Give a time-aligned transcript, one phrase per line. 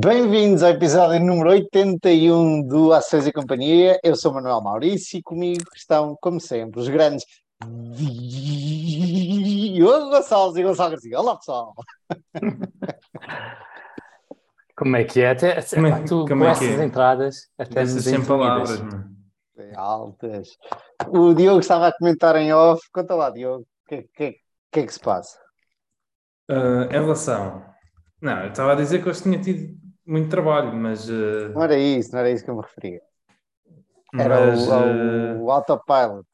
[0.00, 3.98] Bem-vindos ao episódio número 81 do Ações e Companhia.
[4.04, 7.24] Eu sou Manuel Maurício e comigo estão, como sempre, os grandes
[9.74, 11.18] Diogo Gonçalves e Gonçalo Garcia.
[11.18, 11.74] Olá, pessoal!
[14.76, 15.30] Como é que é?
[15.30, 16.84] Até, Como é- tu, como com é essas é?
[16.84, 19.16] entradas, até nos sem palavras, mano.
[19.74, 20.50] Altas.
[21.08, 22.80] O Diogo estava a comentar em off.
[22.92, 24.36] Conta lá, Diogo, o que, que,
[24.70, 25.36] que é que se passa?
[26.48, 27.66] Ah, em relação.
[28.22, 29.76] Não, eu estava a dizer que hoje tinha tido
[30.08, 31.08] muito trabalho, mas.
[31.10, 33.00] ah, Não era isso, não era isso que eu me referia.
[34.18, 36.24] Era mas, o, o, o autopilot.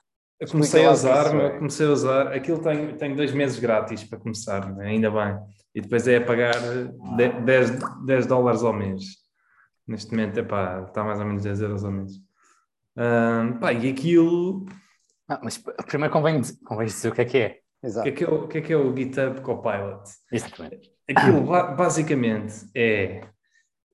[0.40, 1.56] eu comecei a o usar, meu, é.
[1.58, 2.28] comecei a usar.
[2.32, 4.86] Aquilo tem, tem dois meses grátis para começar, né?
[4.86, 5.38] ainda bem.
[5.74, 6.54] E depois é a pagar
[7.16, 7.70] de- 10,
[8.06, 9.04] 10 dólares ao mês.
[9.86, 12.12] Neste momento, epá, está mais ou menos 10 euros ao mês.
[12.96, 14.66] Ah, pá, e aquilo.
[15.28, 17.58] Ah, mas primeiro convém, dizer- convém dizer o que é que é.
[17.82, 18.04] O Exato.
[18.04, 20.04] que é que é o, o que é, que é o GitHub Copilot?
[20.32, 20.90] Exatamente.
[21.10, 23.20] Aquilo ba- basicamente é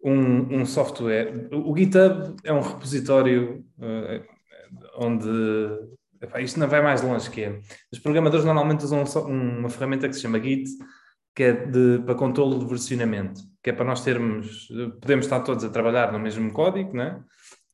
[0.03, 1.49] um, um software.
[1.53, 4.23] O GitHub é um repositório eh,
[4.97, 5.29] onde.
[6.21, 7.61] epá, isto não vai mais longe que é.
[7.93, 10.71] Os programadores normalmente usam uma ferramenta que se chama Git,
[11.35, 14.69] que é de, para controle de versionamento, que é para nós termos.
[15.01, 17.23] Podemos estar todos a trabalhar no mesmo código, né?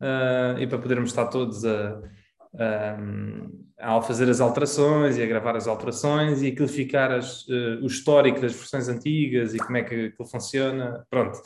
[0.01, 1.98] Ah, e para podermos estar todos a,
[3.79, 7.86] a, fazer as alterações e a gravar as alterações e aquilo ficar as, eh, o
[7.86, 11.06] histórico das versões antigas e como é que aquilo funciona.
[11.11, 11.39] Pronto.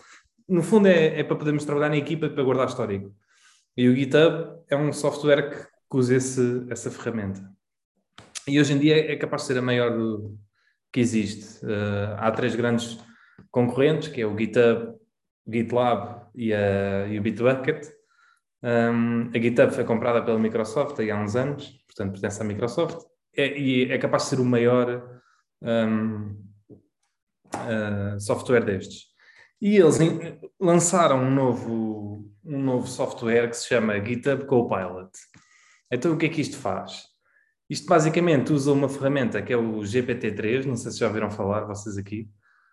[0.50, 3.14] No fundo é, é para podermos trabalhar na equipa para guardar histórico.
[3.76, 5.56] E o GitHub é um software que,
[5.90, 7.40] que usa esse, essa ferramenta.
[8.48, 10.36] E hoje em dia é capaz de ser a maior do,
[10.92, 11.64] que existe.
[11.64, 12.98] Eh, há três grandes
[13.50, 14.96] concorrentes, que é o GitHub,
[15.46, 17.86] o GitLab e, a, e o Bitbucket.
[18.62, 23.58] Um, a GitHub foi comprada pela Microsoft há uns anos, portanto pertence à Microsoft, é,
[23.58, 25.20] e é capaz de ser o maior
[25.62, 26.36] um,
[27.54, 29.09] uh, software destes.
[29.60, 29.98] E eles
[30.58, 35.10] lançaram um novo, um novo software que se chama GitHub Copilot.
[35.92, 37.02] Então o que é que isto faz?
[37.68, 41.66] Isto basicamente usa uma ferramenta que é o GPT-3, não sei se já ouviram falar
[41.66, 42.28] vocês aqui,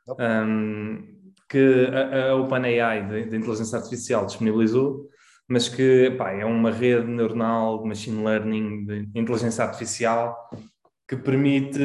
[0.08, 1.04] um,
[1.50, 5.08] que a, a OpenAI de, inteligência artificial disponibilizou,
[5.48, 10.50] mas que pá, é uma rede neuronal de machine learning de inteligência artificial
[11.08, 11.82] que permite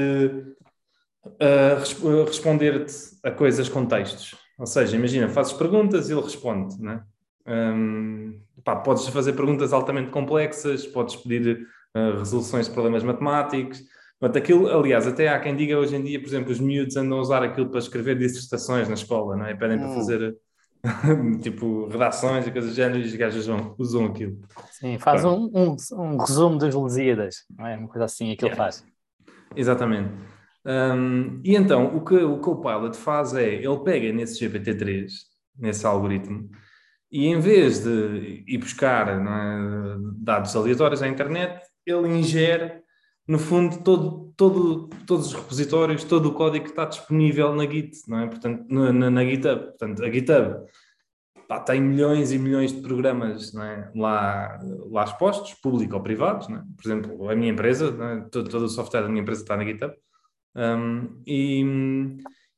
[1.25, 4.42] uh, res- uh, responder-te a coisas com textos.
[4.63, 7.03] Ou seja, imagina, fazes perguntas e ele responde, né?
[7.45, 13.83] Um, pá, podes fazer perguntas altamente complexas, podes pedir uh, resoluções de problemas matemáticos.
[14.21, 17.19] Portanto, aquilo, aliás, até há quem diga hoje em dia, por exemplo, os miúdos andam
[17.19, 19.53] a usar aquilo para escrever dissertações na escola, não é?
[19.57, 19.95] Pedem para Hum.
[19.95, 20.37] fazer
[21.43, 24.39] tipo redações e coisas do género e os gajos usam, usam aquilo.
[24.71, 27.77] Sim, faz um, um, um resumo dos Lusíadas, não é?
[27.77, 28.63] Uma coisa assim, aquilo Yeah.
[28.63, 28.85] faz.
[29.57, 30.13] Exatamente.
[30.65, 35.11] Um, e então, o que o Copilot faz é, ele pega nesse GPT-3,
[35.59, 36.49] nesse algoritmo,
[37.11, 42.81] e em vez de ir buscar é, dados aleatórios à internet, ele ingere,
[43.27, 47.99] no fundo, todo, todo, todos os repositórios, todo o código que está disponível na Git,
[48.09, 48.27] não é?
[48.27, 49.63] Portanto, na, na, GitHub.
[49.63, 50.67] Portanto, a GitHub
[51.49, 53.91] pá, tem milhões e milhões de programas é?
[53.95, 54.59] lá,
[54.91, 56.49] lá expostos, públicos ou privados.
[56.49, 56.63] É?
[56.77, 58.29] Por exemplo, a minha empresa, é?
[58.31, 59.95] todo, todo o software da minha empresa está na GitHub.
[60.55, 61.63] Um, e,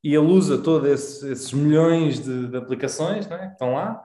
[0.02, 3.46] e ele usa todos esses, esses milhões de, de aplicações não é?
[3.46, 4.02] que estão lá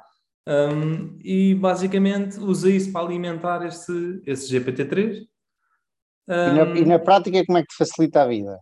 [0.48, 5.26] um, e basicamente usa isso para alimentar esse, esse GPT-3.
[6.28, 8.60] E na, Um, e na prática, como é que te facilita a vida?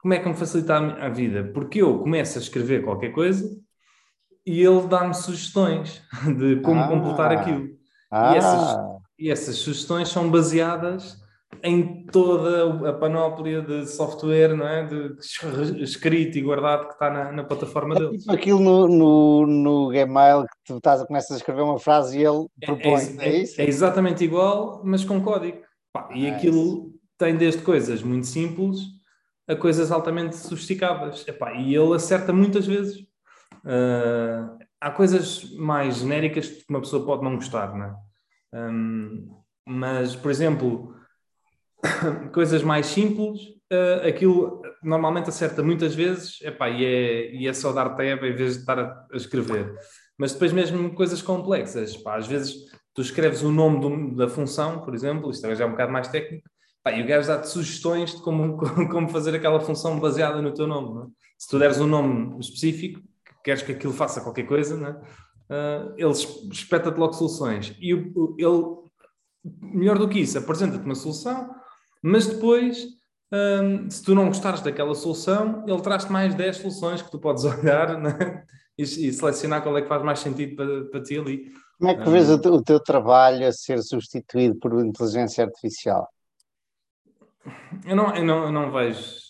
[0.00, 1.50] como é que me facilita a, a vida?
[1.52, 3.44] Porque eu começo a escrever qualquer coisa
[4.46, 6.02] e ele dá-me sugestões
[6.38, 6.88] de como Ah.
[6.88, 7.68] completar aquilo.
[8.10, 8.76] Ah, essas-
[9.18, 11.20] E essas sugestões são baseadas
[11.62, 14.86] em toda a panóplia de software, não é?
[14.86, 15.42] De es-
[15.80, 18.20] escrito e guardado que está na, na plataforma é deles.
[18.20, 22.24] tipo aquilo no, no, no Gmail que tu estás, começas a escrever uma frase e
[22.24, 23.60] ele propõe, é, é- isso?
[23.60, 25.58] é exatamente igual, mas com código.
[25.92, 28.80] Pá, e Ah, aquilo tem desde coisas muito simples
[29.48, 31.26] a coisas altamente sofisticadas.
[31.26, 33.04] Epá, e ele acerta muitas vezes.
[33.64, 37.94] Ah, há coisas mais genéricas que uma pessoa pode não gostar, não é?
[38.54, 39.28] Hum,
[39.66, 40.94] mas, por exemplo,
[42.32, 43.40] coisas mais simples,
[43.72, 48.34] ah, aquilo normalmente acerta muitas vezes, epá, e, é, e é só dar tab em
[48.34, 49.74] vez de estar a, a escrever.
[50.16, 52.54] Mas depois mesmo coisas complexas, às vezes
[52.94, 56.08] tu escreves o nome do- da função, por exemplo, isto já é um bocado mais
[56.08, 56.48] técnico,
[56.82, 58.56] pá, e o gajo dá-te sugestões de como,
[58.90, 61.04] como fazer aquela função baseada no teu nome.
[61.04, 61.06] é?
[61.38, 65.00] Se tu deres um nome específico, que queres que aquilo faça qualquer coisa, não é?
[65.50, 67.76] Ah, ele es- espeta-te logo soluções.
[67.80, 68.12] E ele,
[69.60, 71.54] melhor do que isso, apresenta-te uma solução,
[72.02, 72.86] mas depois,
[73.32, 77.44] hum, se tu não gostares daquela solução, ele traz-te mais 10 soluções que tu podes
[77.46, 78.44] olhar, né?
[78.78, 81.52] e, e selecionar qual é que faz mais sentido para, para ti ali.
[81.78, 86.08] Como é que vês o, o teu trabalho a ser substituído por inteligência artificial?
[87.84, 89.28] Eu não, eu não, eu não vejo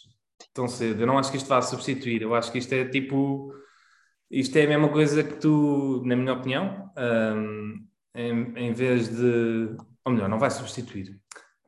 [0.52, 1.02] tão cedo.
[1.02, 2.22] Eu não acho que isto vá substituir.
[2.22, 3.52] Eu acho que isto é tipo.
[4.30, 9.76] Isto é a mesma coisa que tu, na minha opinião, hum, em, em vez de.
[10.04, 11.18] Ou melhor, não vai substituir.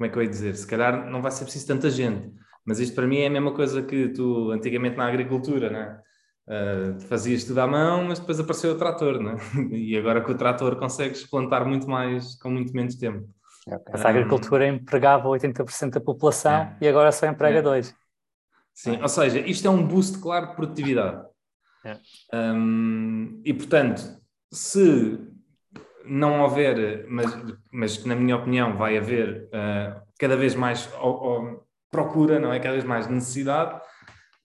[0.00, 0.56] Como é que eu ia dizer?
[0.56, 2.32] Se calhar não vai ser preciso tanta gente.
[2.64, 6.02] Mas isto para mim é a mesma coisa que tu, antigamente na agricultura?
[6.48, 9.36] Uh, fazias tudo à mão, mas depois apareceu o trator, né?
[9.70, 13.28] E agora com o trator consegues plantar muito mais com muito menos tempo.
[13.68, 13.92] Ok.
[13.92, 16.78] Essa agricultura empregava 80% da população É.
[16.80, 17.62] e agora só emprega É.
[17.62, 17.94] 2%.
[18.72, 21.26] Sim, ou seja, isto é um boost claro de produtividade.
[21.84, 21.98] É.
[22.34, 24.00] Hum, e portanto,
[24.50, 25.18] se
[26.04, 27.26] não houver, mas,
[27.72, 31.56] mas na minha opinião vai haver ah, cada vez mais ó- ó,
[31.90, 32.58] procura, não é?
[32.58, 33.80] Cada vez mais necessidade,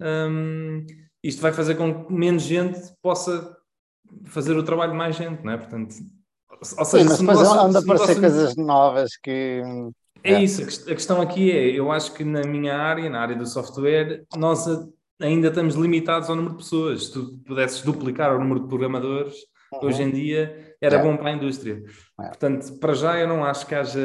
[0.01, 0.85] hum,
[1.23, 3.55] isto vai fazer com que menos gente possa
[4.25, 5.57] fazer o trabalho de mais gente, não é?
[5.57, 5.95] Portanto,
[6.77, 9.17] ou Sim, seja, mas se o depois negócio- anda a se o aparecer coisas novas
[9.21, 9.61] que.
[10.23, 10.41] é É.
[10.43, 13.35] isso, a quest- a questão aqui é, eu acho que na minha área, na área
[13.35, 14.65] do software, nós
[15.21, 17.05] ainda estamos limitados ao número de pessoas.
[17.07, 19.35] Se tu pudesses duplicar o número de programadores,
[19.81, 21.01] hoje em dia era É.
[21.01, 21.83] bom para a indústria.
[22.21, 22.27] É.
[22.27, 23.99] Portanto, para já eu não acho que haja,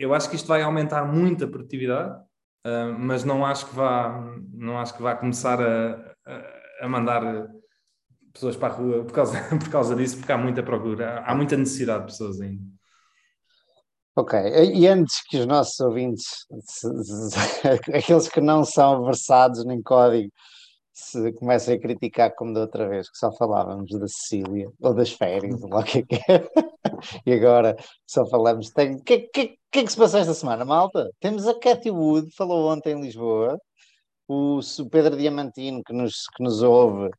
[0.00, 2.20] eu acho que isto vai aumentar muito a produtividade,
[2.64, 4.20] ah, mas não acho que vá,
[4.52, 7.48] não acho que vá começar a, a- a mandar
[8.32, 11.34] pessoas para a rua por causa, por causa disso, porque há muita procura, há, há
[11.34, 12.62] muita necessidade de pessoas ainda.
[14.14, 14.38] Ok,
[14.74, 16.46] e antes que os nossos ouvintes,
[17.94, 20.30] aqueles que não são versados em código,
[20.92, 25.12] se comecem a criticar como da outra vez, que só falávamos da Sicília, ou das
[25.12, 26.42] férias, ou o que é que é.
[27.26, 28.70] E agora só falamos.
[28.70, 28.96] Tem...
[28.96, 31.10] O que, que, que é que se passou esta semana, malta?
[31.20, 33.58] Temos a Cathy Wood, falou ontem em Lisboa,
[34.28, 37.10] o, o Pedro Diamantino, que nos, que nos ouve,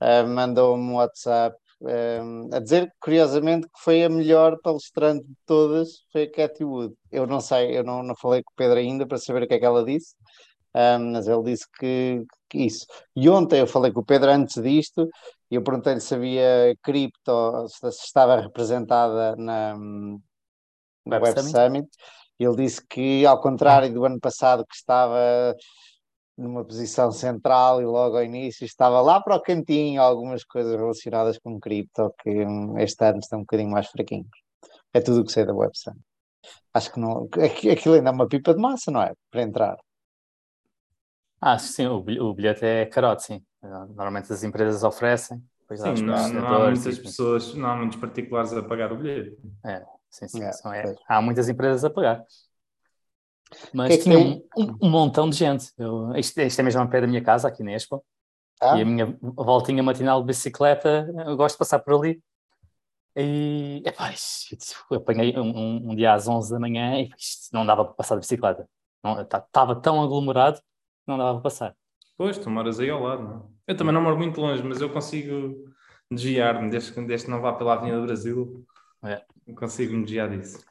[0.00, 5.88] ah, mandou-me um WhatsApp um, a dizer, curiosamente, que foi a melhor palestrante de todas,
[6.12, 6.94] foi a Cathy Wood.
[7.10, 9.54] Eu não sei, eu não, não falei com o Pedro ainda para saber o que
[9.54, 10.14] é que ela disse,
[10.74, 12.86] um, mas ele disse que isso.
[13.14, 15.08] E ontem eu falei com o Pedro antes disto,
[15.50, 20.20] e eu perguntei-lhe se havia cripto, se estava representada na, no
[21.06, 21.52] Web Web Summit?
[21.52, 21.88] Summit,
[22.38, 25.54] ele disse que, ao contrário do ano passado, que estava
[26.36, 31.38] numa posição central e logo ao início estava lá para o cantinho algumas coisas relacionadas
[31.38, 34.28] com cripto que hum, este ano estão um bocadinho mais fraquinhos.
[34.92, 36.04] É tudo o que sei da Web Summit.
[36.74, 39.12] Acho que não, aqui- aquilo ainda é uma pipa de massa, não é?
[39.30, 39.76] Para entrar.
[41.40, 43.44] Ah, sim, o bilhe- o bilhete é carote, sim.
[43.62, 45.42] Normalmente as empresas oferecem,
[45.74, 49.36] Sim, não, não há muitas pessoas, não há muitos particulares a pagar o bilhete.
[50.08, 52.24] Sim, sim, É, são- é- há muitas empresas a pagar.
[53.72, 54.44] Mas Que é que tinha tem?
[54.56, 55.72] um, um- um montão de gente.
[55.76, 58.04] Eu, isto, isto é mesmo ao pé da minha casa, aqui na Expo.
[58.58, 58.78] Tá?
[58.78, 62.20] E a minha voltinha matinal de bicicleta, eu gosto de passar por ali.
[63.14, 64.12] E epá,
[64.92, 67.10] apanhei um, um- um dia às 11 da manhã e
[67.52, 68.68] não dava para passar de bicicleta.
[69.44, 70.60] Estava tão aglomerado
[71.06, 71.74] não dava para passar.
[72.16, 73.72] Pois, tu moras aí ao lado, não é?
[73.72, 75.64] Eu também não moro muito longe, mas eu consigo
[76.10, 78.64] desviar-me, desde, que- desde que não vá pela Avenida do Brasil,
[79.04, 79.22] É.
[79.46, 80.64] eu consigo me desviar disso.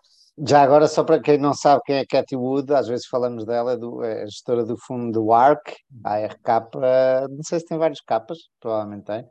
[0.45, 3.73] Já agora, só para quem não sabe quem é Cathy Wood, às vezes falamos dela,
[3.73, 5.61] é, do, é a gestora do fundo do ARC,
[6.03, 6.49] ARK,
[6.83, 9.25] eh, não sei se tem vários capas, provavelmente tem,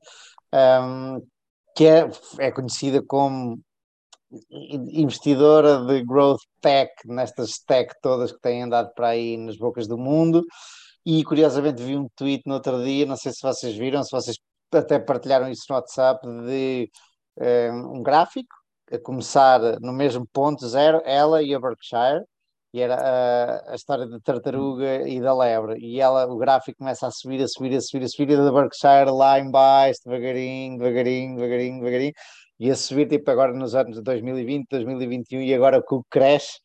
[0.53, 1.21] ahm,
[1.77, 3.59] que é, é conhecida como
[4.51, 9.99] investidora de growth tech, nestas tech todas que têm andado para aí nas bocas do
[9.99, 10.43] mundo,
[11.05, 14.37] e curiosamente vi um tweet no outro dia, não sei se vocês viram, se vocês
[14.73, 16.91] até partilharam isso no WhatsApp, de
[17.39, 18.55] eh, um gráfico
[18.91, 22.25] a começar no mesmo ponto zero, ela e a Berkshire,
[22.73, 27.07] e era a, a história da tartaruga e da lebre, e ela, o gráfico começa
[27.07, 30.79] a subir, a subir, a subir, a subir, e da Berkshire lá em baixo, devagarinho,
[30.79, 32.13] devagarinho, devagarinho, devagarinho,
[32.59, 36.61] e a subir tipo agora nos anos de 2020, 2021, e agora o crash,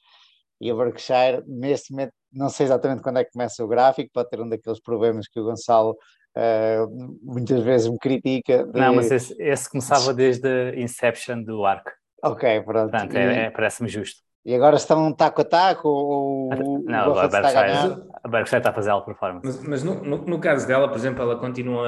[0.59, 4.29] e a Berkshire, neste momento, não sei exatamente quando é que começa o gráfico, pode
[4.29, 5.95] ter um daqueles problemas que o Gonçalo
[6.37, 6.79] eh,
[7.23, 8.65] muitas vezes me critica.
[8.65, 11.87] de- Não, mas esse, esse começava desde a Inception do ARC.
[12.23, 12.91] Ok, pronto.
[12.91, 14.21] Portanto, E- é, é- parece-me justo.
[14.45, 17.63] E agora estão taco a taco ou o Não, a Buffett está a?
[17.63, 19.45] Berkshire, a Berkshire está a fazer alta performance.
[19.45, 21.87] Mas, mas no, no, no caso dela, por exemplo, ela continua,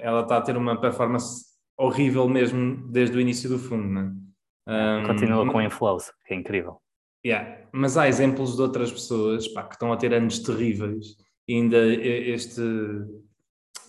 [0.00, 1.44] ela está a ter uma performance
[1.78, 4.24] horrível mesmo desde o início do fundo, não é?
[4.66, 6.78] Um, Continua com inflows, que é incrível.
[7.24, 7.66] Yeah.
[7.72, 11.16] Mas há exemplos de outras pessoas pá, que estão a ter anos terríveis.
[11.48, 12.60] E ainda este.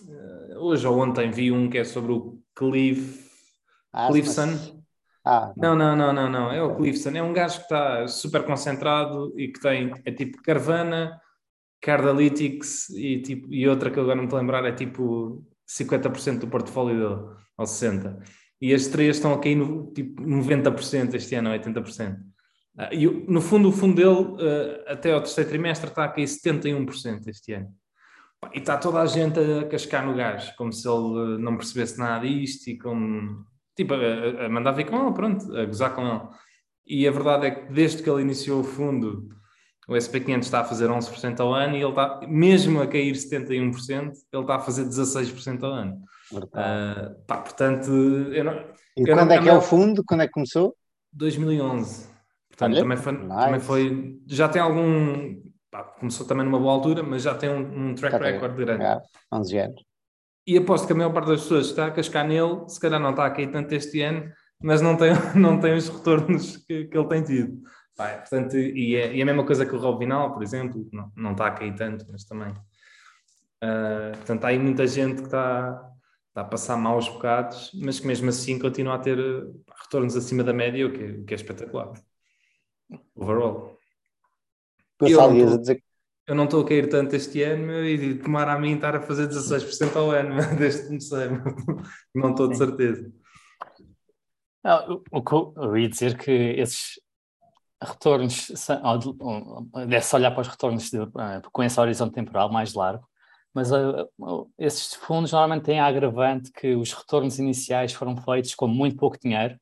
[0.08, 3.26] eh, Hoje ou ontem vi um que é sobre o Cliff.
[3.92, 4.46] Ah, Cliffson.
[4.46, 4.76] mas-
[5.28, 6.52] Ah, Não, não, não, não, não.
[6.52, 7.10] É o Cliffson.
[7.10, 9.92] É um gajo que está super concentrado e que tem.
[10.04, 11.20] É tipo Carvana,
[11.80, 16.96] Cardalytics e, tipo, e outra que agora não me lembrar é tipo 50% do portfólio
[16.98, 18.18] dele, ou 60%.
[18.60, 22.16] E as três estão a cair no tipo 90% este ano, 80%.
[22.78, 26.26] Uh, e no fundo, o fundo dele, uh, até ao terceiro trimestre, está a cair
[26.26, 27.68] 71% este ano.
[28.54, 32.26] E está toda a gente a cascar no gás, como se ele não percebesse nada
[32.26, 33.44] disto e como.
[33.74, 36.22] Tipo, a, a mandar vir com ele, pronto, a gozar com ele.
[36.86, 39.28] E a verdade é que desde que ele iniciou o fundo,
[39.88, 44.12] o SP500 está a fazer 11% ao ano e ele está, mesmo a cair 71%,
[44.32, 45.98] ele está a fazer 16% ao ano.
[46.32, 48.54] Uh, pá, portanto, eu não,
[48.96, 50.02] e eu quando não, é que é o fundo?
[50.04, 50.74] Quando é que começou?
[51.12, 52.08] 2011.
[52.56, 53.28] Portanto, Olha, também, foi, nice.
[53.28, 54.20] também foi.
[54.26, 55.42] Já tem algum.
[55.70, 58.82] Pá, começou também numa boa altura, mas já tem um, um track record grande.
[58.82, 58.98] É,
[59.30, 59.84] 11 anos.
[60.46, 63.10] E aposto que a maior parte das pessoas está a cascar nele, se calhar não
[63.10, 64.32] está a cair tanto este ano,
[64.62, 67.62] mas não tem, não tem os retornos que, que ele tem tido.
[67.94, 70.88] Pá, portanto, e, é, e é a mesma coisa que o Rob Vinal, por exemplo,
[70.92, 72.52] não, não está a cair tanto, mas também.
[73.62, 75.90] Uh, portanto, há aí muita gente que está,
[76.28, 79.18] está a passar maus bocados, mas que mesmo assim continua a ter
[79.82, 81.92] retornos acima da média, o que, o que é espetacular.
[83.14, 83.78] Overall.
[85.00, 85.84] Eu não, tô, dizer...
[86.26, 89.28] eu não estou a cair tanto este ano e tomar a mim estar a fazer
[89.28, 91.28] 16% ao ano desde que comecei.
[92.14, 93.12] Não estou de certeza.
[94.64, 97.00] Não, o que eu ia dizer que esses
[97.82, 98.50] retornos,
[99.86, 103.06] deve-se olhar para os retornos de, eh, com esse horizonte temporal mais largo,
[103.54, 108.66] mas uh, esses fundos normalmente têm a agravante que os retornos iniciais foram feitos com
[108.66, 109.58] muito pouco dinheiro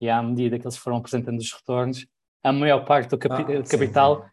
[0.00, 2.06] e à medida que eles foram apresentando os retornos,
[2.46, 4.30] a maior parte do capi ah, capital sim.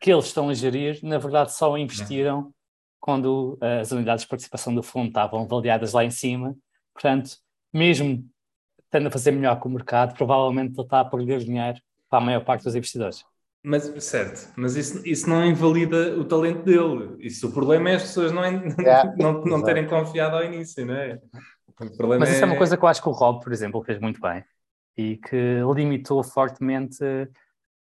[0.00, 2.52] que eles estão a gerir, na verdade, só investiram é.
[2.98, 6.56] quando uh, as unidades de participação do fundo estavam avaliadas lá em cima.
[6.92, 7.36] Portanto,
[7.72, 8.28] mesmo
[8.90, 11.78] tendo a fazer melhor que o mercado, provavelmente ele está a perder dinheiro
[12.10, 13.24] para a maior parte dos investidores.
[13.64, 17.16] Mas, certo, mas isso, isso não invalida o talento dele.
[17.20, 18.42] Isso, o problema é as pessoas não,
[18.80, 21.20] yeah, não, não terem confiado ao início, não é?
[22.18, 22.42] mas isso é...
[22.42, 24.44] é uma coisa que eu acho que o Rob, por exemplo, fez muito bem
[24.96, 27.04] e que limitou fortemente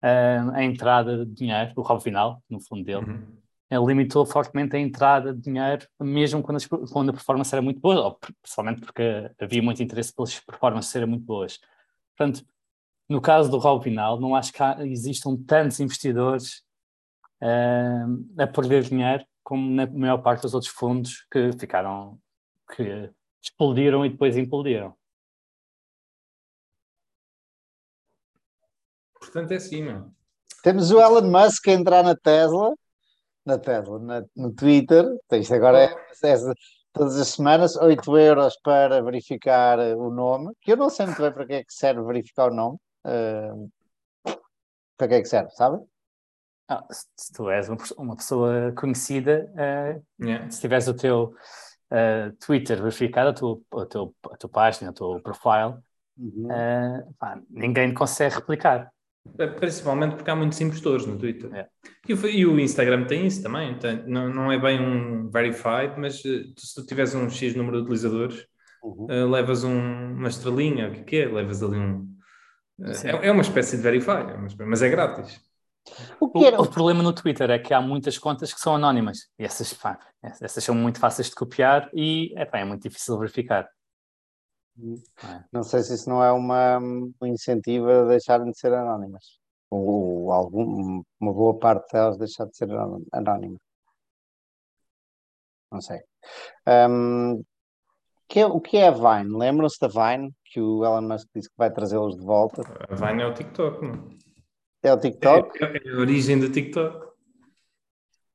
[0.03, 3.05] uh, a entrada de dinheiro, o Rob Final, no fundo dele.
[3.05, 3.43] Uhum.
[3.69, 7.79] Ele limitou fortemente a entrada de dinheiro, mesmo quando, as, quando a performance era muito
[7.79, 11.59] boa, ou principalmente porque havia muito interesse pelas performances serem muito boas.
[12.15, 12.45] Portanto,
[13.09, 16.61] no caso do Raul Vinal, não acho que há, existam tantos investidores
[17.41, 22.19] uh, a perder dinheiro como na maior parte dos outros fundos que ficaram,
[22.75, 23.09] que
[23.41, 24.95] explodiram e depois implodiram.
[29.33, 30.15] Portanto, é assim, mano.
[30.61, 32.71] Temos o Elon Musk a entrar na Tesla,
[33.43, 35.05] na Tesla, na, no Twitter.
[35.31, 36.35] Isto agora é, é,
[36.93, 41.31] todas as semanas, 8 euros para verificar o nome, que eu não sei muito bem
[41.31, 42.77] para que é que serve verificar o nome.
[43.03, 43.71] Uh,
[44.95, 45.83] para que é que serve, sabe?
[46.69, 50.49] Ah, se tu és uma pessoa conhecida, uh, yeah.
[50.51, 51.33] se tiveres o teu
[51.91, 55.75] uh, Twitter verificado, a tua, a, tua, a tua página, o teu profile,
[56.17, 56.47] uhum.
[57.17, 58.92] pá, ninguém consegue replicar.
[59.39, 61.53] É, principalmente porque há muitos impostores no Twitter.
[61.53, 61.67] É.
[62.07, 63.77] E, o, e, o, Instagram tem isso também.
[63.79, 67.83] Tem, não, não é bem um verified, mas se tu tiveres um X número de
[67.83, 68.45] utilizadores,
[68.83, 69.05] uhum.
[69.05, 71.27] uh, levas um, uma estrelinha, o que, que é?
[71.27, 72.13] Levas ali um,
[72.81, 75.39] é, é, uma espécie de Verify, é mas é grátis.
[76.19, 79.43] O, o, o, problema no Twitter é que há muitas contas que são anónimas e
[79.43, 79.99] essas, pá,
[80.41, 83.67] essas são muito fáceis de copiar e é, pá, é muito difícil de verificar.
[84.79, 85.43] É.
[85.51, 89.39] Não sei se isso não é uma, um incentivo a deixarem de ser anónimas.
[89.69, 92.69] Ou, ou algum, uma boa parte delas deixar de ser
[93.11, 93.57] anónima.
[95.71, 95.99] Não sei.
[96.67, 97.43] Um,
[98.27, 99.37] que é, o que é a Vine?
[99.37, 100.33] Lembram-se da Vine?
[100.45, 102.61] Que o Elon Musk disse que vai trazê-los de volta.
[102.89, 104.17] A Vine é o TikTok, não
[104.83, 104.93] é?
[104.93, 105.63] o TikTok?
[105.63, 107.11] É, é a origem do TikTok.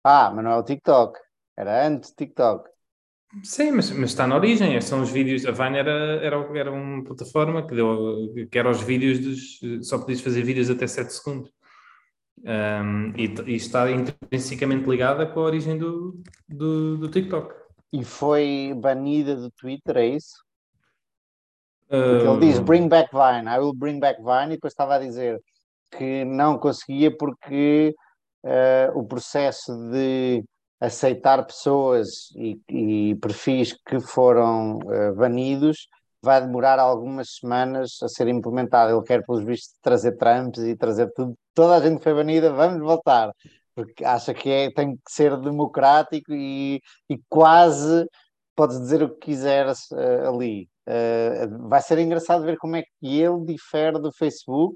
[0.02, 1.18] Ah, mas não é o TikTok.
[1.57, 2.68] Era antes do TikTok.
[3.42, 4.80] Sim, mas, mas está na origem.
[4.80, 5.44] São os vídeos.
[5.44, 5.90] A Vine era,
[6.23, 9.87] era, era uma plataforma que, deu, que era os vídeos dos.
[9.87, 11.50] Só podias fazer vídeos até 7 segundos.
[12.44, 17.54] Um, e, e, está intrinsecamente ligada com a origem do, do, do TikTok.
[17.92, 20.37] E foi banida do Twitter, é isso?
[21.90, 25.40] ele diz bring back Vine, I will bring back Vine, e depois estava a dizer
[25.90, 27.94] que não conseguia porque
[28.44, 30.44] uh, o processo de
[30.80, 35.88] aceitar pessoas e, e perfis que foram uh, banidos
[36.23, 38.92] vai demorar algumas semanas a ser implementado.
[38.92, 41.35] Ele quer, pelos vistos, trazer Trumps e trazer tudo.
[41.54, 43.32] Toda a gente que foi banida, vamos voltar
[43.78, 48.08] porque acha que é, tem que ser democrático e, e quase
[48.56, 50.68] podes dizer o que quiseres uh, ali.
[50.85, 54.75] Uh, vai ser engraçado ver como é que ele difere do Facebook.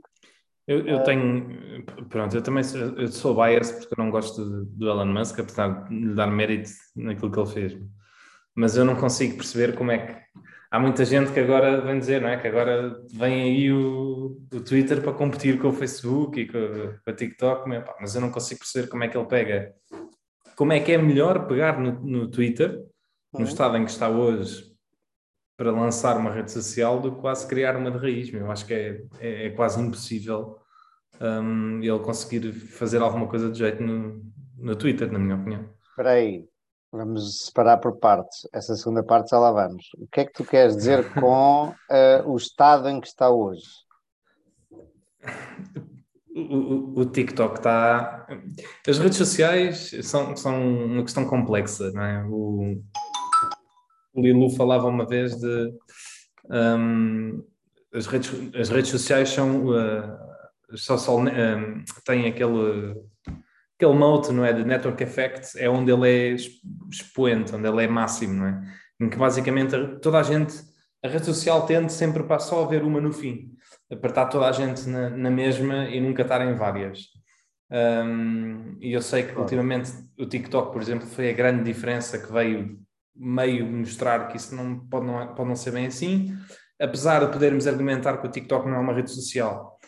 [0.73, 4.65] Eu, eu uh, tenho, pronto, eu também sou, eu sou bias porque eu não gosto
[4.65, 7.79] do Elon Musk, apesar de lhe dar mérito naquilo que ele fez.
[8.55, 10.23] mas eu não consigo perceber como é que.
[10.71, 12.39] Há muita gente que agora vem dizer, não é?
[12.39, 17.11] Que agora vem aí o, o Twitter para competir com o Facebook e com, com
[17.11, 17.69] o TikTok,
[18.01, 19.75] mas eu não consigo perceber como é que ele pega.
[20.57, 22.83] Como é que é melhor pegar no, no Twitter,
[23.35, 23.45] no uhum.
[23.45, 24.73] estado em que está hoje,
[25.59, 28.33] para lançar uma rede social do que quase criar uma de raiz.
[28.33, 30.62] Eu acho que é, é, é quase impossível
[31.23, 34.23] um, ele conseguir fazer alguma coisa de jeito no,
[34.59, 35.69] no Twitter, na minha opinião.
[35.91, 36.45] Espera aí,
[36.91, 38.49] vamos separar por partes.
[38.53, 39.87] Essa segunda parte já lá vamos.
[39.99, 43.63] O que é que tu queres dizer com uh, o estado em que está hoje?
[46.35, 48.27] O, o, o, TikTok está.
[48.89, 52.25] As redes sociais são, são uma questão complexa, não é?
[52.25, 52.83] O,
[54.15, 55.73] o Lilu falava uma vez de.
[56.51, 57.45] Um,
[57.95, 59.67] as, redes, as redes sociais são.
[59.67, 60.32] Uh,
[60.77, 61.25] só, só um,
[62.05, 62.95] têm aquele
[63.83, 66.37] aquele mote, não é, de network effect, é onde ele é
[66.91, 68.63] expoente, onde ele é máximo, não é?
[69.01, 70.55] Em que basicamente toda a gente,
[71.03, 73.51] a rede social tende sempre para só haver uma no fim,
[73.91, 77.09] apertar toda a gente na, na mesma e nunca estar em várias.
[77.73, 82.31] Um, e eu sei que ultimamente o TikTok, por exemplo, foi a grande diferença que
[82.31, 82.79] veio
[83.15, 86.37] meio mostrar que isso não pode não, pode não ser bem assim,
[86.81, 89.79] apesar de podermos argumentar que o TikTok não é uma rede social.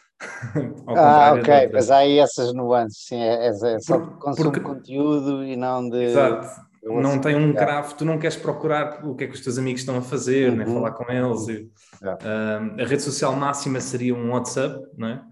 [0.97, 4.61] Ah, ok, mas há aí essas nuances, sim, é, é, é só Por, consumo porque...
[4.61, 6.05] de conteúdo e não de.
[6.05, 6.75] Exato.
[6.85, 9.81] Não tem um craft, tu não queres procurar o que é que os teus amigos
[9.81, 10.57] estão a fazer, uhum.
[10.57, 11.49] nem falar com eles.
[11.49, 11.71] E,
[12.03, 15.23] uh, a rede social máxima seria um WhatsApp, não é?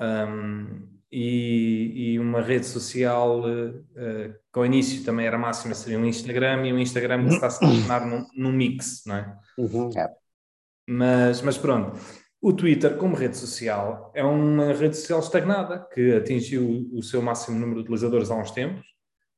[0.00, 5.98] Um, e, e, uma rede social uh, uh, que ao início também era máxima seria
[5.98, 9.36] um Instagram e o Instagram está-se a tornar num, num, mix, não é?
[9.58, 9.90] Uhum.
[10.88, 11.98] Mas, mas pronto,
[12.44, 17.58] o Twitter, como rede social, é uma rede social estagnada que atingiu o seu máximo
[17.58, 18.84] número de utilizadores há uns tempos.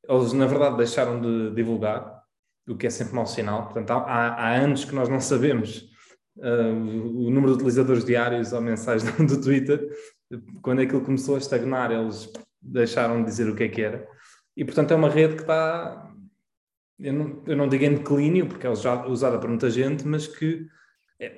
[0.09, 2.21] Eles, na verdade, deixaram de divulgar,
[2.67, 3.67] o que é sempre mau sinal.
[3.67, 5.89] Portanto, há, há anos que nós não sabemos
[6.39, 9.89] uh, o número de utilizadores diários ou mensais do, Twitter.
[10.61, 12.29] Quando aquilo começou a estagnar, eles
[12.61, 14.05] deixaram de dizer o que é que era.
[14.57, 16.13] E, portanto, é uma rede que está,
[16.99, 20.67] eu não, eu não digo em declínio, porque é usada por muita gente, mas que
[21.21, 21.31] é,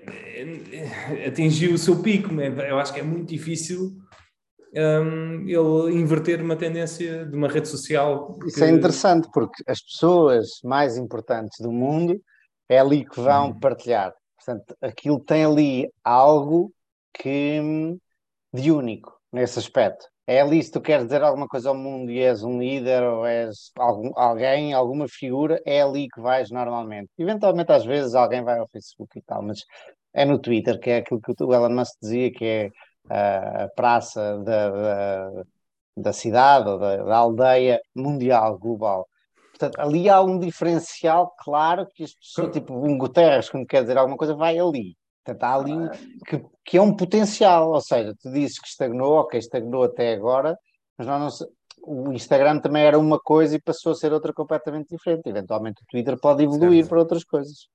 [1.26, 2.32] atingiu o seu pico.
[2.34, 3.96] Eu acho que é muito difícil
[4.74, 8.38] um, ele inverter uma tendência de uma rede social.
[8.46, 12.20] Isso é interessante, porque as pessoas mais importantes do mundo
[12.68, 13.60] é ali que vão hum.
[13.60, 14.14] partilhar.
[14.36, 16.72] Portanto, aquilo tem ali algo
[17.14, 17.60] que
[18.52, 20.06] de único nesse aspecto.
[20.26, 23.24] É ali se tu queres dizer alguma coisa ao mundo e és um líder ou
[23.24, 27.08] és algum, alguém, alguma figura, é ali que vais normalmente.
[27.18, 29.64] Eventualmente, às vezes, alguém vai ao Facebook e tal, mas
[30.18, 32.70] é no Twitter, que é aquilo que o Elon Musk dizia, que é
[33.10, 35.44] a praça da, da,
[35.96, 39.08] da cidade ou da, da, aldeia mundial, global.
[39.50, 43.96] Portanto, ali há um diferencial claro que as pessoas, tipo um Guterres, quando quer dizer
[43.96, 44.96] alguma coisa, vai ali.
[45.24, 45.88] Portanto, há ali um,
[46.26, 50.56] que, que é um potencial, ou seja, tu dizes que estagnou, ok, estagnou até agora,
[50.96, 51.48] mas nós não
[51.82, 55.28] o Instagram também era uma coisa e passou a ser outra completamente diferente.
[55.28, 57.68] Eventualmente o Twitter pode evoluir para outras coisas.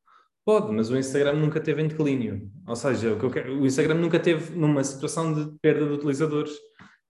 [0.46, 2.52] Pode, mas o Instagram nunca teve em declínio.
[2.68, 6.52] Ou seja, o, quero, o Instagram nunca teve numa situação de perda de utilizadores,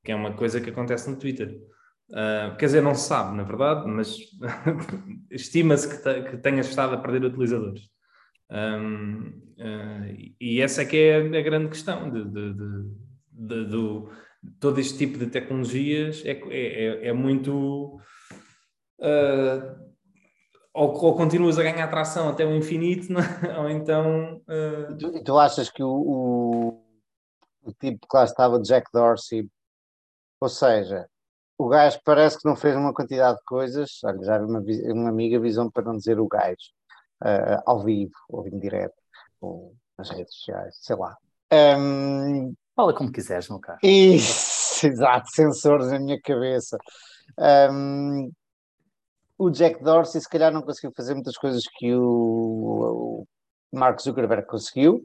[0.03, 1.59] que é uma coisa que acontece no Twitter.
[2.11, 4.17] Uh, quer dizer, não se sabe, na verdade, mas
[5.31, 7.89] estima-se que, que tenha estado a perder utilizadores.
[8.51, 12.83] Um, uh, e essa é que é a grande questão de, de, de,
[13.31, 14.11] de do,
[14.59, 17.99] todo este tipo de tecnologias é, é, é muito
[18.99, 19.92] uh,
[20.73, 23.59] ou, ou, continuas a ganhar tração até o infinito é?
[23.59, 24.91] ou então uh...
[24.91, 26.83] e, tu, e, tu, achas que o, o,
[27.63, 29.47] o tipo que lá estava Jack Dorsey
[30.41, 31.07] ou seja
[31.57, 35.39] o gajo parece que não fez uma quantidade de coisas olha, já uma, uma amiga
[35.39, 36.73] visão para não dizer o gajo
[37.23, 38.95] uh, ao vivo, ou em direto,
[39.41, 41.17] ou nas redes sociais, sei lá.
[41.51, 43.79] Um, Fala como quiseres, meu caro.
[43.83, 46.77] Isso, exato, sensores na minha cabeça.
[47.71, 48.31] Um,
[49.37, 53.27] o Jack Dorsey se calhar não conseguiu fazer muitas coisas que o, o
[53.71, 55.03] Mark Zuckerberg conseguiu,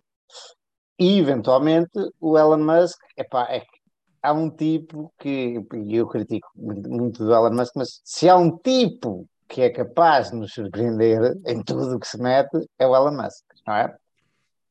[0.98, 3.78] e eventualmente o Elon Musk, epá, é que
[4.22, 8.56] há um tipo que, e eu critico muito do Elon Musk, mas se há um
[8.58, 12.94] tipo que é capaz de nos surpreender em tudo o que se mete é o
[12.94, 13.96] Elon Musk, não é?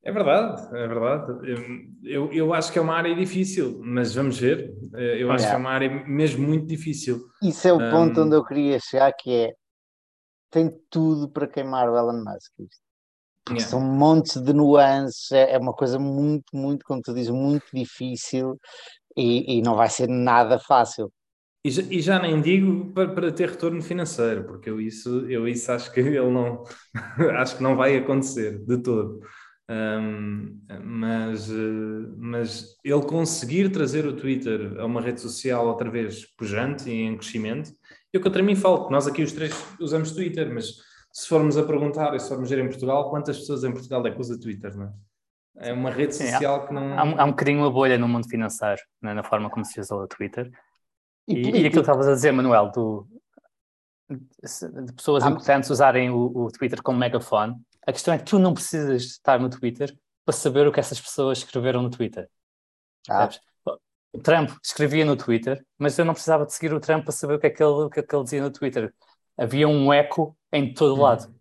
[0.08, 1.34] É verdade, é verdade.
[2.02, 4.74] Eu, eu acho que é uma área difícil, mas vamos ver.
[4.94, 5.50] Eu acho é.
[5.50, 7.28] que é uma área mesmo muito difícil.
[7.44, 8.24] Isso é o ponto um...
[8.24, 9.54] onde eu queria chegar, que é
[10.50, 12.54] tem tudo para queimar o Elon Musk.
[13.50, 13.68] Yeah.
[13.68, 18.58] São montes de nuances, é, é uma coisa muito, muito, como tu dizes, muito difícil
[19.18, 21.12] e, e não vai ser nada fácil.
[21.66, 25.46] E já, e já nem digo para, para, ter retorno financeiro, porque eu isso, eu
[25.46, 26.64] isso acho que ele não
[27.38, 29.20] acho que não vai acontecer de todo.
[29.70, 31.50] Um, mas,
[32.18, 37.18] mas ele conseguir trazer o Twitter a uma rede social outra vez pujante e em
[37.18, 37.72] crescimento,
[38.14, 40.76] eu contra mim falo, nós aqui os três usamos Twitter, mas
[41.12, 44.12] se formos a perguntar e se formos ver em Portugal, quantas pessoas em Portugal é
[44.12, 44.94] que usa Twitter, não é?
[45.60, 46.94] É uma rede social Sim, que não.
[46.94, 49.96] Há, há um bocadinho uma bolha no mundo financeiro, né, na forma como se usa
[49.96, 50.52] o Twitter.
[51.28, 53.08] E, e, e aquilo que estavas a dizer, Manuel, do,
[54.10, 57.56] de pessoas importantes usarem o, o, Twitter como megafone,
[57.88, 61.00] a questão é que tu não precisas estar no Twitter para saber o que essas
[61.00, 62.30] pessoas escreveram no Twitter.
[63.10, 63.30] Ah.
[64.12, 67.36] O Trump escrevia no Twitter, mas eu não precisava de seguir o Trump para saber
[67.36, 68.94] o que é que ele, o que é que ele dizia no Twitter.
[69.38, 71.02] Havia um eco em todo hum.
[71.02, 71.34] lado.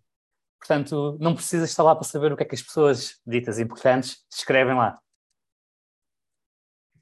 [0.57, 4.25] Portanto, não precisas estar lá para saber o que é que as pessoas ditas importantes
[4.31, 4.97] escrevem lá.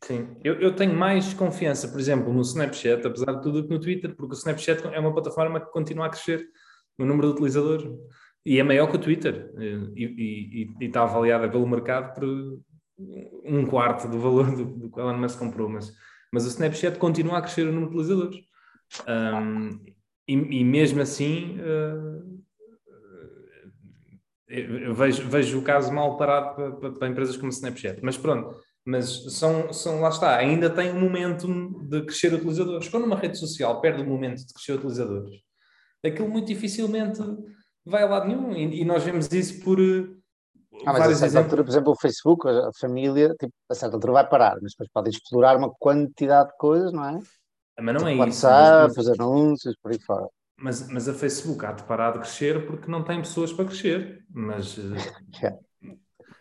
[0.04, 3.80] Sim, eu, eu, tenho mais confiança, por exemplo, no Snapchat, apesar de tudo, que no
[3.80, 6.48] Twitter, porque o Snapchat é uma plataforma que continua a crescer
[6.98, 7.86] no número de utilizadores
[8.46, 9.52] e é maior que o Twitter
[9.96, 12.26] e, e, está avaliada pelo mercado por
[13.44, 15.92] um quarto do valor do, do que o Elon Musk comprou, mas,
[16.32, 18.38] mas o Snapchat continua a crescer o número de utilizadores.
[19.08, 19.84] Um,
[20.28, 22.44] e, e, mesmo assim, uh,
[24.94, 28.56] vejo, vejo o caso mal parado para, para, para empresas como o Snapchat, mas pronto
[28.86, 31.48] mas são, são, lá está, ainda tem um momento
[31.90, 32.88] de crescer utilizadores.
[32.88, 35.42] Quando uma rede social perde o momento de crescer utilizadores,
[36.06, 37.20] aquilo muito dificilmente
[37.86, 38.52] vai a lado nenhum.
[38.52, 39.80] E, e nós vemos isso por.
[40.86, 44.14] Ah, mas a certa altura, por exemplo, o Facebook, a família, tipo, a certa altura
[44.14, 47.20] vai parar, mas depois pode explorar uma quantidade de coisas, não é?
[47.80, 48.20] Mas não tipo é isso.
[48.20, 50.28] WhatsApp, mas, os anúncios, por aí fora.
[50.58, 54.26] Mas, mas a Facebook há de parar de crescer porque não tem pessoas para crescer.
[54.30, 54.78] Mas,
[55.42, 55.58] yeah.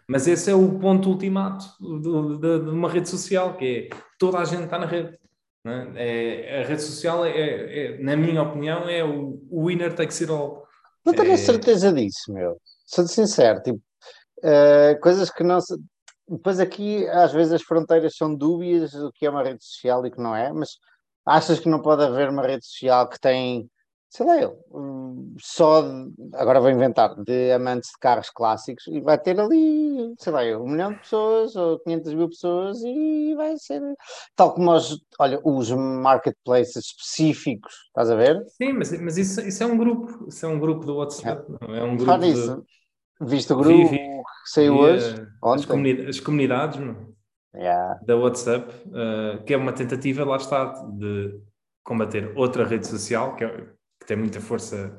[0.06, 4.38] Mas esse é o ponto ultimato de, de, de uma rede social, que é toda
[4.38, 5.18] a gente está na rede.
[5.66, 6.58] É?
[6.58, 6.62] é?
[6.62, 10.63] a rede social, é, é, na minha opinião, é o, o winner takes it all.
[11.04, 11.36] Não tenho é...
[11.36, 12.56] certeza disso, meu.
[12.86, 13.80] Sou sincero, tipo,
[14.38, 15.74] uh, coisas que não se...
[16.26, 20.10] Depois aqui, às vezes, as fronteiras são dúbias do que é uma rede social e
[20.10, 20.70] que não é, mas
[21.26, 23.68] achas que não pode haver uma rede social que tem
[24.14, 24.56] sei lá eu,
[25.40, 30.32] só de, agora vou inventar, de amantes de carros clássicos e vai ter ali, sei
[30.32, 33.82] lá eu, um milhão de pessoas ou 500 mil pessoas e vai ser
[34.36, 38.40] tal como os, olha, os marketplaces específicos, estás a ver?
[38.50, 41.78] Sim, mas, mas isso, isso é um grupo, isso é um grupo do WhatsApp, é,
[41.78, 42.28] é um grupo de...
[42.28, 42.64] isso.
[43.20, 45.26] Viste o grupo vi, vi, que saiu hoje?
[45.42, 46.80] As, comunidades, as comunidades
[47.52, 47.98] yeah.
[48.06, 51.40] da WhatsApp, uh, que é uma tentativa, lá está, de
[51.82, 54.94] combater outra rede social, que é que tem muita força,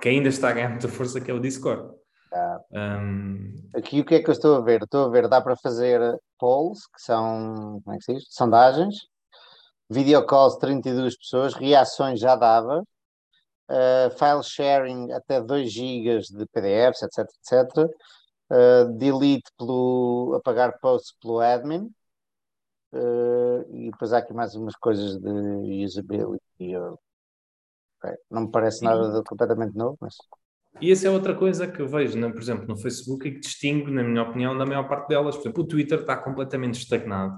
[0.00, 1.94] que ainda está a ganhar muita força, que é o Discord.
[2.32, 2.60] Ah.
[2.72, 3.54] Um...
[3.74, 4.82] Aqui o que é que eu estou a ver?
[4.82, 6.00] Estou a ver, dá para fazer
[6.38, 8.24] polls, que são, como é que se diz?
[8.30, 8.96] Sondagens,
[9.90, 17.26] videocalls 32 pessoas, reações já dava, uh, file sharing até 2 GB de PDFs, etc,
[17.42, 17.90] etc.
[18.50, 21.90] Uh, delete pelo apagar posts pelo admin.
[22.90, 26.74] Uh, e depois há aqui mais umas coisas de usability
[27.98, 28.16] Okay.
[28.30, 30.14] Não me parece nada de completamente novo, mas.
[30.80, 33.40] E essa é outra coisa que eu vejo, né, por exemplo, no Facebook e que
[33.40, 35.34] distingue, na minha opinião, da maior parte delas.
[35.36, 37.34] Por exemplo, o Twitter está completamente estagnado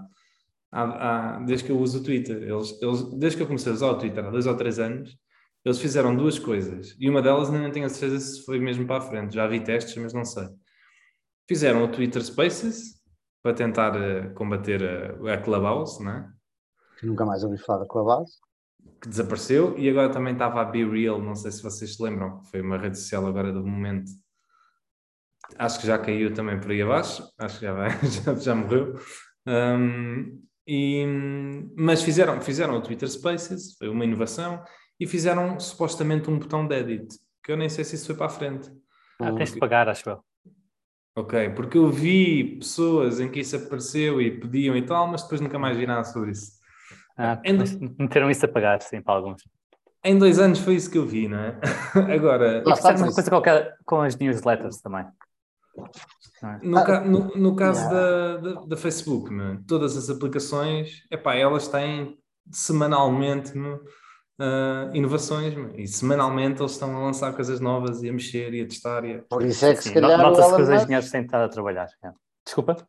[0.73, 2.37] há, há, desde que eu uso o Twitter.
[2.43, 5.17] Eles, eles, desde que eu comecei a usar o Twitter há dois ou três anos,
[5.65, 6.95] eles fizeram duas coisas.
[6.99, 9.35] E uma delas ainda não tenho a certeza se foi mesmo para a frente.
[9.35, 10.49] Já vi testes, mas não sei.
[11.49, 13.01] Fizeram o Twitter Spaces
[13.43, 16.31] para tentar uh, combater a, a Clubhouse, não é?
[17.03, 18.39] Nunca mais ouvi falar da Clubhouse
[19.01, 22.43] que desapareceu e agora também estava a Be Real, não sei se vocês se lembram,
[22.45, 24.11] foi uma rede social agora do momento.
[25.57, 29.01] Acho que já caiu também por aí abaixo, acho que já, vai, já, já morreu.
[29.47, 31.05] Um, e,
[31.77, 34.63] mas fizeram, fizeram o Twitter Spaces, foi uma inovação,
[34.99, 38.27] e fizeram supostamente um botão de edit, que eu nem sei se isso foi para
[38.27, 38.71] a frente.
[39.21, 40.23] Ah, tens de pagar, acho eu.
[41.17, 45.41] Ok, porque eu vi pessoas em que isso apareceu e pediam e tal, mas depois
[45.41, 46.60] nunca mais vi nada sobre isso.
[47.17, 47.41] Ah.
[47.99, 49.43] Meteram isso a pagar, sim, para alguns.
[50.03, 51.61] Em dois anos foi isso que eu vi, não é?
[52.15, 52.63] Agora.
[52.67, 55.05] E fizeram uma coisa qualquer com as newsletters também.
[56.43, 56.59] É?
[56.63, 57.93] No, ca no, no, caso yeah.
[57.93, 59.59] da, da, da, Facebook, é?
[59.69, 62.19] todas as aplicações, epá, elas têm
[62.51, 68.63] semanalmente uh, inovações e semanalmente eles estão a lançar coisas novas e a mexer e
[68.63, 69.05] a testar.
[69.05, 69.23] E a...
[69.23, 70.19] Por isso é que se calhar.
[70.19, 71.89] Nota-se que os engenheiros têm estado a trabalhar.
[72.03, 72.11] É.
[72.45, 72.89] Desculpa?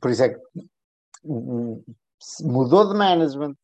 [0.00, 0.40] Por isso é que
[2.42, 3.54] mudou de management.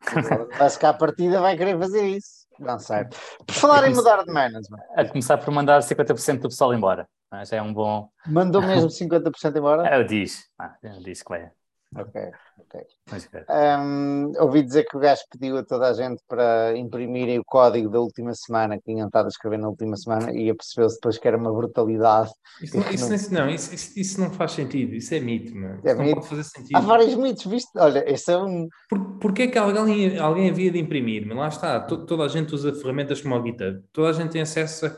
[0.58, 2.44] Parece que à partida vai querer fazer isso.
[2.58, 3.04] Não sei.
[3.46, 4.78] Por falar em mudar de management.
[4.94, 7.08] A começar por mandar 50% do pessoal embora.
[7.44, 8.08] Já é um bom.
[8.26, 9.88] Mandou mesmo 50% embora?
[9.88, 10.44] É, eu disse.
[10.58, 11.50] Ah, eu disse que vai.
[11.96, 12.20] Ok,
[12.58, 12.80] ok.
[13.10, 13.78] Mas, é.
[13.78, 17.88] Um, ouvi dizer que o gajo pediu a toda a gente para imprimirem o código
[17.88, 21.28] da última semana, que tinham estado a escrever na última semana, e percebeu-se depois que
[21.28, 22.30] era uma brutalidade.
[22.62, 25.80] Isso não, isso, isso não, isso, isso, isso não faz sentido, isso é mito, mano.
[25.84, 26.16] É não mito?
[26.16, 26.76] pode fazer sentido.
[26.76, 27.70] Há vários mitos, viste?
[27.76, 28.68] Olha, este é um.
[28.88, 31.26] Por, porquê é que alguém, alguém havia de imprimir?
[31.26, 34.30] Mas lá está, to- toda a gente usa ferramentas como o GitHub, toda a gente
[34.30, 34.90] tem acesso a.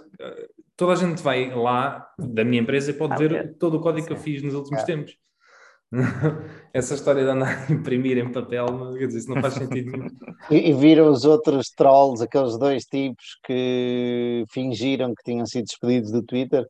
[0.78, 3.54] Toda a gente vai lá da minha empresa e pode Ah, ver ok.
[3.58, 4.22] todo o código que eu Sim.
[4.22, 4.84] fiz nos últimos É.
[4.84, 5.16] tempos.
[6.72, 8.66] Essa história de andar a imprimir em papel,
[8.98, 10.08] quer dizer, isso não faz sentido nenhum.
[10.50, 16.12] E, e viram os outros trolls, aqueles dois tipos que fingiram que tinham sido despedidos
[16.12, 16.64] do Twitter,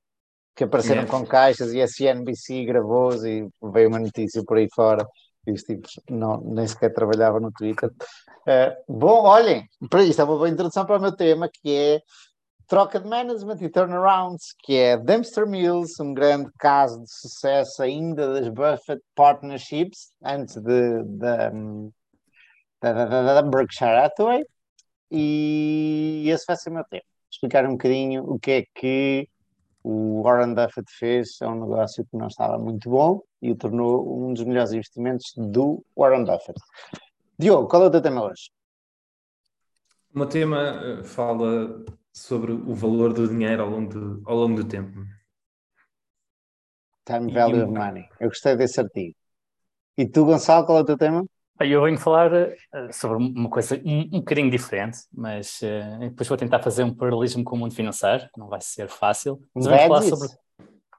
[0.54, 5.06] que apareceram com caixas e a CNBC gravou-os e veio uma notícia por aí fora.
[5.46, 7.90] E os tipos não, nem sequer trabalhavam no Twitter.
[8.48, 12.00] Eh, bom, olhem, para isto é uma boa introdução para o meu tema, que é
[12.66, 18.32] troca de management e turnarounds, que é Dempster Mills, um grande caso de sucesso ainda
[18.34, 21.52] das Buffett Partnerships, antes de, da-
[22.80, 24.44] da, Berkshire Hathaway,
[25.10, 27.02] e esse vai ser o meu tema.
[27.30, 29.28] Explicar um bocadinho o que é que
[29.82, 34.26] o Warren Buffett fez a um negócio que não estava muito bom e o tornou
[34.26, 36.60] um dos melhores investimentos do Warren Buffett.
[37.38, 38.50] Diogo, qual é o teu tema hoje?
[40.12, 41.84] O meu tema eh, fala
[42.16, 45.04] sobre o valor do dinheiro ao longo do, ao longo do tempo.
[47.04, 48.08] Time Value um- of Money.
[48.18, 49.14] Eu gostei desse artigo.
[49.98, 51.24] E tu, Gonçalo, qual é o teu tema?
[51.58, 52.56] Bem, Eu venho falar eh,
[52.92, 57.44] sobre uma coisa um, um bocadinho diferente, mas eh, depois vou tentar fazer um paralelismo
[57.44, 59.34] com o mundo financeiro, não vai ser fácil.
[59.54, 60.28] Um Mas vamos falar sobre.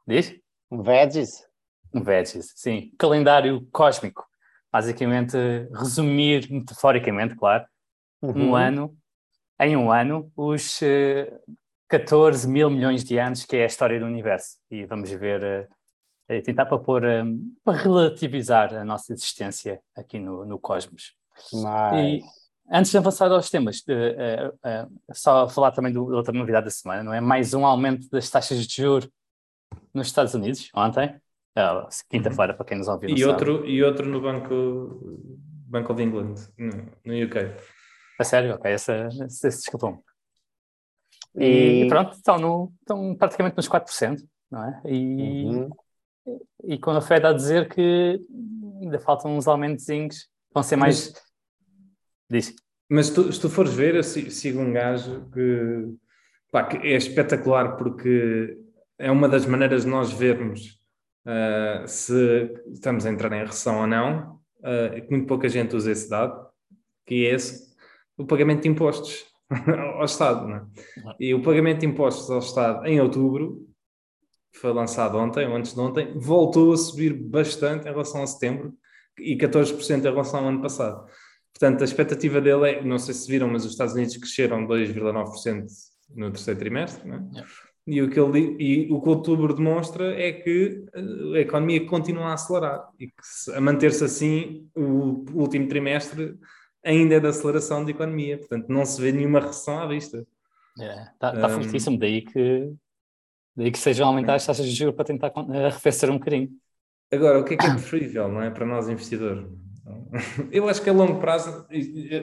[0.07, 0.35] Diz?
[0.71, 1.45] Um veggies?
[1.93, 2.91] Um veggies, sim.
[2.97, 4.25] Calendário cósmico.
[4.71, 5.35] Basicamente,
[5.73, 7.65] resumir metaforicamente, claro,
[8.21, 8.55] um Uhum.
[8.55, 8.97] ano,
[9.59, 11.31] em um ano, os eh,
[11.87, 14.57] 14 mil milhões de anos que é a história do universo.
[14.69, 15.67] E vamos ver, eh,
[16.29, 17.23] eh, tentar para pôr, eh,
[17.63, 21.13] para relativizar a nossa existência aqui no, no cosmos.
[21.53, 21.55] E
[22.17, 22.27] Nice.
[22.71, 26.71] antes de avançar aos temas, eh, eh, eh, só falar também da outra novidade da
[26.71, 27.21] semana, não é?
[27.21, 29.09] Mais um aumento das taxas de juros
[29.93, 31.19] nos Estados Unidos, ontem,
[31.59, 33.09] Ah, quinta-feira, para quem nos ouviu.
[33.09, 33.31] E sabe.
[33.31, 35.09] outro, e outro no Banco,
[35.67, 36.69] Banco of England, no,
[37.03, 37.51] no UK.
[38.19, 38.55] A sério?
[38.55, 39.99] Ok, essa, esse desculpou-me.
[41.35, 44.81] E, E- pronto, estão, no, estão praticamente nos 4%, não é?
[44.85, 45.69] E, Uhum.
[46.63, 48.19] e com a Fed a dizer que
[48.81, 51.13] ainda faltam uns aumentozinhos, vão ser mais.
[52.29, 52.55] Diz.
[52.89, 55.93] Mas tu, se tu fores ver, eu si- sigo um gajo que,
[56.51, 58.57] pá, que é espetacular porque
[58.97, 60.81] é uma das maneiras de nós vermos
[61.25, 64.39] ah, se estamos a entrar em recessão ou não,
[64.95, 66.47] e que muito pouca gente usa esse dado,
[67.05, 67.75] que é esse,
[68.17, 69.25] o pagamento de impostos
[69.95, 70.51] ao Estado.
[70.51, 70.65] É?
[71.19, 73.65] E o pagamento de impostos ao Estado em outubro,
[74.53, 78.73] foi lançado ontem, ou antes de ontem, voltou a subir bastante em relação a setembro
[79.19, 81.07] e 14% em relação ao ano passado.
[81.53, 85.65] Portanto, a expectativa dele é, não sei se viram, mas os Estados Unidos cresceram 2,9%
[86.15, 87.21] no terceiro trimestre, é?
[87.87, 92.25] E o, que ele, e o que outubro demonstra é que eh, a economia continua
[92.25, 93.13] a acelerar e que
[93.55, 96.37] a manter-se assim, o último trimestre
[96.83, 98.37] ainda é de aceleração da economia.
[98.37, 100.25] Portanto, não se vê nenhuma recessão à vista.
[100.77, 102.71] Está tá Um, fortíssimo, daí que,
[103.55, 106.49] daí que sejam aumentar as taxas de juros para tentar arrefecer um bocadinho.
[107.11, 108.49] Agora, o que é que é preferível, não é?
[108.49, 109.47] Para nós investidores.
[110.51, 111.65] Eu acho que a longo prazo,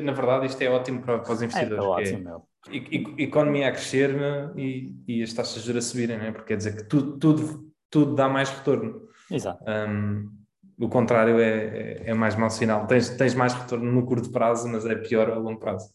[0.03, 1.81] na verdade, isto é ótimo para, para os É, é investidores.
[1.85, 2.43] que ótimo, meu.
[2.71, 6.27] e, e- economia a crescer né, e, e as taxas de juros a subirem, não
[6.27, 6.33] é?
[6.33, 9.09] Porque quer dizer que tudo, tudo, tudo dá mais retorno.
[9.31, 9.65] Exato.
[9.67, 10.31] Um,
[10.79, 12.87] o contrário é, é, é mais mau sinal.
[12.87, 15.93] Tens, tens mais retorno no curto prazo, mas é pior a longo prazo.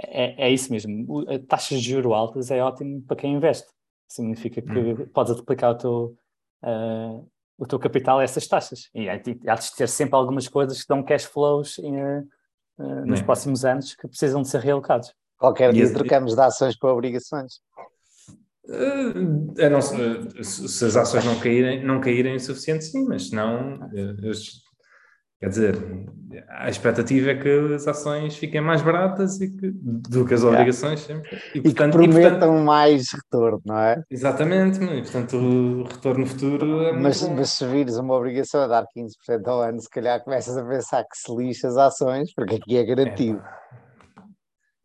[0.00, 1.24] É, é isso mesmo.
[1.46, 3.68] Taxas de juros altas é ótimo para quem investe.
[4.08, 5.06] Significa que Hum.
[5.12, 6.16] podes aplicar o teu,
[6.62, 7.20] eh,
[7.58, 8.90] o teu capital a essas taxas.
[8.94, 9.34] E há de
[9.76, 12.22] ter sempre algumas coisas que dão cash flows eh,
[12.78, 13.22] eh, nos É.
[13.24, 15.14] próximos anos que precisam de ser realocados.
[15.38, 17.60] Qualquer E dia esse- trocamos de ações para obrigações.
[18.66, 19.96] Uh, a não se
[20.42, 24.62] se as ações não caírem, não caírem o suficiente, sim, mas senão, uh, os-
[25.38, 25.76] quer dizer,
[26.48, 31.00] a expectativa é que as ações fiquem mais baratas e que, do que as obrigações
[31.00, 31.28] sempre.
[31.54, 34.02] E, E portanto, e, prometam portanto, mais retorno, não é?
[34.10, 38.66] exatamente, e, portanto o retorno futuro é muito Mas, mas se vires uma obrigação a
[38.66, 42.54] dar 15% ao ano, se calhar começas a pensar que se lixa as ações, porque
[42.56, 43.38] aqui é garantido.
[43.40, 43.83] Não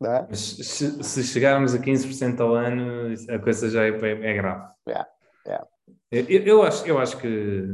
[0.06, 0.26] é?
[0.28, 4.72] Mas se, se chegarmos a 15% ao ano, a coisa já é, é, é grave.
[4.88, 5.08] Yeah,
[5.46, 5.66] yeah.
[6.10, 7.66] Eu, eu acho, eu acho que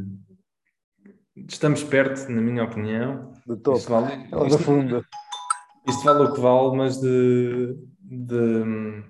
[1.49, 3.33] estamos perto, na minha opinião.
[3.47, 5.05] Do Isto topo vale, ou do isto- fundo.
[5.87, 9.05] Isto vale o que vale, mas de, de-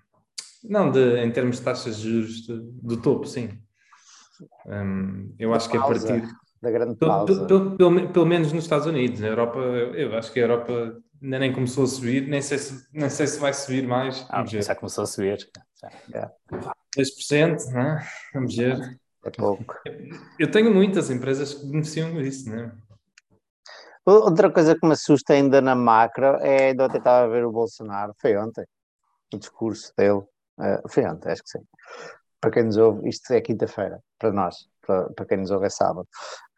[0.65, 3.49] não de em termos de taxas de juros de- do topo, sim.
[4.67, 6.07] Hum, eu acho que a pausa.
[6.07, 6.29] partir
[6.61, 7.47] da grande pausa.
[7.47, 9.21] Pelo, pelo, pelo, menos nos Estados Unidos.
[9.21, 12.87] Na Europa, eu acho que a Europa ainda nem começou a subir, nem sei se,
[12.93, 14.27] nem sei se vai subir mais.
[14.29, 15.49] Ah, já começou a subir.
[16.13, 16.31] É.
[16.97, 18.07] 10%, né?
[18.33, 18.99] Vamos ver.
[19.25, 19.75] É pouco.
[20.39, 22.73] Eu tenho muitas empresas que beneficiam disso, né?
[24.05, 27.51] Outra coisa que me assusta ainda na macro é de ontem estava a ver o
[27.51, 28.65] Bolsonaro, foi ontem,
[29.35, 30.21] o discurso dele,
[30.59, 31.65] uh, foi ontem, acho que sim.
[32.41, 35.71] Para quem nos ouve, isto é quinta-feira, para nós, para, para, quem nos ouve é
[35.71, 36.09] sábado.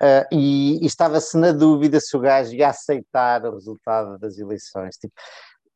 [0.01, 4.97] Uh, e, e estava-se na dúvida se o gajo ia aceitar o resultado das eleições.
[4.97, 5.15] Tipo,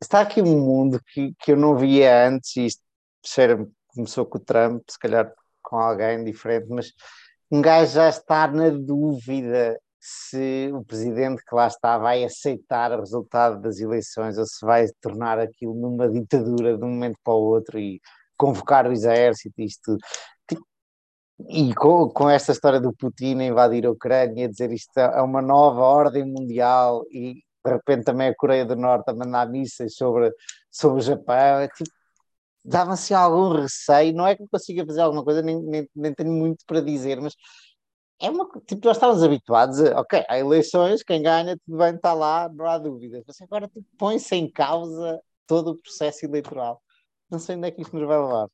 [0.01, 2.83] está aqui um mundo que, que eu não via antes, e isto
[3.87, 6.91] começou com o Trump, se calhar com alguém diferente, mas
[7.51, 12.99] um gajo já está na dúvida se o presidente que lá está vai aceitar o
[12.99, 17.41] resultado das eleições ou se vai tornar aquilo numa ditadura de um momento para o
[17.41, 18.01] outro e
[18.35, 19.97] convocar o exército isto
[21.49, 25.81] e com, com esta história do Putin invadir a Ucrânia, dizer isto é uma nova
[25.81, 30.31] ordem mundial e de repente também a Coreia do Norte a mandar mísseis sobre,
[30.71, 31.89] sobre o Japão, é tipo,
[32.63, 36.65] dava-se algum receio, não é que consiga fazer alguma coisa, nem, nem, nem tenho muito
[36.65, 37.35] para dizer, mas
[38.21, 42.13] é uma tipo, nós estávamos habituados a, ok, há eleições, quem ganha, tudo bem, está
[42.13, 43.23] lá, não há dúvidas.
[43.27, 46.81] Mas agora tipo, põe-se em causa todo o processo eleitoral.
[47.29, 48.47] Não sei onde é que isto nos vai levar.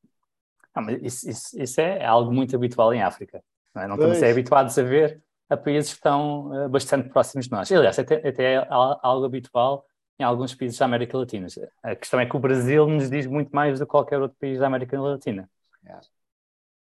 [0.75, 3.43] Não, mas isso, isso, isso é algo muito habitual em África.
[3.73, 3.88] Não, é?
[3.88, 7.71] não estamos é habituados a ver a países que estão uh, bastante próximos de nós.
[7.71, 9.86] Aliás, até, até é algo habitual
[10.19, 11.47] em alguns países da América Latina.
[11.82, 14.60] A questão é que o Brasil nos diz muito mais do que qualquer outro país
[14.60, 15.49] da América Latina.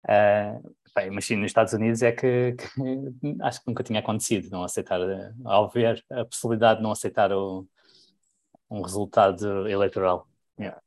[0.03, 2.67] Uh, bem, mas sim, nos Estados Unidos é que, que,
[3.41, 4.99] acho que nunca tinha acontecido não aceitar,
[5.45, 7.65] ao ver a possibilidade de não aceitar o,
[8.69, 10.27] um resultado eleitoral.
[10.59, 10.79] Yeah.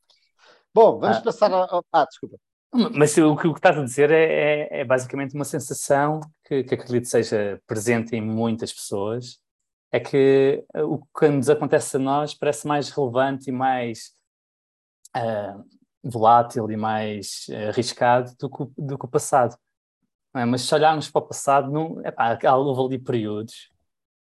[0.74, 1.84] Bom, vamos ah, passar ao.
[1.92, 2.38] Ah, desculpa.
[2.72, 7.06] Mas o que, estás a dizer é, é, é basicamente uma sensação que, que acredito
[7.06, 9.38] seja presente em muitas pessoas,
[9.92, 14.12] é que o que nos acontece a nós parece mais relevante e mais
[15.14, 15.62] uh,
[16.02, 19.54] volátil e mais uh, arriscado do que, do que o passado.
[20.35, 20.46] É?
[20.46, 23.70] Mas se olharmos para o passado, não, epá, houve ali períodos,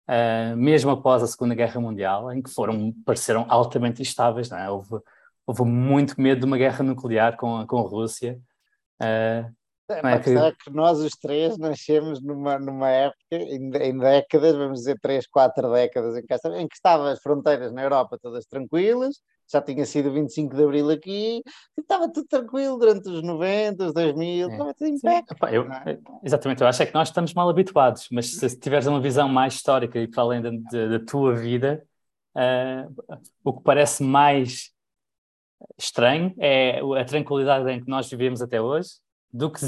[0.07, 4.51] uh, mesmo após a Segunda Guerra Mundial, em que foram, pareceram altamente instáveis.
[4.51, 4.69] É?
[4.69, 5.01] Houve,
[5.47, 8.37] houve muito medo de uma guerra nuclear com, com a Rússia.
[9.01, 9.49] Uh,
[9.89, 10.29] é, é que...
[10.31, 15.25] é que nós os três nascemos numa, numa época, em, em, décadas, vamos dizer três,
[15.25, 19.15] quatro décadas, em que, em que estavam as fronteiras na Europa todas tranquilas,
[19.49, 21.41] já tinha sido 25 de Abril aqui,
[21.77, 24.51] e estava tudo tranquilo durante os 90, os 2000, é.
[24.51, 25.23] estava tudo em pé.
[25.85, 25.97] É?
[26.21, 29.53] Exatamente, eu acho é que nós estamos mal habituados, mas se tiveres uma visão mais
[29.53, 31.81] histórica e para além da, da tua vida,
[32.35, 34.75] uh, o que parece mais
[35.77, 38.89] estranho é a tranquilidade em que nós vivemos até hoje
[39.31, 39.65] do que,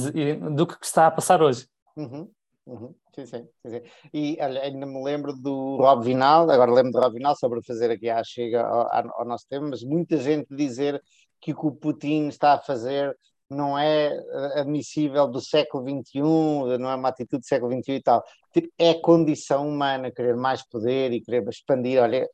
[0.55, 1.67] do que está a passar hoje.
[1.95, 2.29] Uhum.
[2.65, 2.93] Uhum.
[3.15, 3.81] Sim, sim, sim,
[4.13, 7.89] E olha, ainda me lembro do Rob Vinal, agora lembro do Rob Vinal, sobre fazer
[7.89, 8.87] aqui a chega ao,
[9.19, 11.01] ao, nosso tema, mas muita gente dizer
[11.41, 13.17] que o que o Putin está a fazer
[13.49, 18.01] não é eh, admissível do século XXI, não é uma atitude do século XXI e
[18.01, 18.23] tal.
[18.53, 22.01] Tipo, é condição humana querer mais poder e querer expandir.
[22.01, 22.29] Olha,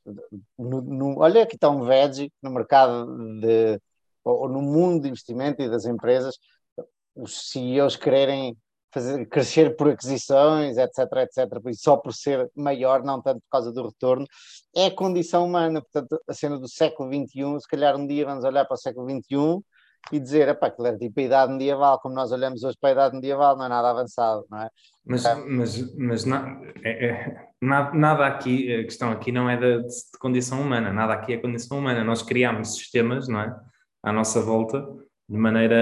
[0.57, 3.07] no, no, olha aqui está um veggie no mercado
[3.39, 3.79] de,
[4.23, 6.35] ou no mundo de investimento e das empresas,
[7.15, 8.57] os CEOs quererem
[8.93, 13.85] fazer, crescer por aquisições, etc, etc, só por ser maior, não tanto por causa do
[13.85, 14.25] retorno,
[14.75, 18.65] é condição humana, portanto, a cena do século XXI, se calhar um dia vamos olhar
[18.65, 19.63] para o século XXI
[20.11, 22.93] e dizer, epá, aquilo é tipo a idade medieval, como nós olhamos hoje para a
[22.93, 24.69] idade medieval, não é nada avançado, não é?
[25.05, 25.35] Mas, é.
[25.35, 30.19] mas, mas na, é, é, nada, nada, aqui, a questão aqui não é de, de,
[30.19, 33.55] condição humana, nada aqui é condição humana, nós criamos sistemas, não é?
[34.03, 34.87] À nossa volta,
[35.27, 35.75] de maneira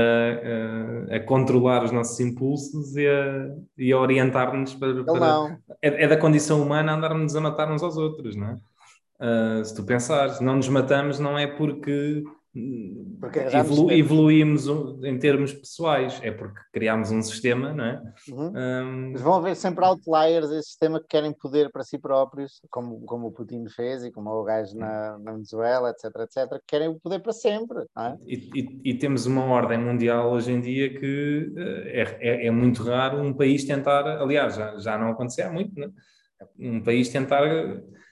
[1.11, 5.03] a, a, controlar os nossos impulsos e a, e a orientar-nos para.
[5.03, 8.57] para é, é, da condição humana andarmos a matar uns aos outros, não é?
[9.19, 12.23] Uh, se tu pensares, não nos matamos não é porque
[13.19, 14.67] porque Evolu evoluímos
[15.03, 18.01] em termos pessoais, é porque criámos um sistema, não é?
[18.29, 18.53] Uhum.
[18.55, 19.11] Um...
[19.11, 23.27] Mas vão haver sempre outliers esse sistema que querem poder para si próprios, como, como
[23.27, 26.99] o Putin fez e como o gajo na, na Venezuela, etc, etc, que querem o
[26.99, 28.17] poder para sempre, é?
[28.27, 32.51] E, e, e temos uma ordem mundial hoje em dia que eh, é, é, é,
[32.51, 35.91] muito raro um país tentar, aliás, já, já não acontecia há muito, não é?
[36.59, 37.41] Um país tentar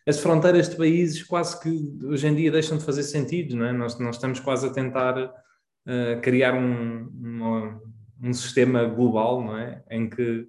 [0.07, 3.71] as fronteiras de países quase que hoje em dia deixam de fazer sentido, não é?
[3.71, 7.81] Nós, nós estamos quase a tentar uh, criar um, uma,
[8.23, 9.83] um sistema global, não é?
[9.89, 10.47] Em que,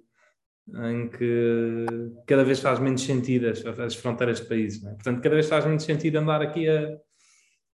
[0.67, 1.85] em que
[2.25, 4.93] cada vez faz menos sentido as, as fronteiras de países, não é?
[4.95, 6.97] Portanto, cada vez faz menos sentido andar aqui a,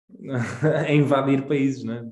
[0.88, 2.06] a invadir países, não é?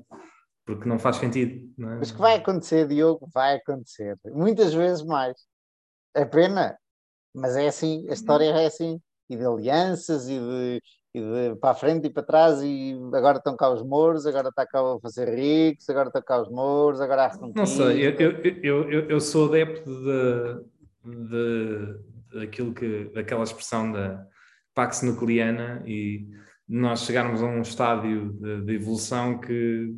[0.66, 1.72] Porque não faz sentido.
[1.76, 1.96] Não é?
[1.96, 4.18] Mas que vai acontecer, Diogo, vai acontecer.
[4.26, 5.36] Muitas vezes mais.
[6.14, 6.78] É pena,
[7.34, 10.82] mas é assim, a história é assim, e de alianças e de,
[11.14, 14.48] e de para a frente e para trás, e agora estão cá os mouros, agora
[14.48, 18.12] está cá a fazer ricos, agora estão cá os mouros, agora há Não sei, eu,
[18.62, 24.26] eu, eu, eu sou adepto de, de, daquilo que, daquela expressão da
[24.74, 26.28] Pax Nucleana e
[26.68, 29.94] nós chegarmos a um estádio de, de evolução que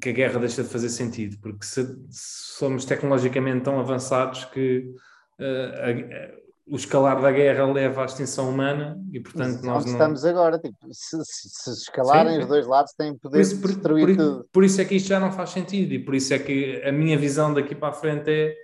[0.00, 4.92] que a guerra deixa de fazer sentido, porque se, se somos tecnologicamente tão avançados que
[5.38, 9.92] uh, o escalar da guerra leva à extinção humana e, portanto, nós não...
[9.92, 13.68] estamos agora, tipo, se, se, se escalarem sim, os dois lados têm poder por por,
[13.68, 14.48] destruir por, tudo.
[14.52, 16.92] Por isso é que isto já não faz sentido e por isso é que a
[16.92, 18.54] minha visão daqui para a frente é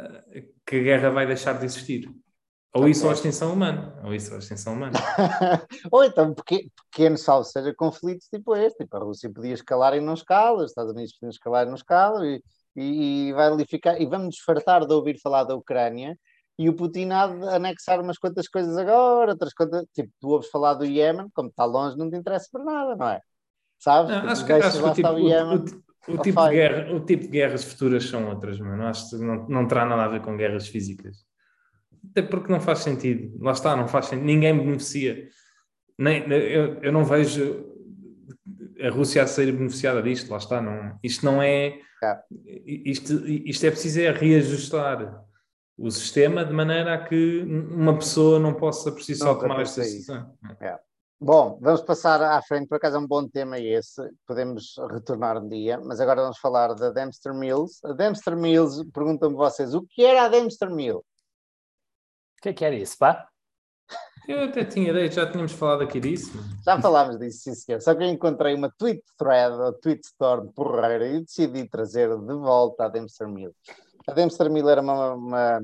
[0.00, 2.08] uh, que a guerra vai deixar de existir.
[2.74, 4.00] Ou isso ou a extinção humana.
[4.02, 4.98] Ou isso ou a extinção humana.
[5.92, 8.78] ou então pequeno, pequeno salvo seja conflitos tipo este.
[8.78, 11.76] Tipo, a Rússia podia escalar e não escala, os Estados Unidos podiam escalar e não
[11.76, 12.42] escala, e,
[12.74, 14.00] e, e, vai ali ficar.
[14.00, 16.18] E vamos desfartar de ouvir falar da Ucrânia
[16.58, 19.84] e o Putin há de anexar umas quantas coisas agora, outras coisas.
[19.92, 23.08] Tipo, tu ouves falar do Iémen, como está longe, não te interessa para nada, não
[23.08, 23.20] é?
[23.78, 24.10] Sabes?
[24.10, 27.22] Não, acho que, acho que o, tipo, o, o, o, tipo de guerra, o tipo
[27.24, 28.84] de guerras futuras são outras, mano.
[28.84, 31.24] Acho que não, não terá nada a ver com guerras físicas.
[32.10, 33.36] Até porque não faz sentido.
[33.42, 34.26] Lá está, não faz sentido.
[34.26, 35.28] Ninguém beneficia.
[35.98, 37.72] Nem, eu, eu não vejo
[38.80, 40.30] a Rússia a ser beneficiada disto.
[40.30, 40.60] Lá está.
[40.60, 41.78] Não, isto não é.
[42.66, 45.24] Isto, isto é preciso é reajustar
[45.76, 49.80] o sistema de maneira a que uma pessoa não possa por si só tomar esta
[49.80, 50.32] decisão.
[50.60, 50.78] É.
[51.20, 55.48] Bom, vamos passar à frente, por acaso é um bom tema esse, podemos retornar um
[55.48, 57.80] dia, mas agora vamos falar da Dempster Mills.
[57.84, 61.02] A Dempster Mills, perguntam-me vocês, o que era a Dempster Mill?
[62.44, 63.26] que é que era isso, pá?
[64.28, 66.32] Eu até tinha ideia, já tínhamos falado aqui disso.
[66.64, 67.80] Já falámos disso, sim senhor.
[67.80, 72.34] Só que eu encontrei uma tweet thread, ou tweet storm porreira, e decidi trazer de
[72.34, 73.54] volta a Dempster Mill.
[74.06, 75.60] A Dempster Mill era uma, uma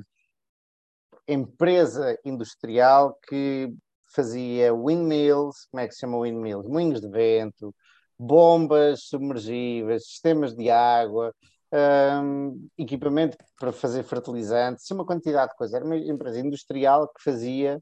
[1.28, 3.72] empresa industrial que
[4.07, 6.66] fazia windmills, como é que se chama windmills?
[6.66, 7.74] Moinhos de vento,
[8.18, 11.34] bombas submergíveis, sistemas de água,
[11.72, 15.74] um, equipamento para fazer fertilizantes, uma quantidade de coisas.
[15.74, 17.80] Era uma empresa industrial que fazia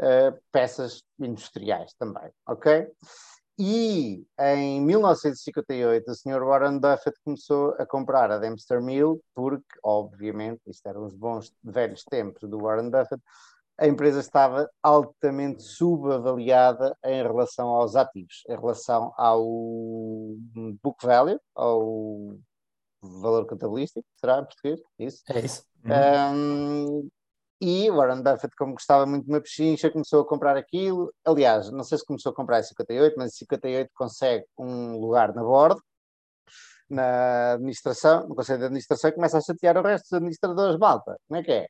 [0.00, 2.88] uh, peças industriais também, ok?
[3.58, 6.44] E em 1958 o Sr.
[6.44, 12.02] Warren Buffett começou a comprar a Dempster Mill porque, obviamente, isto eram os bons velhos
[12.04, 13.22] tempos do Warren Buffett,
[13.78, 19.44] a empresa estava altamente subavaliada em relação aos ativos, em relação ao
[20.82, 22.36] book value, ao
[23.02, 24.80] valor contabilístico, será em português?
[24.98, 25.22] Isso?
[25.28, 25.64] É isso.
[25.84, 27.08] Um,
[27.62, 31.14] e Warren Buffett, como gostava muito de uma pechincha, começou a comprar aquilo.
[31.24, 35.32] Aliás, não sei se começou a comprar em 58, mas em 58 consegue um lugar
[35.32, 35.80] na bordo,
[36.90, 40.76] na administração, no Conselho de Administração, e começa a chatear o resto dos administradores.
[40.76, 41.68] Malta, como é que é?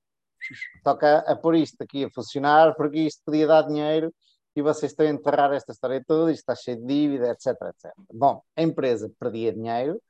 [0.83, 4.11] Toca a pôr isto aqui a funcionar, porque isto podia dar dinheiro
[4.57, 7.93] e vocês estão a enterrar esta história toda, isto está cheio de dívida, etc, etc.
[8.11, 10.01] Bom, a empresa perdia dinheiro,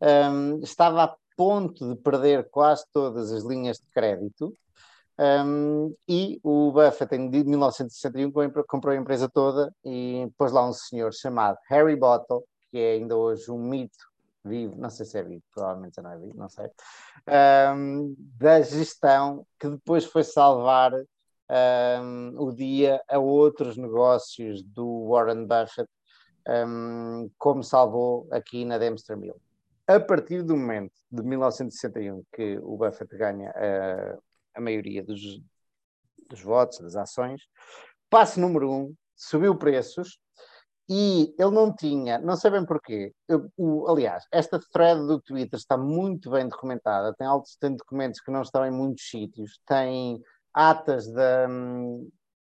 [0.00, 4.54] um, estava a ponto de perder quase todas as linhas de crédito.
[5.18, 8.30] Um, e o Buffett, em 1961,
[8.68, 13.16] comprou a empresa toda e pôs lá um senhor chamado Harry Bottle, que é ainda
[13.16, 14.06] hoje um mito
[14.44, 16.70] vivo, não sei se é vivo, provavelmente não é vivo, não sei,
[17.74, 25.46] um, da gestão que depois foi salvar um, o dia a outros negócios do Warren
[25.46, 25.88] Buffett,
[27.36, 29.36] como salvou aqui na Dempster Mill.
[29.86, 34.18] A partir do momento de 1961 que o Buffett ganha a,
[34.58, 35.20] a maioria dos,
[36.28, 37.42] dos votos, das ações,
[38.10, 40.18] passo número um, subiu preços
[40.88, 45.58] e ele não tinha, não sei bem porquê, eu, o, aliás, esta thread do Twitter
[45.58, 50.22] está muito bem documentada, tem, altos, tem documentos que não estão em muitos sítios, tem
[50.52, 51.46] atas da,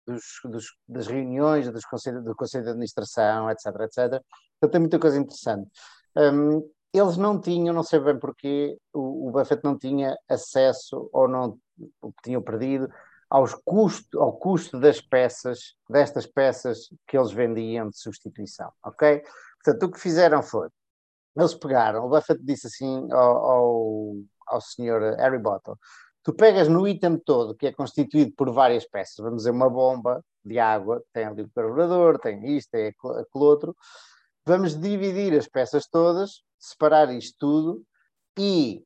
[0.05, 4.23] dos, dos, das reuniões dos conselho, do Conselho de Administração, etc, etc.
[4.57, 5.69] Então tem muita coisa interessante.
[6.15, 11.27] Um, eles não tinham, não sei bem porquê, o, o Buffett não tinha acesso ou
[11.27, 11.57] não
[12.23, 12.89] tinham perdido
[13.29, 19.23] aos custo, ao custo das peças, destas peças que eles vendiam de substituição, ok?
[19.63, 20.69] Portanto, o que fizeram foi,
[21.35, 24.15] eles pegaram, o Buffett disse assim ao, ao,
[24.45, 25.75] ao senhor Harry Bottle,
[26.21, 30.23] tu pegas no item todo, que é constituído por várias peças, vamos dizer, uma bomba
[30.45, 33.75] de água, tem ali o carburador, tem isto, tem aquele outro,
[34.45, 37.83] vamos dividir as peças todas separar isto tudo
[38.37, 38.83] e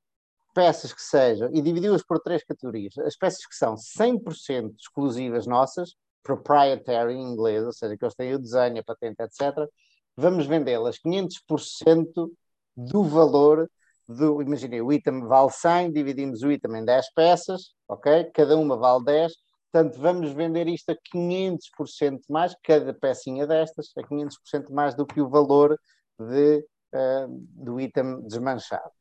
[0.57, 2.97] peças que sejam, e dividi-las por três categorias.
[2.97, 8.33] As peças que são 100% exclusivas nossas, proprietary em inglês, ou seja, que eles têm
[8.33, 9.69] o desenho, a patente, etc.,
[10.15, 12.31] vamos vendê-las 500%
[12.75, 13.69] do valor
[14.07, 18.23] do, imaginei, o item vale 100, dividimos o item em 10 peças, ok?
[18.33, 19.33] Cada uma vale 10,
[19.71, 25.21] portanto vamos vender isto a 500% mais, cada pecinha destas, a 500% mais do que
[25.21, 25.79] o valor
[26.19, 28.96] de, uh, do item desmanchado.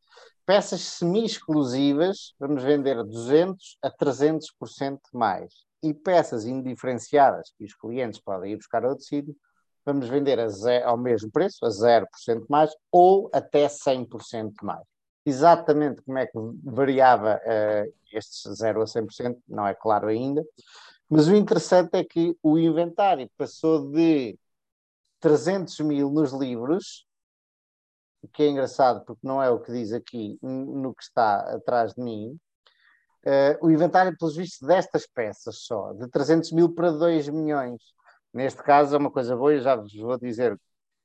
[0.47, 5.53] Peças semi-exclusivas, vamos vender 200 a 300% mais.
[5.83, 9.37] E peças indiferenciadas, que os clientes podem ir buscar a outro sítio,
[9.85, 14.85] vamos vender zero, ao mesmo preço, a 0% mais, ou até 100% mais.
[15.25, 20.45] Exatamente como é que variava uh, estes 0 a 100%, não é claro ainda,
[21.09, 24.39] mas o interessante é que o inventário passou de
[25.21, 27.06] 300 mil nos livros
[28.29, 32.03] que é engraçado porque não é o que diz aqui no que está atrás de
[32.03, 32.39] mim,
[33.27, 37.83] uh, o inventário, pelos vistos, destas peças só, de 300 mil para 2 milhões.
[38.33, 40.59] Neste caso é uma coisa boa, eu já vos vou dizer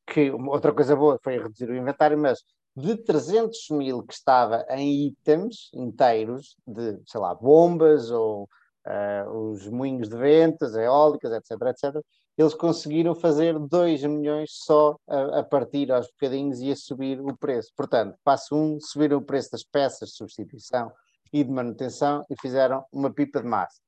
[0.05, 2.43] que outra coisa boa foi reduzir o inventário, mas
[2.75, 8.47] de 300 mil que estava em itens inteiros, de, sei lá, bombas ou
[8.87, 12.01] uh, os moinhos de ventas, eólicas, etc, etc,
[12.41, 17.37] eles conseguiram fazer 2 milhões só a, a, partir aos bocadinhos e a subir o
[17.37, 17.71] preço.
[17.75, 20.91] Portanto, passo 1, um, subiram o preço das peças de substituição
[21.31, 23.79] e de manutenção e fizeram uma pipa de massa.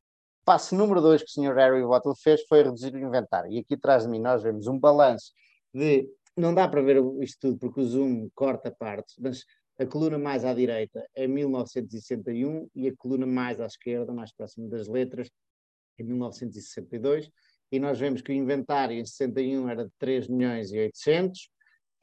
[0.45, 1.55] Passo número 2 que o Sr.
[1.55, 3.51] Harry Bottle fez foi reduzir o inventário.
[3.51, 5.31] E aqui atrás de mim nós vemos um balanço
[5.73, 6.07] de.
[6.35, 9.43] Não dá para ver isto tudo porque o zoom corta partes, mas
[9.79, 14.67] a coluna mais à direita é 1961 e a coluna mais à esquerda, mais próxima
[14.67, 15.29] das letras,
[15.97, 17.29] é 1962
[17.73, 21.49] e nós vemos que o inventário em 61 era de 3 milhões e 800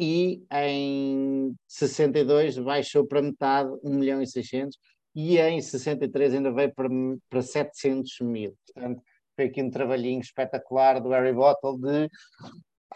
[0.00, 4.76] e em 62 baixou para metade 1 milhão e 600
[5.14, 6.88] e em 63 ainda veio para,
[7.28, 8.52] para 700 mil.
[8.74, 9.00] Portanto,
[9.36, 12.10] foi aqui um trabalhinho espetacular do Harry Bottle de,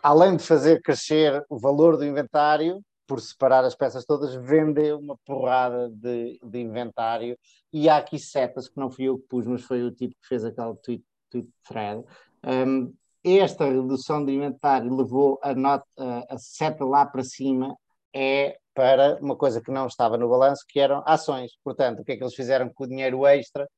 [0.03, 5.17] além de fazer crescer o valor do inventário, por separar as peças todas, vendeu uma
[5.25, 7.39] porrada de, de inventário.
[7.73, 10.27] E há aqui setas que não fui eu que pus, mas foi o tipo que
[10.27, 12.05] fez aquele tweet, tweet thread,
[12.47, 12.93] um,
[13.25, 15.87] esta redução de inventário levou a, nota,
[16.29, 17.75] a seta lá para cima
[18.15, 21.53] é para uma coisa que não estava no balanço, que eram ações.
[21.63, 23.69] Portanto, o que é que eles fizeram com o dinheiro extra?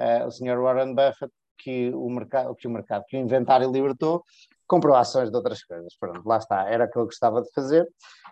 [0.00, 4.22] Uh, o senhor Warren Buffett, que o mercado, que o mercado, que o inventário libertou,
[4.66, 5.94] comprou ações de outras coisas.
[5.98, 7.88] Pronto, lá está, era aquilo que gostava de fazer.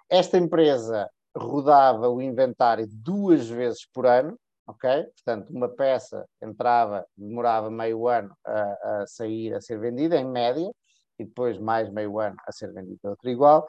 [0.08, 4.38] Esta empresa rodava o inventário duas vezes por ano,
[4.70, 5.06] ok?
[5.14, 10.70] Portanto, uma peça entrava, demorava meio ano a, a, sair, a ser vendida, em média,
[11.18, 13.68] e depois mais meio ano a ser vendida outra igual.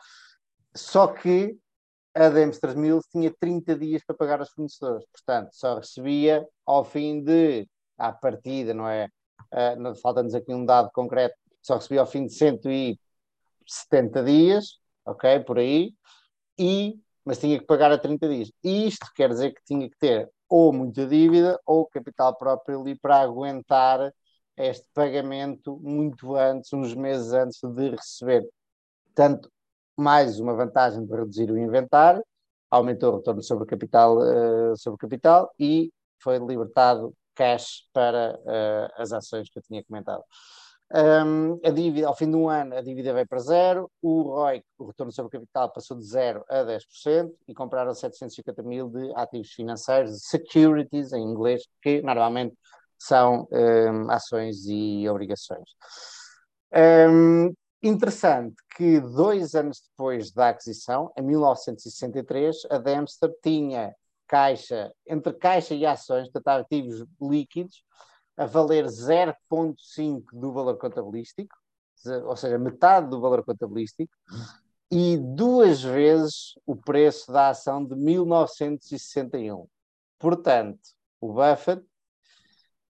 [0.75, 1.57] Só que
[2.13, 7.23] a Dempster Mills tinha 30 dias para pagar aos fornecedores, portanto, só recebia ao fim
[7.23, 9.07] de, à partida, não é?
[9.53, 15.39] Uh, Falta-nos aqui um dado concreto, só recebia ao fim de 170 dias, ok?
[15.41, 15.93] Por aí,
[16.59, 18.51] e, mas tinha que pagar a 30 dias.
[18.63, 23.21] Isto quer dizer que tinha que ter ou muita dívida ou capital próprio ali para
[23.21, 24.13] aguentar
[24.57, 28.45] este pagamento muito antes, uns meses antes de receber.
[29.05, 29.49] Portanto,
[29.97, 32.21] mais uma vantagem de reduzir o inventário,
[32.69, 35.89] aumentou o retorno sobre capital, uh, sobre capital e
[36.19, 40.23] foi libertado cash para uh, as ações que eu tinha comentado.
[40.93, 44.61] Um, a dívida, ao fim de um ano, a dívida veio para zero, o ROI,
[44.77, 49.13] o retorno sobre o capital, passou de 0 a 10% e compraram 750 mil de
[49.15, 52.57] ativos financeiros, securities em inglês, que normalmente
[52.99, 55.69] são um, ações e obrigações.
[56.73, 63.95] Um, interessante que dois anos depois da aquisição, em 1963, a Dempster tinha
[64.27, 67.81] caixa, entre caixa e ações, portanto, ativos líquidos,
[68.37, 71.55] a valer 0,5 do valor contabilístico,
[72.25, 74.11] ou seja, metade do valor contabilístico,
[74.91, 79.67] e duas vezes o preço da ação de 1961.
[80.19, 80.79] Portanto,
[81.19, 81.85] o Buffett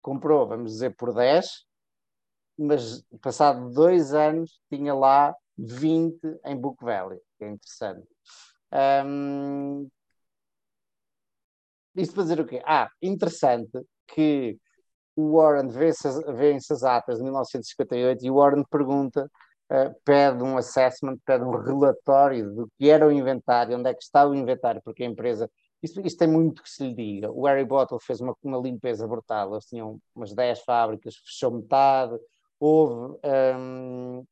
[0.01, 1.65] comprou, vamos dizer, por 10,
[2.57, 8.07] mas passado dois anos tinha lá 20 em Book Value, que é interessante.
[9.05, 9.89] Um,
[11.95, 12.61] isto para dizer o quê?
[12.65, 14.57] Ah, interessante que
[15.19, 16.07] o Warren vê-se
[16.73, 19.29] as atas de 1958 e o Warren pergunta,
[19.71, 24.03] uh, pede um assessment, pede um relatório do que era o inventário, onde é que
[24.03, 25.49] está o inventário, porque a empresa.
[25.81, 27.31] Isto, isto tem muito que se lhe diga.
[27.31, 29.53] O Harry Bottle fez uma, uma limpeza brutal.
[29.53, 32.17] Eles tinham umas 10 fábricas, fechou metade.
[32.59, 33.17] Houve
[33.57, 34.25] um,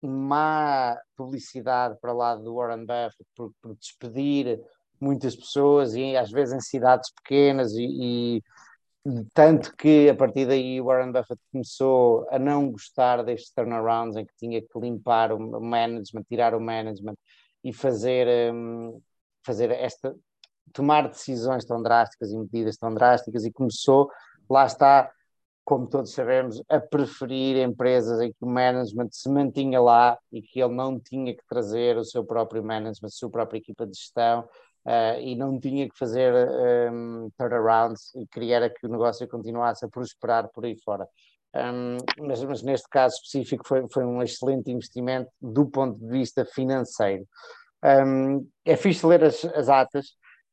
[0.00, 4.60] má publicidade para lá do Warren Buffett por, por despedir
[5.00, 8.42] muitas pessoas e às vezes em cidades pequenas e, e
[9.32, 14.34] tanto que a partir daí Warren Buffett começou a não gostar destes turnarounds em que
[14.36, 17.16] tinha que limpar o management, tirar o management
[17.62, 19.00] e fazer, um,
[19.44, 20.14] fazer esta,
[20.72, 24.10] tomar decisões tão drásticas e medidas tão drásticas e começou,
[24.48, 25.10] lá está,
[25.64, 30.60] como todos sabemos, a preferir empresas em que o management se mantinha lá e que
[30.60, 34.48] ele não tinha que trazer o seu próprio management, a sua própria equipa de gestão
[34.86, 36.32] uh, e não tinha que fazer
[36.92, 41.06] um, turnarounds e queria que o negócio continuasse a prosperar por aí fora.
[41.54, 46.44] Um, mas, mas, neste caso específico foi, foi um excelente investimento do ponto de vista
[46.44, 47.26] financeiro.
[47.82, 50.06] Um, é fixe ler as, as atas,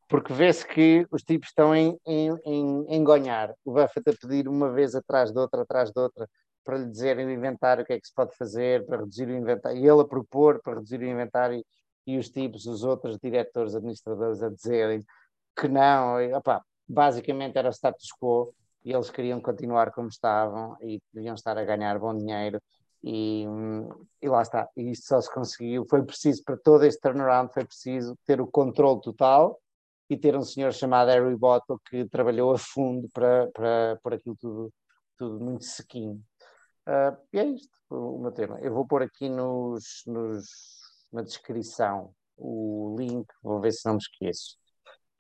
[0.08, 3.54] porque vê-se que os tipos estão em, em, em, em ganhar.
[3.66, 6.28] O Buffett a pedir uma vez atrás de outra, atrás de outra,
[6.64, 9.36] para lhe dizerem o inventário, o que é que se pode fazer para reduzir o
[9.36, 11.66] inventário, e ele a propor para reduzir o inventário,
[12.06, 15.04] e os tipos, os outros diretores, administradores a dizerem
[15.56, 21.02] que não, e, opa, basicamente era status quo, e eles queriam continuar como estavam e
[21.14, 22.60] deviam estar a ganhar bom dinheiro
[23.04, 23.46] e,
[24.22, 27.66] e lá está, e isto só se conseguiu, foi preciso para todo este turnaround, foi
[27.66, 29.60] preciso ter o controle total
[30.10, 34.38] e ter um senhor chamado Harry Bottle que trabalhou a fundo para, para pôr aquilo
[34.40, 34.74] tudo,
[35.18, 36.22] tudo muito sequinho.
[36.88, 38.60] Uh, e é isto o meu tema.
[38.60, 40.44] Eu vou pôr aqui nos, nos,
[41.14, 44.58] na descrição o link, vou ver se não me esqueço.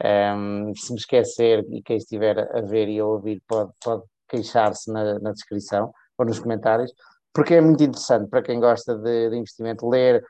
[0.03, 4.91] Um, se me esquecer e quem estiver a ver e a ouvir pode, pode queixar-se
[4.91, 6.91] na, na, descrição ou nos comentários,
[7.31, 10.23] porque é muito interessante para quem gosta de, de investimento ler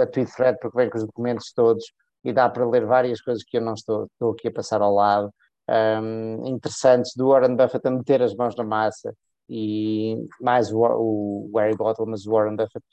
[0.00, 1.84] a tweet thread, porque vem com os documentos todos
[2.24, 4.94] e dá para ler várias coisas que eu não estou, estou aqui a passar ao
[4.94, 5.32] lado,
[5.68, 9.14] um, interessantes, do Warren Buffett a meter as mãos na massa
[9.48, 12.84] e mais o, o Harry Bottle, mas o Warren Buffett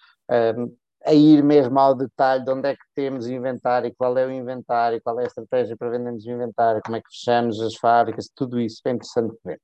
[0.57, 0.75] um,
[1.05, 5.01] a ir mesmo ao detalhe de onde é que temos inventário, qual é o inventário,
[5.01, 8.81] qual é a estratégia para vendermos inventário, como é que fechamos as fábricas, tudo isso
[8.85, 9.61] é interessante ver.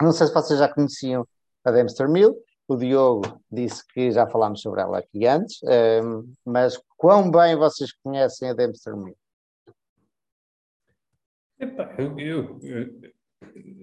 [0.00, 1.26] Não sei se vocês já conheciam
[1.64, 2.36] a Dempster Mill,
[2.68, 7.92] o Diogo disse que já falámos sobre ela aqui antes, um, mas quão bem vocês
[8.02, 9.16] conhecem a Dempster Mill?
[11.58, 13.12] Epa, eu, eu, eu,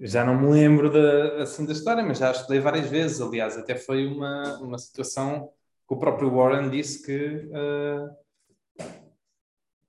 [0.00, 3.20] já não me lembro da, assim, da história, mas já estudei várias vezes.
[3.20, 5.50] Aliás, até foi uma, uma situação
[5.90, 8.86] o próprio Warren disse que uh,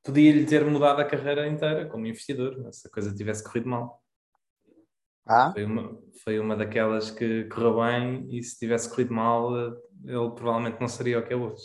[0.03, 4.01] podia-lhe ter mudado a carreira inteira como investidor, se a coisa tivesse corrido mal.
[5.27, 5.51] Ah?
[5.53, 10.81] Foi, uma, foi uma daquelas que correu bem e se tivesse corrido mal, ele provavelmente
[10.81, 11.63] não seria o que é hoje.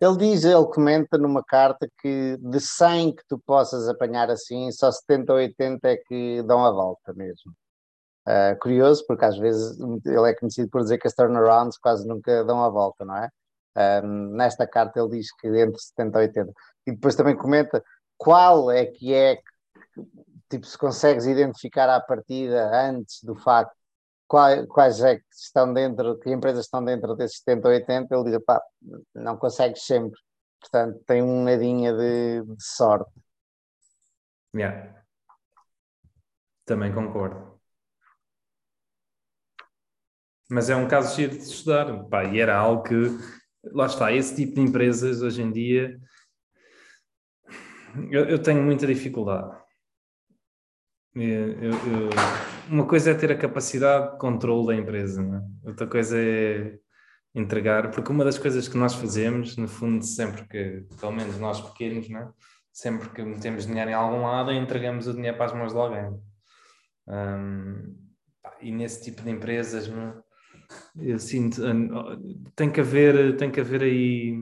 [0.00, 4.90] Ele diz, ele comenta numa carta que de 100 que tu possas apanhar assim, só
[4.92, 7.52] 70 ou 80 é que dão a volta mesmo.
[8.24, 12.44] Uh, curioso, porque às vezes ele é conhecido por dizer que as turnarounds quase nunca
[12.44, 13.28] dão a volta, não é?
[13.76, 16.52] Um, nesta carta ele diz que entre 70 e 80.
[16.86, 17.82] E depois também comenta
[18.16, 19.38] qual é que é,
[20.50, 23.78] tipo, se consegues identificar à partida antes do facto
[24.28, 28.44] quais, é que estão dentro, que empresas estão dentro desses 70 ou 80, ele diz,
[28.44, 28.60] pá,
[29.14, 30.20] não consegues sempre.
[30.60, 33.10] Portanto, tem um nadinha de, de sorte.
[34.54, 35.02] Yeah.
[36.66, 37.58] Também concordo.
[40.50, 42.94] Mas é um caso giro de estudar, pá, e era algo que
[43.72, 45.98] lá está, esse tipo de empresas hoje em dia
[48.10, 49.56] eu, eu tenho muita dificuldade.
[51.14, 52.10] Eu, eu,
[52.68, 55.68] uma coisa é ter a capacidade de controle da empresa, é?
[55.68, 56.78] outra coisa é
[57.34, 61.60] entregar, porque uma das coisas que nós fazemos, no fundo, sempre que, pelo menos nós
[61.60, 62.28] pequenos, é?
[62.72, 66.20] sempre que metemos dinheiro em algum lado, entregamos o dinheiro para as mãos de alguém.
[67.08, 67.96] Um,
[68.60, 70.27] e nesse tipo de empresas, não é?
[70.96, 71.62] Eu sinto,
[72.54, 74.38] tem que haver, tem que haver aí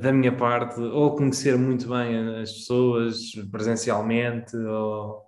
[0.00, 5.24] da minha parte, ou conhecer muito bem as pessoas presencialmente, ou,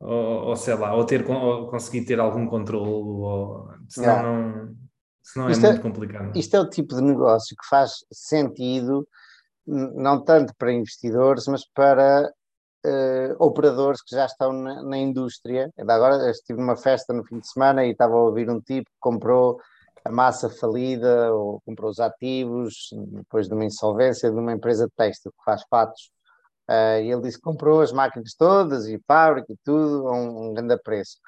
[0.00, 4.76] ou, ou sei lá, ou, ter, ou conseguir ter algum controle, ou, senão, não,
[5.22, 6.36] senão é, é muito complicado.
[6.36, 9.06] Isto é o tipo de negócio que faz sentido,
[9.66, 12.32] não tanto para investidores, mas para
[12.84, 15.70] uh, operadores que já estão na, na, indústria.
[15.78, 18.96] Agora estive numa festa no fim de semana e estava a ouvir um tipo que
[19.00, 19.60] comprou
[20.04, 24.92] a massa falida ou comprou os ativos depois de uma insolvência de uma empresa de
[24.96, 26.10] têxtil que faz fatos.
[26.68, 30.50] Uh, e ele disse que comprou as máquinas todas e fábrica e tudo a um,
[30.50, 31.18] um grande preço.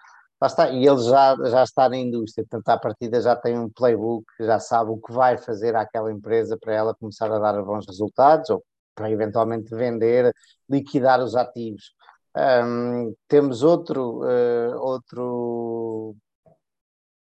[0.43, 4.27] Está, e ele já, já está na indústria, portanto, à partida já tem um playbook,
[4.41, 8.51] já sabe o que vai fazer àquela empresa para ela começar a dar bons resultados,
[8.51, 8.63] ou
[8.95, 10.33] para eventualmente vender,
[10.69, 11.95] liquidar os ativos.
[12.37, 16.17] Um, temos outro, uh, outro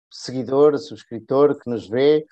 [0.09, 2.25] seguidor, subscritor que nos vê,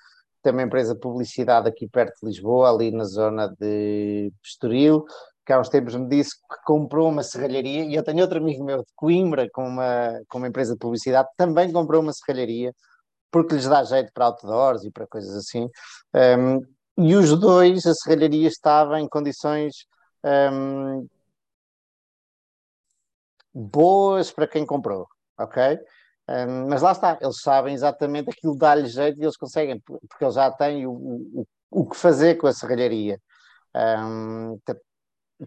[0.46, 5.04] uma empresa de publicidade aqui perto de Lisboa, ali na zona de Estoril,
[5.44, 8.64] que há uns tempos me disse que comprou uma serralharia, e eu tenho outro amigo
[8.64, 12.72] meu de Coimbra, com uma, com uma empresa de publicidade, também comprou uma serralharia,
[13.30, 15.68] porque lhes dá jeito para outdoors e para coisas assim.
[16.14, 16.60] Um,
[17.00, 19.86] e os dois, a serralharia estava em condições
[20.24, 21.06] um,
[23.54, 25.06] boas para quem comprou,
[25.38, 25.78] ok?
[26.28, 30.34] Um, mas lá está, eles sabem exatamente aquilo dá-lhe jeito e eles conseguem, porque eles
[30.34, 33.20] já têm o, o, o que fazer com a serralharia.
[33.74, 34.58] Um,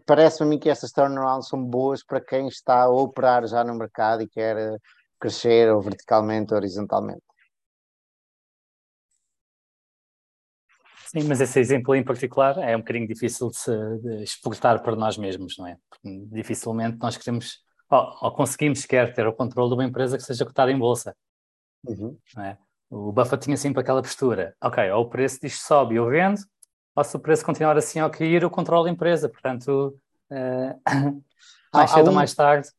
[0.06, 3.76] Parece-me a mim que essas turnarounds são boas para quem está a operar já no
[3.76, 4.80] mercado e quer
[5.20, 7.22] crescer ou verticalmente ou horizontalmente.
[11.16, 14.95] Sim, mas esse exemplo em particular é um bocadinho difícil de, se, de exportar para
[14.95, 15.78] nós mesmos, não é?
[15.89, 17.59] Porque dificilmente nós queremos,
[17.89, 21.16] ou, ou, conseguimos sequer ter o controle de uma empresa que seja cotada em bolsa.
[21.86, 22.18] Uhum.
[22.39, 22.57] É?
[22.89, 26.39] O Buffett tinha sempre aquela postura, ok, ou o preço disto sobe e eu vendo,
[26.95, 29.95] ou se o preço continuar assim a cair, eu controlo a empresa, portanto,
[30.32, 30.84] uh,
[31.72, 32.70] mais cedo ou mais tarde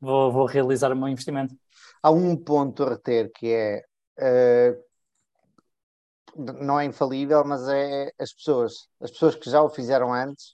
[0.00, 1.54] vou, vou realizar o meu investimento.
[2.02, 3.82] Há um ponto a reter que é
[4.18, 4.84] uh,
[6.36, 10.52] não é infalível, mas é as pessoas, as pessoas que já o fizeram antes,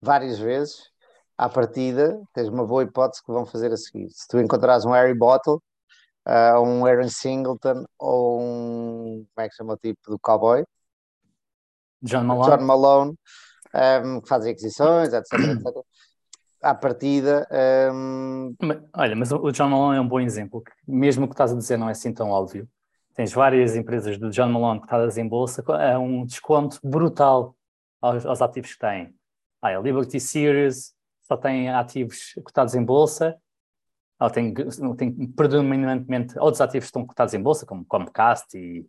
[0.00, 0.90] várias vezes,
[1.36, 4.08] à partida, tens uma boa hipótese que vão fazer a seguir.
[4.10, 5.60] Se tu encontrares um Harry Bottle,
[6.26, 10.64] uh, um Aaron Singleton ou um, como é que chama o tipo do cowboy?
[12.02, 13.18] John Malone, John Malone
[14.04, 15.84] um, que fazem aquisições, etc, etc.
[16.62, 17.46] À partida.
[17.92, 18.54] Um...
[18.60, 21.52] Mas, olha, mas o John Malone é um bom exemplo, que mesmo o que estás
[21.52, 22.68] a dizer não é assim tão óbvio
[23.18, 27.56] tens várias empresas do John Malone cotadas em bolsa a um desconto brutal
[28.00, 29.12] aos, aos ativos que têm.
[29.60, 33.36] Ah, a Liberty Series só tem ativos cotados em bolsa,
[34.20, 34.54] ou tem,
[34.96, 38.86] tem predominantemente outros ativos que estão cotados em bolsa, como Comcast e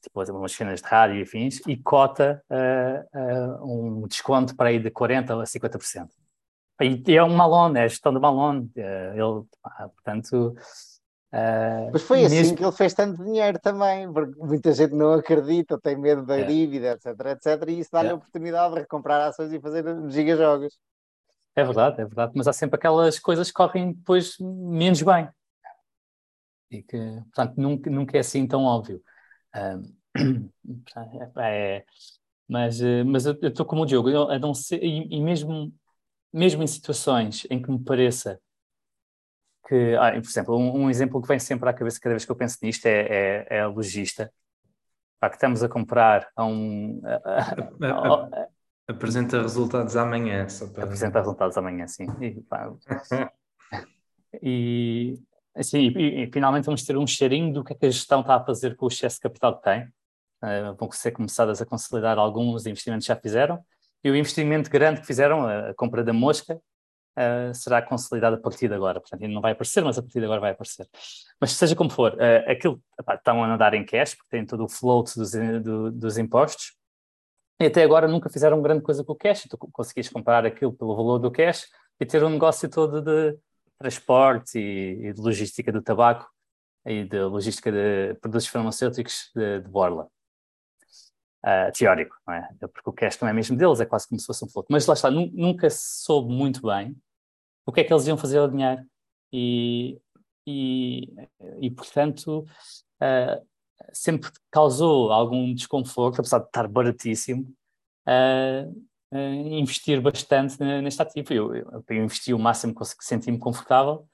[0.00, 4.78] tipo, umas cenas de rádio e afins, e cota uh, uh, um desconto para aí
[4.78, 6.08] de 40% a 50%.
[6.82, 8.70] E é um Malone, é a gestão do Malone.
[8.76, 10.54] Uh, ele, portanto,
[11.32, 15.78] Uh, Mas foi assim que ele fez tanto dinheiro também, porque muita gente não acredita,
[15.78, 16.44] tem medo da é.
[16.44, 18.12] dívida, etc, etc, e isso dá-lhe é.
[18.12, 20.76] a oportunidade de recomprar ações e fazer gigajogos.
[21.54, 25.28] É verdade, é verdade, mas há sempre aquelas coisas que correm depois menos bem.
[26.70, 26.98] E que,
[27.32, 29.00] portanto, nunca, nunca é assim tão óbvio.
[29.54, 30.50] Uh,
[31.38, 31.84] é,
[32.48, 35.72] mas, eh, mas eu estou como o Diogo, eu, a não ser, e, e mesmo,
[36.32, 38.40] mesmo em situações em que me pareça
[39.66, 42.30] que, ah, por exemplo, um, um, exemplo que vem sempre à cabeça cada vez que
[42.30, 44.32] eu penso nisto é, é, é a logista.
[45.20, 47.00] Pá, que estamos a comprar a um.
[47.04, 48.48] A, a, a,
[48.88, 50.48] apresenta resultados amanhã.
[50.48, 50.84] Só para...
[50.84, 52.06] Apresenta resultados amanhã, sim.
[52.20, 52.72] E, pá,
[54.42, 55.18] e,
[55.54, 58.36] assim, e, e, finalmente vamos ter um cheirinho do que é que a gestão está
[58.36, 59.82] a fazer com o excesso de capital que tem.
[60.42, 63.62] Uh, vão ser começadas a consolidar alguns investimentos que já fizeram.
[64.02, 66.58] E o investimento grande que fizeram, a compra da mosca,
[67.20, 69.00] uh, será consolidado a partir de agora.
[69.00, 70.88] Portanto, ainda não vai aparecer, mas a partir de agora vai aparecer.
[71.40, 74.64] Mas seja como for, uh, aquilo epá, estão a nadar em cash, porque tem todo
[74.64, 76.74] o float dos, do, dos impostos,
[77.60, 79.46] e até agora nunca fizeram grande coisa com o cash.
[79.48, 81.68] Tu conseguis comprar aquilo pelo valor do cash
[82.00, 83.38] e ter um negócio todo de
[83.78, 86.26] transporte e, e de logística do tabaco
[86.86, 90.08] e de logística de produtos farmacêuticos de, de borla
[91.44, 92.48] uh, teórico, não é?
[92.60, 94.68] Porque o cast não é mesmo deles, é quase como se fosse um float.
[94.70, 96.96] Mas lá está, nunca se soube muito bem
[97.66, 98.84] o que é que eles iam fazer ao dinheiro
[99.32, 100.00] e,
[100.46, 101.12] e,
[101.60, 102.44] e portanto,
[103.02, 103.46] uh,
[103.92, 107.52] sempre causou algum desconforto, apesar de estar baratíssimo,
[108.06, 111.32] uh, investir bastante neste ativo.
[111.32, 114.06] Eu, eu, eu investi o máximo que senti-me confortável,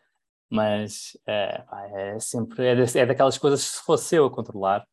[0.49, 4.87] mas é sempre é, é daquelas coisas que se fosse eu a controlar,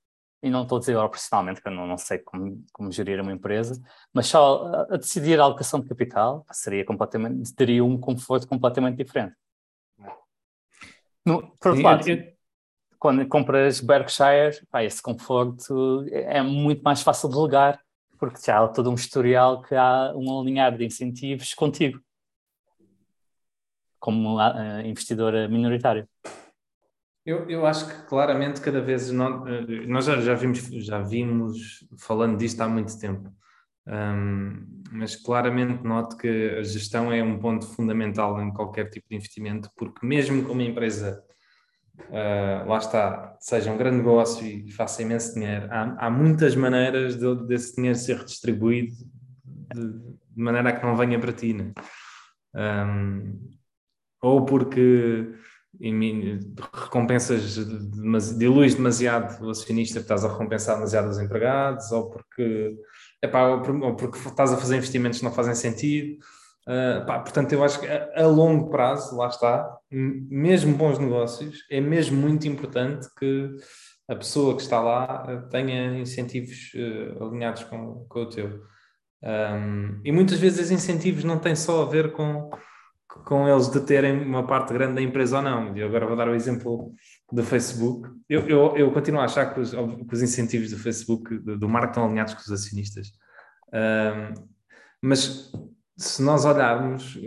[0.44, 3.32] e não estou a dizer profissionalmente, que eu não, não sei como, como gerir uma
[3.32, 3.82] empresa,
[4.14, 8.98] mas só a, a decidir a alocação de capital seria completamente, teria um conforto completamente
[8.98, 9.34] diferente.
[11.26, 12.06] No, por outro lado,
[13.00, 17.80] quando compras Berkshire, pá, esse conforto é muito mais fácil de delegar,
[18.20, 22.02] porque já há todo um historial que há um alinhar de incentivos contigo,
[23.98, 26.06] como uh, investidor minoritário.
[27.26, 31.88] Eu, eu acho que claramente cada vez não, eh, nós já, já, vimos, já vimos
[31.98, 33.34] falando disto há muito tempo,
[33.88, 39.16] um, mas claramente noto que a gestão é um ponto fundamental em qualquer tipo de
[39.16, 41.24] investimento, porque mesmo que uma empresa,
[42.10, 47.18] uh, lá está, seja um grande negócio e faça imenso dinheiro, há, há muitas maneiras
[47.18, 48.96] de, desse dinheiro ser redistribuído
[49.74, 51.72] de, de, maneira a que não venha para ti, né?
[52.54, 53.50] um,
[54.22, 55.34] ou porque
[56.74, 57.56] recompensas,
[58.38, 62.76] diluis demasiado o acionista estás a recompensar demasiado os empregados, ou porque,
[63.22, 66.18] epá, ou porque estás a fazer investimentos que não fazem sentido.
[66.68, 71.66] Uh, pá, portanto, eu acho que a, a, longo prazo, lá está, mesmo bons negócios,
[71.70, 73.52] é mesmo muito importante que
[74.08, 78.62] a pessoa que está lá uh, tenha incentivos uh, alinhados com, com o teu.
[79.22, 82.50] Um, e muitas vezes os incentivos não têm só a ver com,
[83.26, 85.78] com eles de terem uma parte grande da empresa ou não.
[85.78, 86.94] E agora vou dar o exemplo
[87.32, 88.10] do Facebook.
[88.28, 91.70] Eu, eu, eu continuo a achar que os, que os incentivos do Facebook, do, do
[91.70, 93.08] marketing, estão alinhados com os acionistas.
[93.74, 94.34] Um,
[95.02, 95.52] mas
[95.98, 97.18] se nós olharmos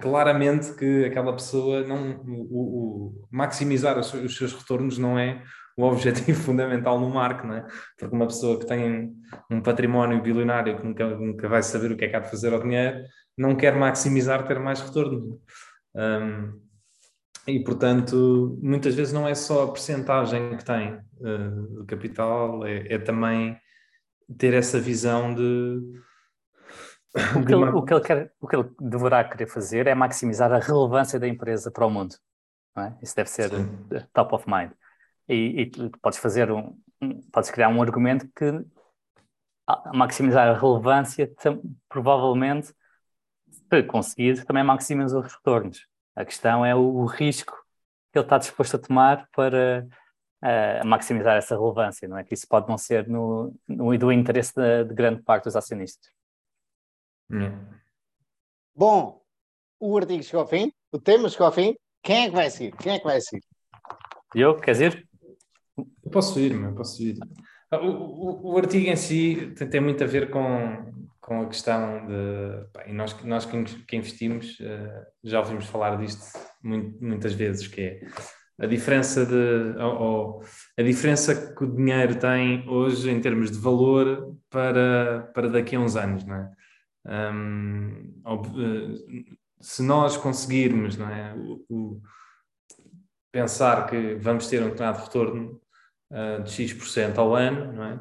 [0.00, 5.42] claramente que aquela pessoa não o, o maximizar os, os, seus retornos não é
[5.76, 7.66] o objetivo fundamental no marketing, não é?
[7.98, 9.12] Porque uma pessoa que tem
[9.50, 12.52] um património bilionário que nunca, nunca vai saber o que é que há de fazer
[12.52, 13.02] ao dinheiro,
[13.36, 15.40] não quer maximizar ter mais retorno.
[15.94, 16.60] Um,
[17.46, 22.94] e, portanto, muitas vezes não é só a percentagem que tem uh, do capital, é,
[22.94, 23.58] é também
[24.38, 25.80] ter essa visão de
[27.36, 30.50] o que, ele, o, que ele quer, o que ele deverá querer fazer é maximizar
[30.50, 32.14] a relevância da empresa para o mundo.
[32.78, 32.94] É?
[33.02, 33.86] Isso deve ser Sim.
[34.14, 34.70] top of mind.
[35.28, 36.76] E, e podes fazer um,
[37.32, 38.64] podes criar um argumento que
[39.94, 41.32] maximizar a relevância
[41.88, 42.74] provavelmente
[43.68, 45.86] para conseguir também maximiza os retornos.
[46.14, 47.54] A questão é o, o, risco
[48.12, 49.86] que ele está disposto a tomar para
[50.42, 52.24] uh, maximizar essa relevância, não é?
[52.24, 56.10] Que isso pode não ser no, no do interesse de, de grande parte dos acionistas.
[58.74, 59.22] Bom,
[59.80, 61.74] o artigo chegou ao fim, o tema chegou ao fim.
[62.02, 62.76] Quem é que vai seguir?
[62.76, 63.44] Quem é que vai seguir?
[64.34, 65.08] Eu, queres ir?
[66.12, 67.16] Eu posso ir, meu, posso ir.
[67.70, 71.46] Ah, o, o, o, artigo em si tem, tem, muito a ver com, com a
[71.46, 72.90] questão de.
[72.90, 78.00] E nós, nós que, investimos uh, já ouvimos falar disto muito, muitas vezes, que é
[78.60, 80.44] a diferença de ou, ou,
[80.78, 85.80] a diferença que o dinheiro tem hoje em termos de valor para, para daqui a
[85.80, 86.50] uns anos, não é?
[87.06, 91.34] Um, eh, se nós conseguirmos não é,
[91.70, 92.02] o,
[93.32, 95.62] pensar que vamos ter um determinado retorno
[96.12, 97.94] uh, de X% ao ano, não é?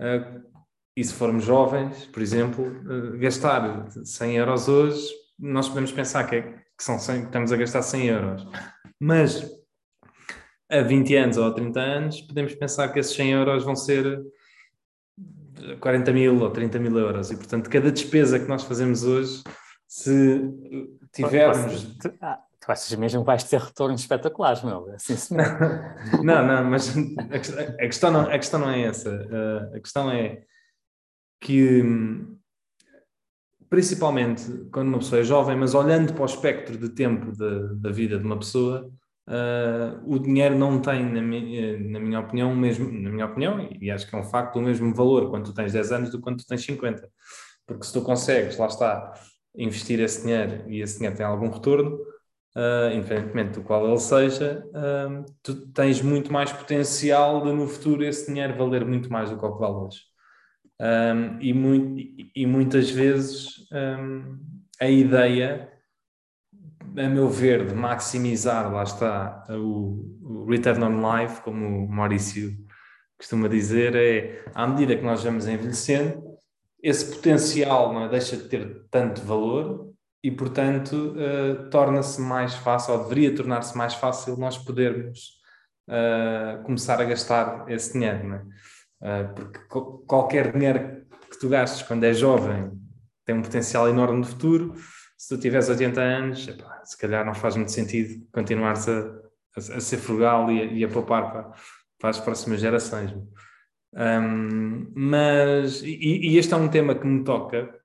[0.00, 0.48] Uh,
[0.96, 6.36] e se formos jovens, por exemplo, uh, gastar 100 euros hoje, nós podemos pensar que,
[6.36, 8.46] é, que são 100, que estamos a gastar 100 euros.
[9.00, 9.48] Mas
[10.70, 14.20] a 20 anos ou a 30 anos, podemos pensar que esses 100 euros vão ser
[15.80, 17.30] 40 mil ou 30 mil euros.
[17.30, 19.42] E, portanto, cada despesa que nós fazemos hoje,
[19.86, 20.42] se
[21.12, 21.96] tivermos.
[22.68, 24.90] Tu, achas mesmo que vais ter retornos espetaculares, meu?
[24.92, 25.34] Assim,
[26.22, 29.10] não, não, mas a, questão não, a questão não é essa.
[29.10, 30.42] Uh, a questão é
[31.40, 31.82] que,
[33.70, 37.90] principalmente quando uma pessoa é jovem, mas olhando para o espectro de tempo de, da
[37.90, 38.90] vida de uma pessoa,
[39.30, 43.90] Uh, o dinheiro não tem, na, mi na, minha opinião, mesmo, na minha opinião, e
[43.90, 46.22] acho que é um facto, o mesmo valor quando tu tens 10 anos do que
[46.22, 47.06] quando tu tens 50.
[47.66, 49.12] Porque se tu consegues, lá está,
[49.54, 51.98] investir esse dinheiro e esse dinheiro tem algum retorno,
[52.56, 58.04] uh, independentemente do qual ele seja, uh, tu tens muito mais potencial de no futuro
[58.04, 60.00] esse dinheiro valer muito mais do que o que vale hoje.
[60.80, 62.00] Um, e, muito,
[62.36, 64.38] e, muitas vezes um,
[64.80, 65.68] a ideia
[66.96, 72.56] a meu ver, de maximizar, lá está, o, o return on life, como o Maurício
[73.16, 76.22] costuma dizer, é à medida que nós vamos envelhecendo,
[76.82, 79.87] esse potencial não é, deixa de ter tanto valor
[80.28, 85.40] e, portanto, uh, torna-se mais fácil, ou deveria tornar-se mais fácil nós podermos
[85.88, 89.22] uh, começar a gastar esse dinheiro, é?
[89.22, 89.58] Uh, porque
[90.06, 92.70] qualquer dinheiro que tu gastes quando és jovem
[93.24, 94.74] tem um potencial enorme no futuro,
[95.16, 99.76] se tu tiveres 80 anos, epá, se calhar não faz muito sentido continuares a, a,
[99.76, 101.52] a ser frugal e a, e a poupar para,
[101.98, 103.14] para, as próximas gerações.
[103.94, 107.77] Um, mas, e, e, este é um tema que me toca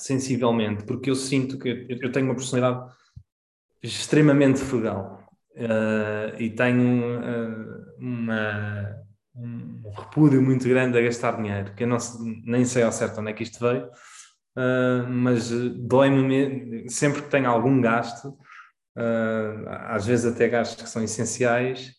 [0.00, 2.90] sensivelmente, porque eu sinto que eu tenho uma personalidade
[3.82, 8.96] extremamente frugal uh, e tenho uh, uma,
[9.34, 11.98] um repúdio muito grande a gastar dinheiro, que eu não,
[12.44, 17.48] nem sei ao certo onde é que isto veio, uh, mas dói-me sempre que tenho
[17.48, 18.36] algum gasto,
[19.86, 21.92] às vezes até gastos que são essenciais,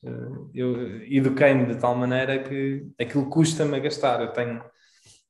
[0.53, 4.19] eu eduquei-me de tal maneira que aquilo custa-me a gastar.
[4.19, 4.61] Eu tenho,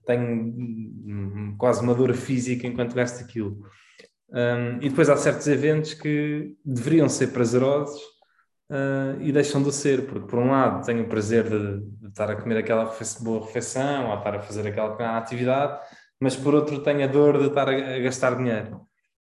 [0.05, 3.63] tenho quase uma dor física enquanto gasto aquilo.
[4.31, 7.99] Um, e depois há certos eventos que deveriam ser prazerosos
[8.69, 12.29] uh, e deixam de ser, porque por um lado tenho o prazer de, de estar
[12.29, 15.79] a comer aquela boa refeição ou estar a fazer aquela atividade,
[16.19, 18.81] mas por outro tenho a dor de estar a, a gastar dinheiro.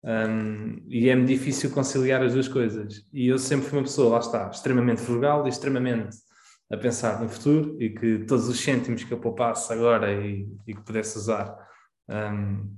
[0.03, 3.07] Um, e é-me difícil conciliar as duas coisas.
[3.11, 6.15] E eu sempre fui uma pessoa, lá está, extremamente frugal e extremamente
[6.71, 10.73] a pensar no futuro e que todos os cêntimos que eu poupasse agora e, e
[10.73, 11.55] que pudesse usar
[12.09, 12.75] um,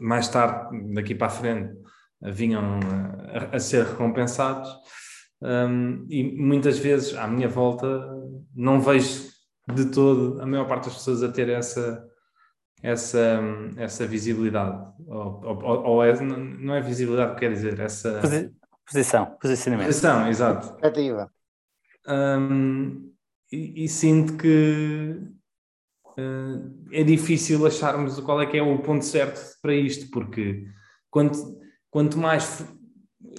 [0.00, 1.74] mais tarde, daqui para a frente,
[2.22, 2.80] vinham
[3.32, 4.70] a, a ser recompensados.
[5.42, 7.86] Um, e muitas vezes à minha volta
[8.54, 9.30] não vejo
[9.74, 12.06] de todo a maior parte das pessoas a ter essa
[12.82, 13.40] essa,
[13.76, 14.90] essa visibilidade.
[15.06, 18.20] Ou, ou, ou é, não é visibilidade que quer dizer, essa.
[18.86, 19.86] Posição, posicionamento.
[19.86, 20.76] Posição, exato.
[22.08, 23.12] Um,
[23.52, 25.16] e, e, sinto que
[26.18, 30.64] uh, é difícil acharmos qual é que é o ponto certo para isto, porque
[31.10, 31.38] quanto,
[31.90, 32.64] quanto mais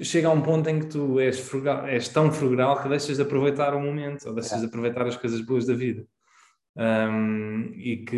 [0.01, 3.23] chega a um ponto em que tu és, frugal, és tão frugal que deixas de
[3.23, 6.05] aproveitar o momento, ou deixas de aproveitar as coisas boas da vida.
[6.73, 8.15] Um, e, que,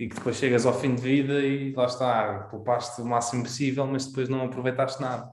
[0.00, 3.86] e que depois chegas ao fim de vida e lá está, poupaste o máximo possível,
[3.86, 5.30] mas depois não aproveitaste nada.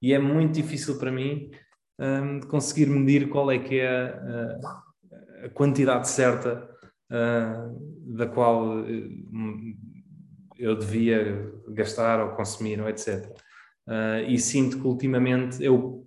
[0.00, 1.50] E é muito difícil para mim
[1.98, 6.68] um, conseguir medir qual é que é a, a quantidade certa
[7.10, 9.76] uh, da qual hum,
[10.58, 13.26] eu devia gastar ou consumir, ou etc.
[13.86, 16.06] Uh, e sinto que ultimamente eu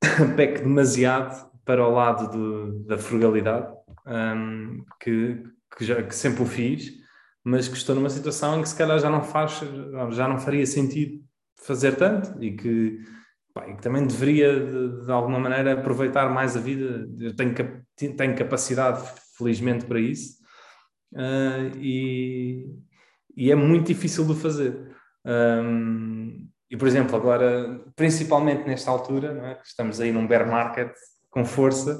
[0.36, 3.70] peco demasiado para o lado do, da frugalidade
[4.06, 5.42] um, que,
[5.76, 6.92] que, já, que sempre o fiz,
[7.44, 9.60] mas que estou numa situação em que se calhar já não faz,
[10.12, 11.22] já não faria sentido
[11.56, 13.00] fazer tanto e que,
[13.66, 17.06] e que também deveria de, de, alguma maneira aproveitar mais a vida.
[17.18, 17.54] Eu tenho,
[18.16, 19.02] tenho capacidade,
[19.36, 20.38] felizmente, para isso
[21.14, 22.66] uh, e,
[23.36, 24.96] e, é muito difícil de fazer.
[25.24, 29.60] Um, e, por exemplo, agora, principalmente nesta altura, é?
[29.64, 30.92] estamos aí num bear market
[31.30, 31.98] com força,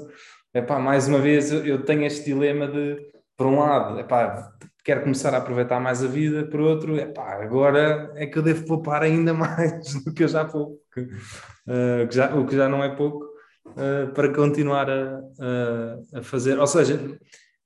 [0.53, 2.97] epá, mais uma vez eu tenho este dilema de,
[3.35, 4.51] por um lado, epá,
[4.89, 8.65] quero começar a aproveitar mais a vida, por outro, epá, agora é que eu devo
[8.65, 12.83] poupar ainda mais do que eu já pouco, uh, que já, o que já não
[12.83, 13.23] é pouco,
[13.67, 16.57] uh, para continuar a, a, a, fazer.
[16.57, 16.99] Ou seja,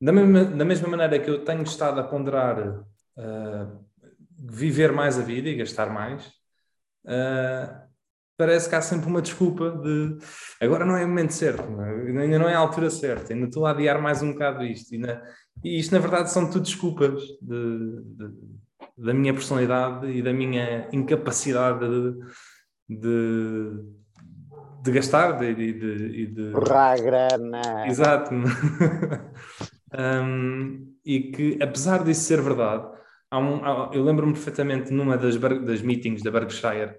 [0.01, 3.86] da mesma, da mesma maneira que eu tenho estado a ponderar uh,
[4.38, 6.30] viver mais a vida e gastar mais,
[8.38, 10.17] parece que há sempre uma desculpa de
[10.59, 12.21] agora não é o momento certo, é?
[12.21, 14.93] ainda não é a altura certa, ainda estou a adiar mais um bocado isto.
[14.93, 14.97] E,
[15.64, 18.30] e isto, na verdade, são tudo desculpas de, de,
[18.97, 23.72] da minha personalidade e da minha incapacidade de, de,
[24.84, 26.51] de gastar e de, de, de...
[27.01, 27.88] grana.
[27.88, 28.34] Exato.
[29.97, 32.86] um, e que, apesar disso ser verdade,
[33.32, 36.97] há um, há, eu lembro-me perfeitamente numa das, das meetings da Berkshire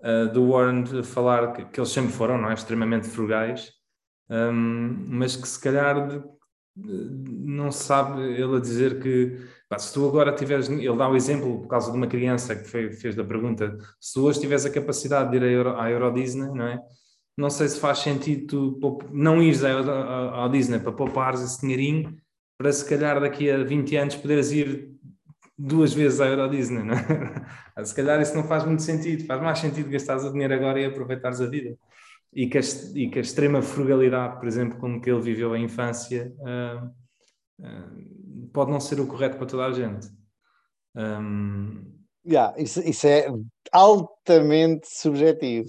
[0.00, 2.54] uh, do Warren falar que, que, eles sempre foram, não é?
[2.54, 3.72] Extremamente frugais,
[4.28, 6.22] um, mas que se calhar
[6.76, 11.60] não sabe ele a dizer que pá, se tu agora tiveres, ele dá o exemplo
[11.60, 14.70] por causa de uma criança que foi, fez da pergunta, se tu hoje tiveres a
[14.70, 16.80] capacidade de ir à Euro, à Euro Disney, não é?
[17.36, 22.16] Não sei se faz sentido tu não ires ao Disney para poupares esse dinheirinho
[22.58, 24.90] para se calhar daqui a 20 anos poderes ir
[25.60, 27.84] duas vezes à Euro Disney, não é?
[27.84, 30.84] Se calhar isso não faz muito sentido, faz mais sentido gastares o dinheiro agora e
[30.84, 31.76] aproveitares a vida.
[32.32, 32.60] E que a,
[32.94, 36.86] e que a extrema frugalidade, por exemplo, como que ele viveu a infância, uh,
[37.60, 40.08] uh, pode não ser o correto para toda a gente.
[40.94, 41.98] Um...
[42.24, 43.26] Yeah, isso, isso é
[43.72, 45.68] altamente subjetivo.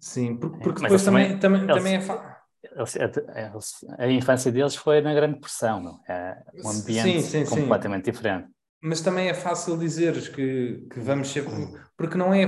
[0.00, 2.36] Sim, porque, porque depois também, também, também é fácil
[3.98, 6.00] a infância deles foi na grande pressão, não?
[6.08, 8.10] é um ambiente sim, sim, completamente sim.
[8.10, 8.48] diferente
[8.82, 11.44] mas também é fácil dizeres que, que vamos ser.
[11.96, 12.46] Porque não é,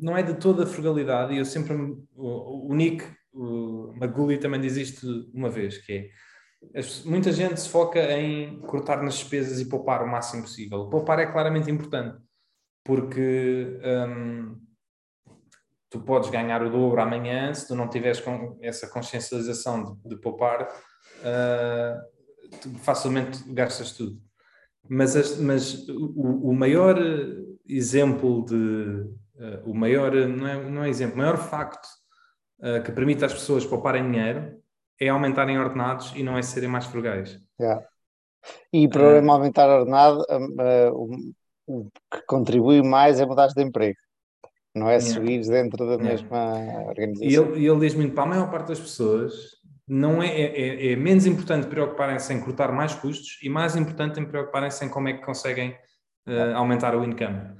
[0.00, 1.74] não é de toda a frugalidade, e eu sempre.
[2.14, 6.80] O, o Nick o Maguli também diz isto uma vez: que é.
[7.04, 10.88] Muita gente se foca em cortar nas despesas e poupar o máximo possível.
[10.88, 12.20] Poupar é claramente importante,
[12.84, 13.78] porque
[14.08, 14.60] hum,
[15.88, 20.20] tu podes ganhar o dobro amanhã se tu não tiveres com essa consciencialização de, de
[20.20, 20.68] poupar,
[21.20, 24.20] uh, facilmente gastas tudo.
[24.88, 26.98] Mas, mas o, o, maior
[27.66, 28.54] exemplo de.
[28.54, 30.12] Uh, o maior.
[30.14, 31.86] Não é, não é exemplo, o maior facto
[32.60, 34.58] uh, que permite às pessoas pouparem dinheiro
[35.00, 37.38] é aumentarem ordenados e não é serem mais frugais.
[37.60, 37.84] Yeah.
[38.72, 40.24] E para uh, aumentar ordenado,
[40.92, 41.10] o,
[41.66, 43.98] o que contribui mais é mudar de emprego
[44.78, 46.54] não é seguir dentro da mesma
[46.86, 47.28] organização.
[47.28, 49.57] E ele, ele diz muito para a maior parte das pessoas,
[49.88, 54.20] não é, é, é, é menos importante preocuparem-se em cortar mais custos e mais importante
[54.20, 55.70] em preocuparem-se em como é que conseguem
[56.26, 57.56] uh, aumentar o income.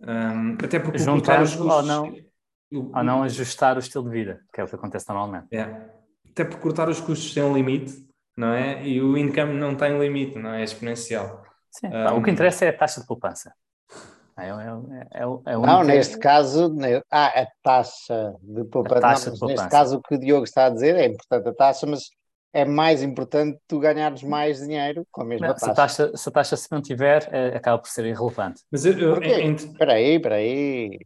[0.00, 2.14] Um, até porque Juntando os custos, ou não,
[2.72, 5.46] ou não ajustar o estilo de vida, que é o que acontece normalmente.
[5.52, 5.62] É.
[6.30, 8.06] Até porque cortar os custos tem um limite,
[8.36, 8.86] não é?
[8.86, 10.60] E o income não tem limite, não é?
[10.60, 11.42] É exponencial.
[11.70, 13.52] Sim, um, o que interessa é a taxa de poupança.
[14.38, 16.74] É, é, é, é não, neste caso,
[17.10, 19.32] ah, a taxa de poupança.
[19.40, 22.10] Não, neste caso, o que o Diogo está a dizer é importante a taxa, mas
[22.52, 25.64] é mais importante tu ganhares mais dinheiro com a mesma não, taxa.
[25.66, 26.16] Se a taxa.
[26.16, 28.62] Se a taxa se mantiver, é, acaba por ser irrelevante.
[28.70, 30.98] Mas eu, eu, Espera aí, espera aí.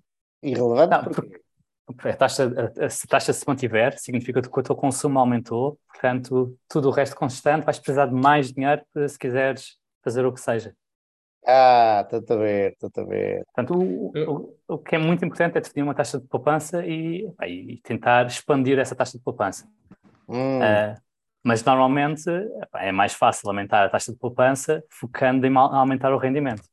[0.43, 1.41] Irrelevante não, porque...
[1.87, 5.79] porque a taxa, a, se a taxa se mantiver, significa que o teu consumo aumentou,
[5.89, 10.41] portanto, tudo o resto constante, vais precisar de mais dinheiro se quiseres fazer o que
[10.41, 10.74] seja.
[11.49, 13.44] Ah, estou a ver, estou a ver.
[13.44, 17.24] Portanto, o, o, o que é muito importante é definir uma taxa de poupança e,
[17.47, 19.64] e tentar expandir essa taxa de poupança.
[20.28, 20.59] Hum.
[20.59, 21.01] Uh,
[21.44, 22.28] mas normalmente
[22.74, 26.64] é mais fácil aumentar a taxa de poupança focando em aumentar o rendimento.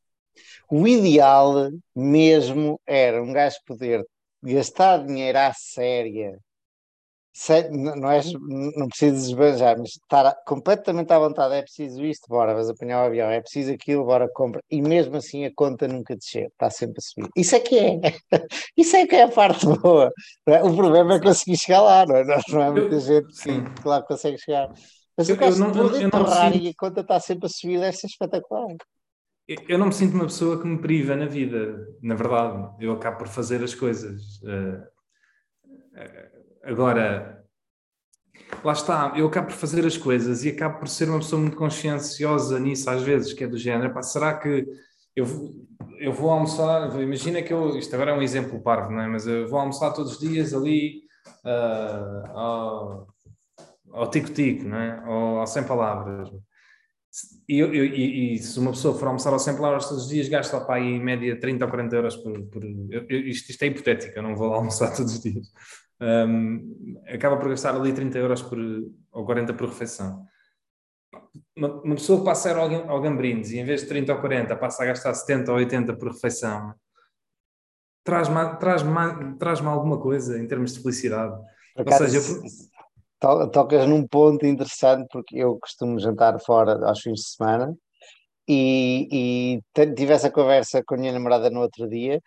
[0.68, 4.04] O ideal mesmo era um gajo poder
[4.42, 6.36] gastar dinheiro à séria
[7.36, 12.54] sei, não, és, não precisas esbanjar, mas estar completamente à vontade, é preciso isto, bora,
[12.54, 14.62] vais apanhar o avião, é preciso aquilo, bora, compra.
[14.70, 17.30] E mesmo assim a conta nunca descer, está sempre a subir.
[17.36, 18.00] Isso é que é,
[18.78, 20.12] isso é que é a parte boa.
[20.46, 20.62] É?
[20.62, 22.24] O problema é conseguir chegar lá, não é?
[22.24, 24.72] Não, é muita gente que, que lá consegue chegar.
[25.16, 27.96] Mas eu, o caso de poder torrar e a conta está sempre a subir, deve
[27.96, 28.76] ser espetacular.
[29.68, 32.74] Eu não me sinto uma pessoa que me priva na vida, na verdade.
[32.80, 34.40] Eu acabo por fazer as coisas.
[34.42, 34.93] Uh,
[36.62, 37.44] Agora,
[38.64, 41.56] lá está, eu acabo por fazer as coisas e acabo por ser uma pessoa muito
[41.56, 44.66] conscienciosa nisso, às vezes, que é do género, pá, será que
[45.14, 45.26] eu,
[45.98, 49.08] eu vou almoçar, imagina que eu, isto agora é um exemplo parvo, não é?
[49.08, 51.02] mas eu vou almoçar todos os dias ali
[51.44, 53.06] uh,
[53.92, 55.04] ao, tico-tico, não é?
[55.06, 56.30] Ou ao sem palavras.
[57.48, 60.08] E, eu, eu, e, e, se uma pessoa for almoçar ao 100 palavras todos os
[60.08, 62.42] dias, gasta para aí em média 30 ou 40 euros por.
[62.46, 65.46] por isto, isto, é hipotético, eu não vou almoçar todos os dias
[66.00, 68.58] um, acaba por gastar ali 30 euros por,
[69.12, 70.24] ou 40 por refeição.
[71.56, 74.20] Uma, uma pessoa que passa a ir ao, Gambrines e em vez de 30 ou
[74.20, 76.74] 40 passa a gastar 70 ou 80 por refeição,
[78.02, 78.82] traz-me traz
[79.38, 81.34] traz alguma coisa em termos de felicidade.
[81.76, 83.50] Ou seja, eu...
[83.50, 87.74] tocas num ponto interessante porque eu costumo jantar fora aos fins de semana
[88.48, 92.20] e, e tive essa conversa com a minha namorada no outro dia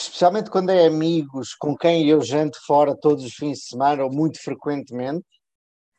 [0.00, 4.12] especialmente quando é amigos com quem eu janto fora todos os fins de semana ou
[4.12, 5.24] muito frequentemente,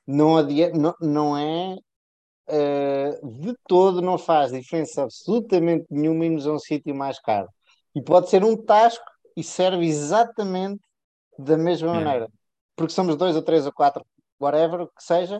[0.08, 1.78] não, adia, não, não é
[2.50, 7.48] uh, de todo, não faz diferença absolutamente nenhuma irmos a um sítio mais caro.
[7.96, 9.06] E pode ser um tasco
[9.38, 10.82] e serve exatamente
[11.38, 12.28] da mesma maneira.
[12.76, 14.06] Porque somos dois ou três ou quatro,
[14.40, 15.40] whatever que seja,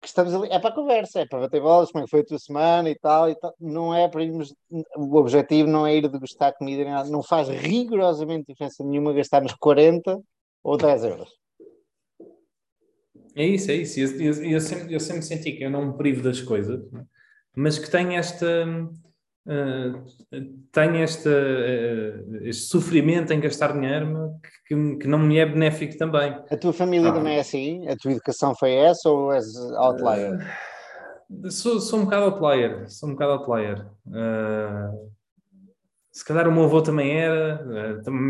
[0.00, 2.24] que estamos ali, é para conversa, é para bater bolas, como é que foi a
[2.24, 3.54] tua semana e tal, e tal.
[3.60, 4.54] não é para irmos,
[4.96, 10.20] o objetivo não é ir degustar comida nada, não faz rigorosamente diferença nenhuma gastarmos 40
[10.62, 11.30] ou 10 euros.
[13.34, 15.96] É isso, é isso, eu, eu, eu, sempre, eu sempre senti que eu não me
[15.96, 16.80] privo das coisas,
[17.54, 18.66] mas que tenho esta,
[19.46, 20.02] uh,
[20.72, 24.32] tenho esta, uh, este sofrimento em gastar dinheiro
[24.66, 26.36] que, que, não me é benéfico também.
[26.50, 27.12] A tua família ah.
[27.12, 27.88] também é assim?
[27.88, 30.38] A tua educação foi essa ou és outlier?
[31.30, 33.86] Uh, sou, sou um bocado outlier, sou um bocado outlier.
[36.12, 37.64] se calhar o meu avô também era,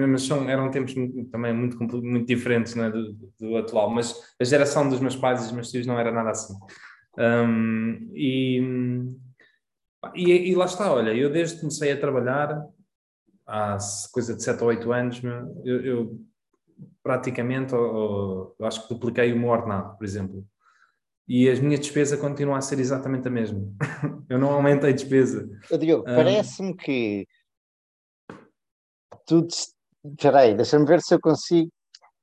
[0.09, 0.95] mas são, eram tempos
[1.31, 5.43] também muito, muito diferentes né, do, do, atual, mas a geração dos meus pais e
[5.45, 6.55] dos meus tios não era nada assim.
[7.19, 8.61] Um, e
[10.15, 12.65] e, e, lá está, olha, eu desde que comecei a trabalhar,
[13.47, 13.79] há
[14.13, 15.23] coisa de 7 ou 8 anos,
[15.65, 16.21] eu, eu
[17.03, 20.45] praticamente ou, ou, acho que dupliquei o meu ordenado, por exemplo.
[21.29, 23.61] E as minhas despesas continuam a ser exatamente a mesma.
[24.29, 25.49] eu não aumentei despesa.
[25.79, 27.27] Diogo, um, parece-me que
[29.27, 29.47] tu.
[30.05, 31.69] Espera aí, deixa-me ver se eu consigo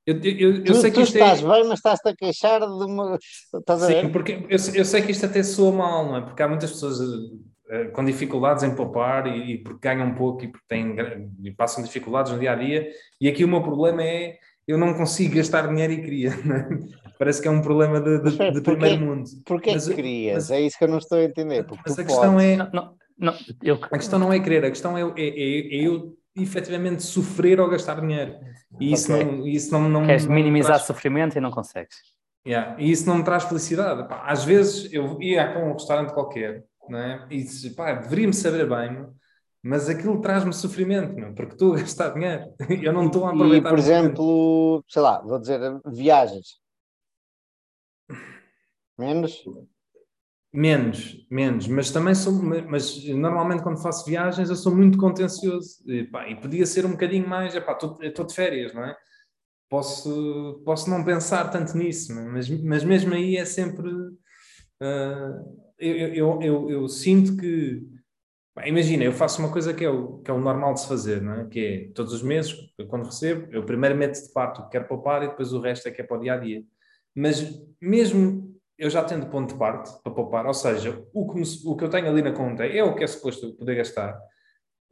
[0.05, 1.47] eu, eu, eu tu, sei que tu estás é...
[1.47, 3.17] bem, mas estás-te a queixar de uma.
[3.53, 4.11] Estás a Sim, ver?
[4.11, 6.21] porque eu, eu, sei que isto até soa mal, não é?
[6.21, 6.99] Porque há muitas pessoas
[7.93, 10.95] com dificuldades em poupar e, e, porque ganham pouco e porque têm,
[11.43, 12.89] e passam dificuldades no dia a dia.
[13.19, 16.31] E aqui o meu problema é eu não consigo gastar dinheiro e queria.
[17.13, 17.15] É?
[17.19, 19.29] Parece que é um problema de, de, de primeiro mundo.
[19.45, 20.49] Porquê mas, que querias?
[20.49, 21.65] Mas, é isso que eu não estou a entender.
[21.85, 22.45] Mas a questão podes.
[22.45, 22.57] é.
[22.57, 23.79] Não, não, não, eu...
[23.83, 27.69] A questão não é querer, a questão é, é, é, é eu efetivamente sofrer ou
[27.69, 28.35] gastar dinheiro.
[28.79, 29.25] E isso okay.
[29.25, 29.47] não.
[29.47, 30.87] Isso não, não Queres minimizar traz...
[30.87, 31.97] sofrimento e não consegues.
[32.45, 32.75] Yeah.
[32.77, 34.05] E isso não me traz felicidade.
[34.23, 37.27] Às vezes eu ia para um restaurante qualquer não é?
[37.29, 39.07] E dizes, pá, deveria-me saber bem,
[39.61, 41.33] mas aquilo traz-me sofrimento, não?
[41.33, 42.53] porque estou a gastar dinheiro.
[42.83, 43.67] Eu não estou a aproveitar.
[43.67, 46.61] E, por exemplo, sei lá, vou dizer, viagens.
[48.97, 49.43] Menos?
[50.55, 56.03] Menos, menos, mas também sou, mas normalmente quando faço viagens eu sou muito contencioso e,
[56.03, 58.95] pá, e podia ser um bocadinho mais, epá, estou de férias, não é?
[59.67, 66.41] Posso, posso não pensar tanto nisso, mas, mas mesmo aí é sempre uh, eu, eu,
[66.41, 67.85] eu, eu sinto que.
[68.65, 71.21] imagina, eu faço uma coisa que é, o, que é o normal de se fazer,
[71.21, 71.45] não é?
[71.45, 72.55] que é todos os meses,
[72.89, 75.87] quando recebo, eu primeiro meto de parte o que quero poupar e depois o resto
[75.87, 76.63] é que é para o dia a dia.
[77.15, 81.45] Mas mesmo eu já tendo ponto de parte para poupar, ou seja, o que, me,
[81.65, 84.19] o que eu tenho ali na conta é o que é suposto poder gastar,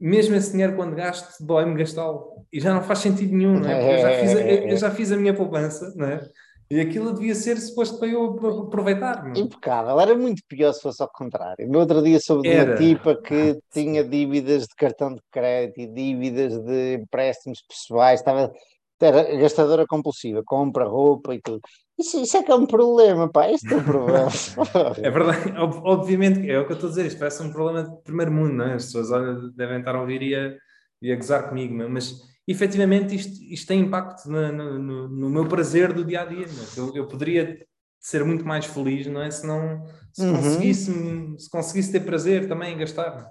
[0.02, 2.44] mesmo esse dinheiro quando gasto, dói-me gastá-lo.
[2.52, 3.76] E já não faz sentido nenhum, não é?
[3.76, 6.28] Porque eu já fiz a, eu já fiz a minha poupança, não é?
[6.72, 9.26] E aquilo devia ser suposto para eu aproveitar.
[9.26, 9.36] Não?
[9.36, 10.00] Impecável.
[10.00, 11.68] Era muito pior se fosse ao contrário.
[11.68, 15.88] No outro dia soube de uma tipa que tinha dívidas de cartão de crédito e
[15.88, 18.22] dívidas de empréstimos pessoais.
[18.22, 18.54] Estava,
[19.02, 20.42] era gastadora compulsiva.
[20.46, 21.60] Compra roupa e tudo.
[22.00, 23.52] Isso, isso é que é um problema, pá.
[23.52, 24.30] Isto é um problema.
[25.04, 27.84] É verdade, Ob- obviamente, é o que eu estou a dizer, isto parece um problema
[27.84, 28.76] de primeiro mundo, não é?
[28.76, 29.10] As pessoas
[29.56, 30.56] devem estar a ouvir e a,
[31.02, 31.88] e a gozar comigo, é?
[31.90, 36.26] mas efetivamente isto, isto tem impacto na- no, no- no meu prazer do dia a
[36.26, 36.46] dia.
[36.46, 36.80] é?
[36.80, 37.66] Eu, eu poderia
[38.00, 39.30] ser muito mais feliz, não é?
[39.30, 40.36] Se, não, se, Uhum.
[40.36, 40.92] conseguisse,
[41.40, 43.30] se conseguisse ter prazer também em gastar.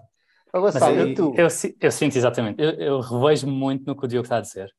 [0.53, 1.35] Ó, Mas Gonçalo, eu, tu?
[1.37, 1.49] eu,
[1.81, 4.71] eu sinto exatamente, eu, eu revejo-me muito no que o Diogo está a dizer.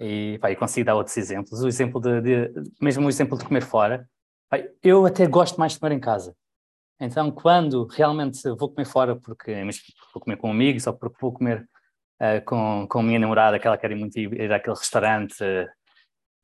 [0.00, 1.62] E, pá, consigo dar outros exemplos.
[1.62, 4.08] O exemplo de, de- mesmo o exemplo de comer fora,
[4.48, 6.34] pá, eu até gosto mais de comer em casa.
[7.00, 9.52] Então, quando realmente vou comer fora, porque
[10.14, 11.68] vou comer com amigos ou porque vou comer
[12.22, 15.66] eh, com, com a minha namorada, que ela quer muito ir, ir àquele restaurante eh,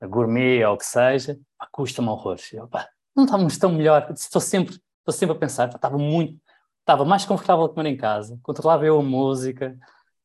[0.08, 1.38] gourmet ou o que seja,
[1.70, 2.52] custa-me horrores.
[2.52, 4.12] Eu, pá, não estávamos tão melhor.
[4.12, 6.36] Estou sempre, estou sempre a pensar, pá, estava muito,
[6.80, 9.78] estava mais confortável a comer em casa, controlava eu a música,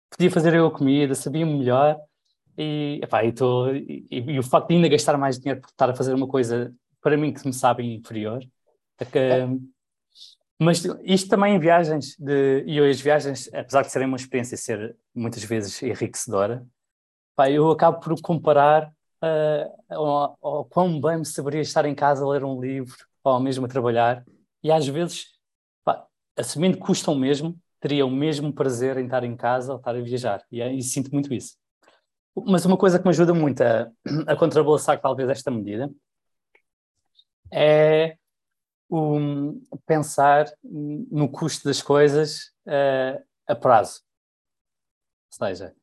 [0.09, 1.99] podia fazer eu a comida, sabia melhor.
[2.57, 5.89] E, epá, e, tô, e, e o facto de ainda gastar mais dinheiro por estar
[5.89, 8.43] a fazer uma coisa para mim que me sabe inferior.
[8.99, 9.19] É que,
[10.63, 14.95] mas isto também em viagens, de, e as viagens, apesar de serem uma experiência ser
[15.13, 16.65] muitas vezes enriquecedora,
[17.35, 18.91] pá, eu acabo por comparar
[19.23, 23.39] uh, ao, ao quão bem me saberia estar em casa a ler um livro ou
[23.39, 24.23] mesmo a trabalhar,
[24.61, 25.27] e às vezes,
[25.83, 26.05] pá,
[26.37, 30.01] assumindo que custam mesmo, teria o mesmo prazer em estar em casa ou estar a
[30.01, 31.55] viajar, e, é- e sinto muito isso.
[32.35, 33.91] Mas uma coisa que me ajuda muito a,
[34.27, 35.89] a contrabalançar talvez esta medida
[37.51, 38.17] é
[38.95, 44.01] o pensar no custo das coisas eh, a prazo.
[45.31, 45.75] Ou seja,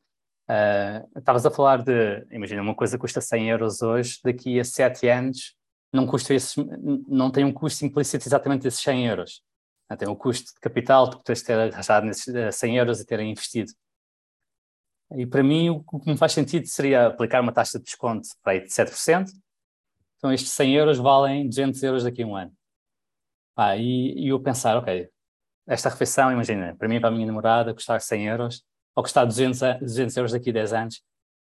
[0.49, 5.09] eh, estavas a falar de, imagina, uma coisa custa 100 euros hoje, daqui a 7
[5.09, 5.57] anos
[5.93, 6.55] não, custa esses,
[7.09, 9.43] não tem um custo implícito exatamente desses 100 euros.
[9.89, 13.01] Ah, Tem o custo de capital que tens de ter arranjado nesses eh, 100 euros
[13.01, 13.73] e terem investido.
[15.17, 18.53] E para mim o que me faz sentido seria aplicar uma taxa de desconto para
[18.53, 19.31] aí de 7%.
[20.17, 22.60] Então estes 100 euros valem 200 euros daqui a um ano.
[23.63, 25.07] Ah, e, e eu pensar, ok,
[25.67, 28.65] esta refeição, imagina, para mim e para a minha namorada custar 100 euros,
[28.97, 31.03] ou custar 200, a- 200 euros daqui a 10 anos,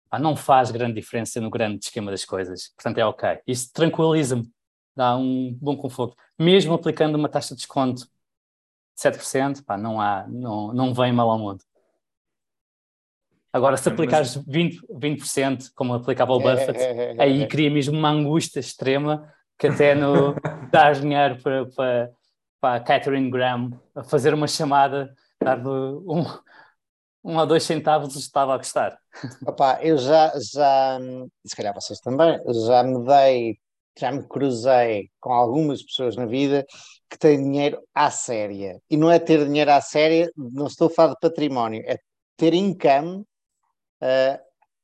[0.10, 2.74] ah, não faz grande diferença no grande esquema das coisas.
[2.76, 3.40] Portanto, é ok.
[3.46, 4.50] Isso tranquiliza-me,
[4.96, 6.16] dá um bom conforto.
[6.40, 8.10] Mesmo aplicando uma taxa de desconto de
[8.96, 11.64] 7%, pá, não, há, não, não vem mal ao mundo.
[13.54, 17.48] Agora, se aplicares 20%, 20% como aplicava o Buffett, É, é, é, aí é.
[17.48, 20.36] cria mesmo uma angústia extrema que até no
[20.72, 22.12] dar dinheiro para, para,
[22.60, 26.26] para a Catherine Graham a fazer uma chamada, dar-lhe um,
[27.24, 28.98] um ou dois centavos estava a gostar.
[29.46, 31.00] Opá, eu já, já,
[31.46, 33.60] se calhar vocês também, já me dei,
[34.00, 36.66] já me cruzei com algumas pessoas na vida
[37.10, 38.80] que têm dinheiro à séria.
[38.90, 41.98] E não é ter dinheiro à séria, não estou a falar de património, é
[42.38, 43.26] ter income
[44.02, 44.40] ah,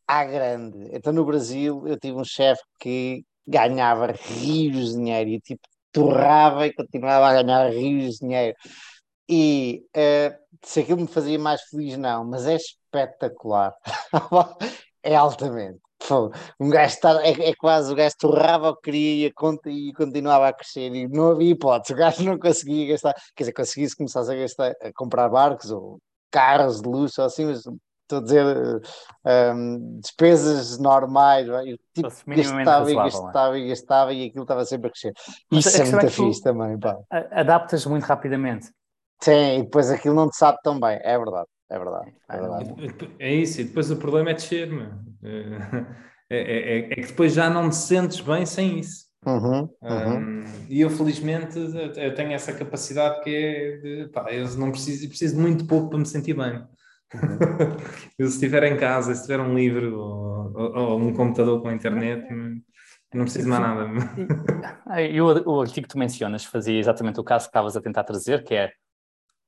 [0.07, 0.89] à grande.
[0.91, 5.61] Então no Brasil eu tive um chefe que ganhava rios de dinheiro e tipo
[5.91, 8.57] torrava e continuava a ganhar rios de dinheiro.
[9.29, 13.73] E eh, se aquilo me fazia mais feliz, não, mas é espetacular.
[15.03, 15.79] é altamente.
[16.59, 20.49] Um gajo está, é, é quase o gajo torrava o que queria e, e continuava
[20.49, 24.21] a crescer e não havia hipótese, o gajo não conseguia gastar, quer dizer, conseguisse começar
[24.21, 25.99] a gastar, a comprar barcos ou
[26.29, 27.63] carros de luxo ou assim, mas
[28.03, 28.81] estou a dizer
[29.25, 33.05] eh, um, despesas normais, e, tipo, gastava e não é?
[33.05, 35.13] gastava e gastava e aquilo estava sempre a crescer.
[35.49, 36.97] Mas Isso é é muito tu- fixe também, pá.
[37.31, 38.69] Adaptas muito rapidamente.
[39.21, 40.99] Sim, e depois aquilo não te sabe tão bem.
[41.01, 42.41] É verdade, é verdade, é não.
[42.41, 43.15] verdade.
[43.19, 44.91] É isso, e depois o problema é descer, meu.
[46.29, 49.05] É, é- é- é que depois já não te sentes bem sem isso.
[49.25, 50.17] Uhum, uhum.
[50.19, 55.05] Um, e eu, felizmente, eu tenho essa capacidade que é de, pá, eu não preciso,
[55.05, 56.65] eu preciso de muito pouco para me sentir bem.
[58.17, 61.71] eu, se estiver em casa, se tiver um livro ou, ou- ou um computador com
[61.71, 62.27] internet,
[63.13, 63.87] não, preciso de mais nada.
[64.85, 67.81] Ah, E o, o artigo que tu mencionas fazia exatamente o caso que estavas a
[67.81, 68.71] tentar trazer, que é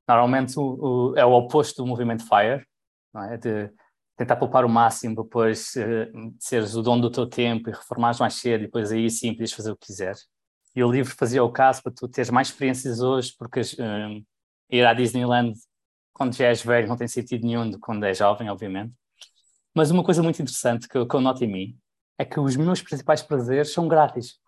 [0.07, 2.65] normalmente o, o- é o oposto do movimento FIRE,
[3.13, 3.37] não é?
[3.37, 3.69] de
[4.17, 6.09] tentar poupar o máximo, depois eh,
[6.39, 9.51] seres o dono do teu tempo e reformares mais cedo, e depois aí sim podes
[9.53, 10.25] fazer o que quiseres.
[10.75, 14.21] E o livro fazia o caso para tu teres mais experiências hoje, porque eh,
[14.69, 15.53] ir à Disneyland
[16.15, 18.93] quando já és velho não tem sentido nenhum de quando é jovem, obviamente.
[19.75, 21.77] Mas uma coisa muito interessante que eu, que eu noto em mim
[22.17, 24.39] é que os meus principais prazeres são grátis.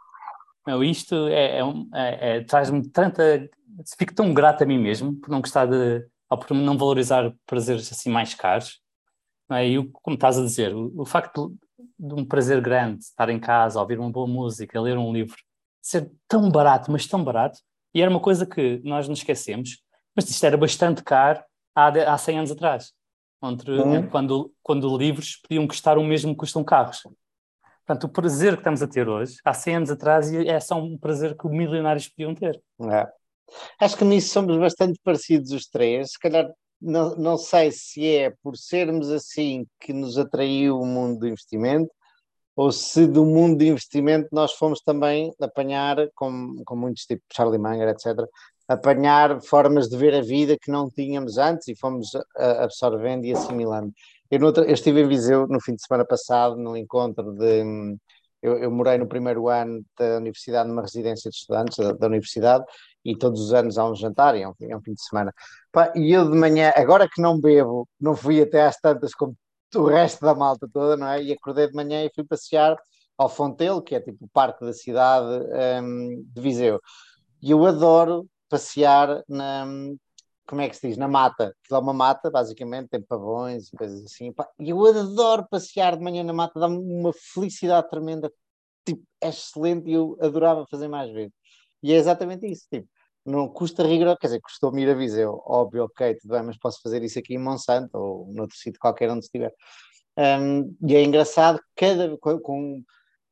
[0.65, 1.61] Meu, isto é, é
[1.93, 3.49] é- é- traz-me tanta.
[3.97, 6.07] Fico tão grato a mim mesmo por não gostar de.
[6.29, 8.81] ou por não valorizar prazeres assim mais caros.
[9.51, 9.67] É?
[9.67, 11.53] E como estás a dizer, o, o facto
[11.99, 15.35] de um prazer grande estar em casa, ouvir uma boa música, ler um livro,
[15.81, 17.59] ser tão barato, mas tão barato,
[17.93, 19.81] e era uma coisa que nós nos esquecemos,
[20.15, 21.43] mas isto era bastante caro
[21.77, 22.91] há, há 100 anos atrás,
[23.43, 24.09] entre, hum.
[24.09, 27.03] quando, quando livros podiam custar o mesmo que custam carros.
[27.85, 30.97] Portanto, o prazer que estamos a ter hoje, há 100 anos atrás, é só um
[30.97, 32.61] prazer que os milionários podiam ter.
[32.91, 33.07] É.
[33.79, 36.11] Acho que nisso somos bastante parecidos os três.
[36.11, 36.51] Se calhar,
[36.81, 41.89] não, não sei se é por sermos assim que nos atraiu o mundo do investimento,
[42.55, 47.59] ou se do mundo de investimento nós fomos também apanhar, com, com muitos tipo Charlie
[47.59, 48.27] Munger, etc.,
[48.67, 53.93] apanhar formas de ver a vida que não tínhamos antes e fomos absorvendo e assimilando.
[54.29, 57.63] Eu, noutra, eu estive em Viseu no fim de semana passado, num encontro de.
[58.41, 62.63] Eu, eu, morei no primeiro ano da universidade, numa residência de estudantes da, da universidade,
[63.03, 65.33] e todos os anos há um jantar, e é um, é um fim de semana.
[65.71, 69.35] Pá, e eu de manhã, agora que não bebo, não fui até às tantas como
[69.75, 71.23] o resto da malta toda, não é?
[71.23, 72.77] E acordei de manhã e fui passear
[73.17, 75.45] ao Fontelo, que é tipo o parque da cidade
[75.81, 76.79] um, de Viseu.
[77.41, 79.65] E eu adoro passear na,
[80.47, 81.53] como é que se diz, na mata.
[81.63, 84.33] Aquilo é uma mata, basicamente, tem pavões e coisas assim.
[84.59, 88.31] E eu adoro passear de manhã na mata, dá-me uma felicidade tremenda.
[88.85, 91.33] Tipo, é excelente e eu adorava fazer mais vezes.
[91.83, 92.87] E é exatamente isso, tipo,
[93.25, 96.81] não custa rigor, quer dizer, custou-me ir a Viseu, óbvio, ok, tudo bem, mas posso
[96.81, 99.53] fazer isso aqui em Monsanto ou noutro sítio qualquer onde estiver.
[100.17, 102.81] Um, e é engraçado cada com,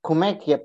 [0.01, 0.61] como é que é.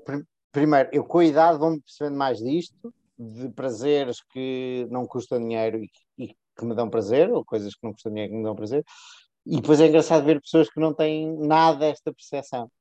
[0.51, 5.83] Primeiro, eu com a idade vou-me percebendo mais disto, de prazeres que não custam dinheiro
[5.83, 6.27] e, e
[6.57, 8.83] que me dão prazer, ou coisas que não custam dinheiro que me dão prazer.
[9.45, 12.71] E depois é engraçado ver pessoas que não têm nada desta percepção.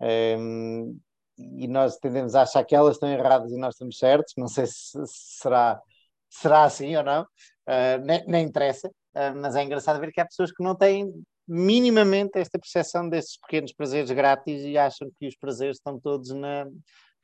[0.00, 0.98] Um,
[1.36, 4.34] e nós tendemos a achar que elas estão erradas e nós estamos certos.
[4.36, 5.80] Não sei se será,
[6.28, 10.26] será assim ou não, uh, nem, nem, interessa, uh, mas é engraçado ver que há
[10.26, 11.12] pessoas que não têm
[11.46, 16.66] minimamente esta percepção destes pequenos prazeres grátis e acham que os prazeres estão todos na,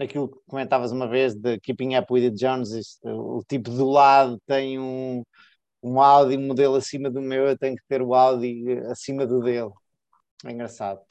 [0.00, 2.80] naquilo que comentavas uma vez de Keeping Up with the.
[3.04, 5.22] O tipo do lado tem um,
[5.82, 9.70] um Audi modelo acima do meu, eu tenho que ter o Audi acima do dele.
[10.46, 11.02] É engraçado.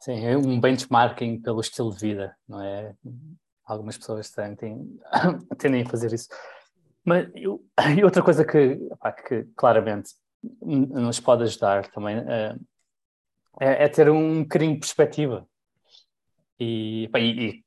[0.00, 2.92] Sim, é um benchmarking pelo estilo de vida, não é?
[3.64, 4.98] Algumas pessoas tendem,
[5.56, 6.28] tendem a fazer isso.
[7.04, 10.12] Mas e outra coisa que, pá, que claramente
[10.60, 12.16] nos pode ajudar também
[13.60, 15.48] é, é, ter um carinho de perspectiva.
[16.58, 17.64] E, pá, e, e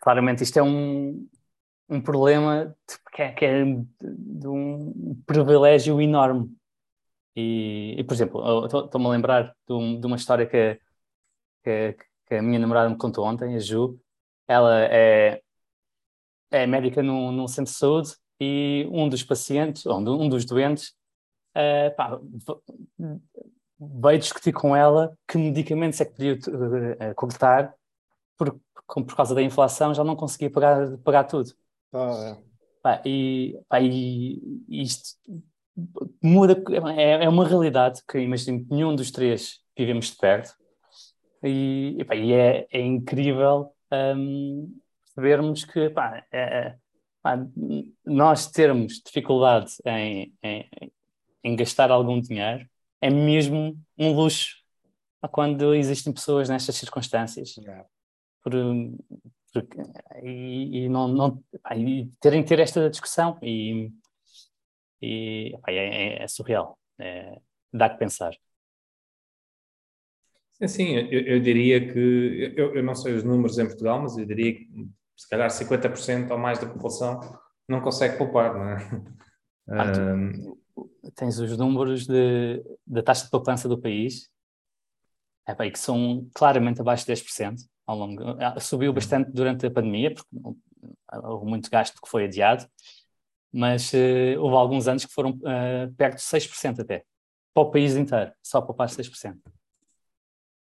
[0.00, 1.28] claramente isto é um,
[1.88, 2.76] um problema
[3.12, 6.54] que é, que é de um privilégio enorme.
[7.36, 10.80] E, e por exemplo, estou-me a lembrar de, um, de, uma história que,
[11.62, 11.96] que,
[12.26, 13.98] que, a minha namorada me contou ontem, a Ju.
[14.46, 15.40] Ela é,
[16.50, 20.94] é médica num, num centro de saúde e um dos pacientes, ou um dos doentes,
[21.56, 22.18] uh, pá,
[23.78, 27.74] veio discutir com ela que medicamentos é que podia uh, cortar
[28.38, 31.52] por, por causa da inflação já não conseguia pagar, pagar tudo.
[31.92, 32.48] Ah, é.
[32.80, 35.18] Pá, e, pá, e isto
[36.22, 36.62] muda,
[36.96, 40.54] é, é uma realidade que imagino que nenhum dos três vivemos de perto
[41.42, 46.76] e, e, pá, e é, é, incrível um, percebermos que pá, é,
[47.22, 47.38] pá,
[48.04, 50.70] nós termos dificuldade em, em,
[51.44, 52.68] em, gastar algum dinheiro
[53.00, 54.56] é mesmo um luxo
[55.32, 57.56] quando existem pessoas nestas circunstâncias.
[57.56, 57.84] Yeah.
[58.48, 58.54] Por,
[59.52, 59.78] porque,
[60.22, 61.44] e, e, não, não
[61.76, 63.90] e terem ter esta discussão e,
[65.02, 67.38] e é, é, é, surreal, é,
[67.72, 68.32] dá que pensar.
[70.66, 74.26] Sim, eu, eu diria que, eu, eu, não sei os números em Portugal, mas eu
[74.26, 77.20] diria que se calhar 50% ou mais da população
[77.68, 78.76] não consegue poupar, não é?
[79.68, 80.58] Ah, tu,
[81.14, 84.30] tens os números de, da taxa de poupança do país,
[85.46, 87.56] é, bem, que são claramente abaixo de 10%
[87.88, 88.22] ao longo.
[88.38, 90.28] Ah, subiu bastante durante a pandemia, porque
[91.24, 92.68] houve muito gasto que foi adiado,
[93.50, 97.04] mas uh, houve alguns anos que foram uh, perto de 6% até,
[97.54, 99.38] para o país inteiro, só poupar 6%.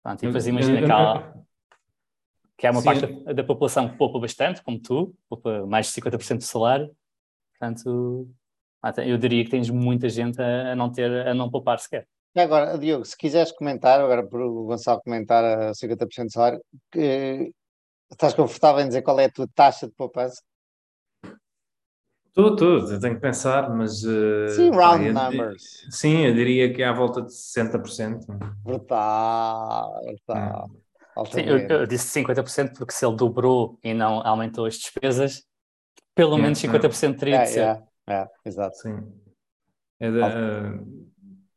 [0.04, 1.34] Pronto, e depois imagina que há,
[2.56, 2.86] que há uma Sim.
[2.86, 6.96] parte da população que poupa bastante, como tu, poupa mais de 50% do salário,
[7.58, 8.30] portanto,
[9.04, 12.06] eu diria que tens muita gente a, a não ter, a não poupar sequer.
[12.36, 16.60] E agora, Diogo, se quiseres comentar, agora por o Gonçalo comentar a 50% de salário,
[16.92, 17.50] que,
[18.12, 20.42] estás confortável em dizer qual é a tua taxa de poupança?
[22.26, 24.04] Estou, estou, eu tenho que pensar, mas.
[24.04, 25.86] Uh, sim, round numbers.
[25.90, 28.26] Sim, eu diria que é à volta de 60%.
[28.62, 30.70] Brutal, brutal.
[31.16, 31.24] Hum.
[31.32, 35.42] Sim, eu, eu, disse 50% porque se ele dobrou e não aumentou as despesas,
[36.14, 37.60] pelo menos 50% teria de ser.
[37.60, 38.76] É, é, exato.
[38.76, 38.98] Sim.
[39.98, 41.06] É de, uh,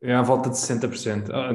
[0.01, 1.29] É à volta de 60%.
[1.33, 1.51] Ah,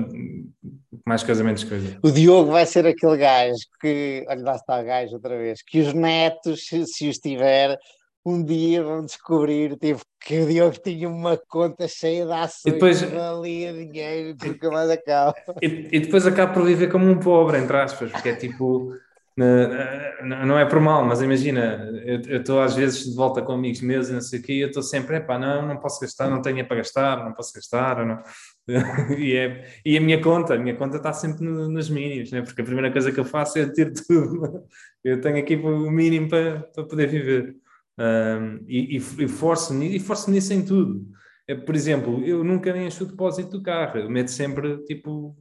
[1.06, 1.98] mais casamentos coisa.
[2.02, 5.80] O Diogo vai ser aquele gajo que, olha lá está o gajo outra vez, que
[5.80, 7.78] os netos, se, se os tiver,
[8.24, 12.72] um dia vão descobrir tipo, que o Diogo tinha uma conta cheia de ações, E
[12.72, 15.34] depois- valia dinheiro, nunca mais acaba.
[15.62, 18.92] E, e depois acabo por viver como um pobre, entre aspas, porque é tipo.
[19.36, 24.08] Não é por mal, mas imagina, eu estou às vezes de volta com amigos meus
[24.08, 26.40] e não sei o quê, e eu estou sempre, epá, não, não posso gastar, não
[26.40, 28.22] tenho para gastar, não posso gastar, não.
[29.18, 32.40] E, é, e a minha conta, a minha conta está sempre no- nos mínimos, né?
[32.42, 34.64] porque a primeira coisa que eu faço é ter tudo.
[35.02, 37.56] Eu tenho aqui o mínimo para, para poder viver.
[37.98, 41.06] Um, e, e, e forço-me e forço nisso em tudo.
[41.46, 45.36] É, por exemplo, eu nunca nem encho o depósito do carro, eu meto sempre tipo,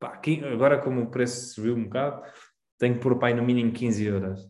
[0.00, 2.22] pá, aqui, agora como o preço subiu um bocado,
[2.78, 4.40] tenho que pôr pai no mínimo 15 euros,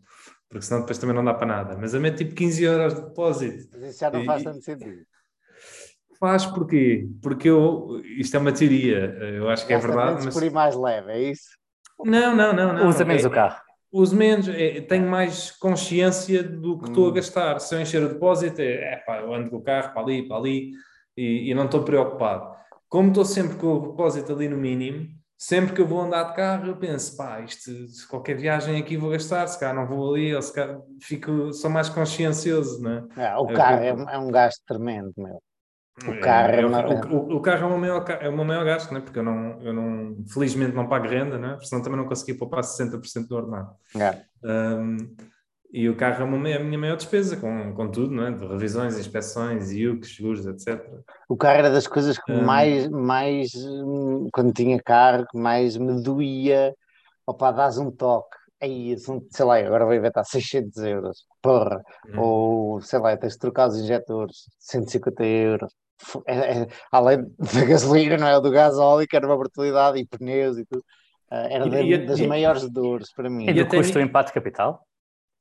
[0.48, 1.76] porque senão depois também não dá para nada.
[1.78, 3.68] Mas eu meto tipo 15 euros de depósito.
[3.72, 5.04] Mas isso já não E- faz tanto sentido.
[6.18, 7.06] Faz porquê?
[7.22, 8.98] Porque eu, isto é uma teoria,
[9.36, 11.48] eu acho que é Gasta verdade, menos mas por ir mais leve, é isso?
[12.04, 12.88] não, não, não, não.
[12.88, 13.60] Usa menos É- o carro.
[13.92, 17.14] uso menos, é, tenho mais consciência do que estou a Hum.
[17.14, 17.58] gastar.
[17.60, 20.26] Se eu encher o depósito, é, é pá, eu ando com o carro para ali,
[20.26, 20.70] para ali
[21.16, 22.54] e, e não estou preocupado.
[22.88, 25.08] Como estou sempre com o depósito ali no mínimo,
[25.46, 27.70] sempre que eu vou andar de carro, eu penso, pá, isto,
[28.08, 31.68] qualquer viagem aqui vou gastar, se calhar não vou ali, ou se calhar fico, sou
[31.68, 33.04] mais consciencioso, não é?
[33.16, 35.38] Ah, o É, carro é, é um gasto tremendo, meu.
[36.08, 38.44] O carro é É, uma- o, o- o carro é o meu maior, é meu
[38.44, 39.00] maior gasto, né?
[39.00, 41.52] porque eu não, eu não, felizmente não pago renda, né?
[41.52, 43.76] porque senão também não consegui poupar 60% do ordenado.
[43.96, 44.24] É.
[44.42, 44.96] Um,
[45.76, 48.30] e o carro é uma, a minha maior despesa, com, com tudo, não é?
[48.32, 51.02] de revisões, inspeções, IUCs, seguros, etc.
[51.28, 52.42] O carro era das coisas que Hum.
[52.44, 56.72] mais, mais, hum, quando tinha carro, que mais me doía.
[57.26, 58.36] Opa, dás um toque.
[58.62, 61.24] Aí, são- sei lá, agora vai inventar 600 euros.
[61.42, 61.82] Porra.
[62.06, 62.20] Hum.
[62.20, 65.72] Ou, sei lá, tens de trocar os injetores, 150 euros.
[66.26, 68.36] É- é- além da gasolina, não é?
[68.36, 70.84] O do gás óleo, que era uma brutalidade, e pneus e tudo.
[71.30, 73.46] Ah, era E- da- e- das e- maiores dores para mim.
[73.46, 74.80] E E do até custo do impacto de capital?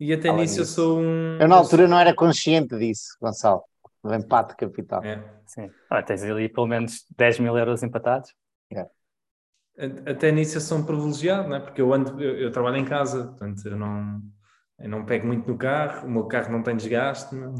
[0.03, 1.37] E até Além nisso eu sou um.
[1.39, 3.63] Eu, na altura, não era consciente disso, Gonçalo,
[4.03, 5.01] do empate capital.
[5.03, 5.17] É.
[5.45, 5.69] Sim.
[5.89, 8.33] Ah, tens ali pelo menos 10 mil euros empatados.
[8.75, 11.59] A- Até nisso eu sou um privilegiado, não é?
[11.59, 14.21] porque eu, ando, eu, eu trabalho em casa, portanto eu não,
[14.79, 17.33] eu não pego muito no carro, o meu carro não tem desgaste.
[17.33, 17.55] não.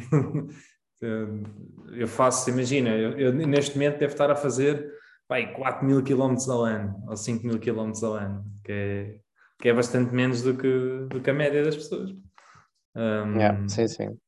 [1.02, 1.44] Eu-
[1.95, 4.91] eu faço, imagina, eu, eu neste momento devo estar a fazer
[5.28, 9.15] vai, 4 mil quilómetros ao ano, ou 5 mil quilómetros ao ano, que é,
[9.61, 12.11] que é bastante menos do que, do que a média das pessoas.
[12.95, 14.20] Um, Yeah, sim, sim.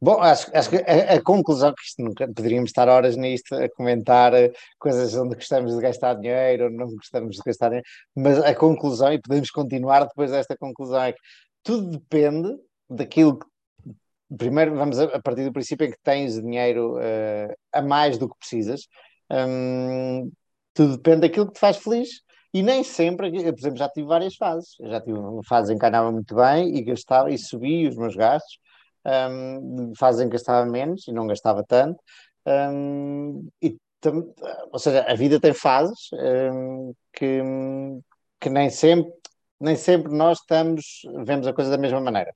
[0.00, 3.68] Bom, acho, acho que a, a conclusão que isto nunca poderíamos estar horas nisto a
[3.70, 8.38] comentar eh, coisas onde gostamos de gastar dinheiro ou não gostamos de gastar dinheiro, mas
[8.38, 11.20] a conclusão, e podemos continuar depois desta conclusão, é que
[11.62, 12.56] tudo depende
[12.90, 13.46] daquilo que.
[14.36, 18.38] Primeiro, vamos a, partir do princípio em que tens dinheiro eh, a mais do que
[18.38, 18.82] precisas.
[19.30, 20.30] Hum,
[20.74, 22.08] tudo depende daquilo que te faz feliz.
[22.56, 24.76] E nem sempre, por exemplo, já tive várias fases.
[24.80, 27.96] Eu já tive uma fase em que ganhava muito bem e gastava e subia os
[27.96, 28.58] meus gastos.
[29.04, 32.00] Um, fases em que gastava menos e não gastava tanto.
[32.46, 34.32] Um, e tam-
[34.72, 37.42] ou seja, a vida tem fases um, que,
[38.40, 39.12] que nem sempre,
[39.60, 42.34] nem sempre nós estamos, vemos a coisa da mesma maneira.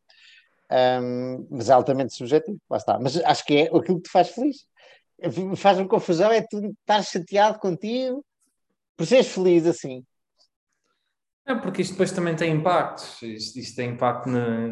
[0.71, 2.99] Um, mas é altamente subjetivo, lá está.
[2.99, 4.67] Mas acho que é aquilo que te faz feliz.
[5.57, 8.23] Faz-me confusão, é tu estar chateado contigo
[8.99, 10.05] por seres feliz assim.
[11.51, 13.21] É porque isto depois também tem impactos.
[13.23, 14.69] Isto, isto tem impacto na.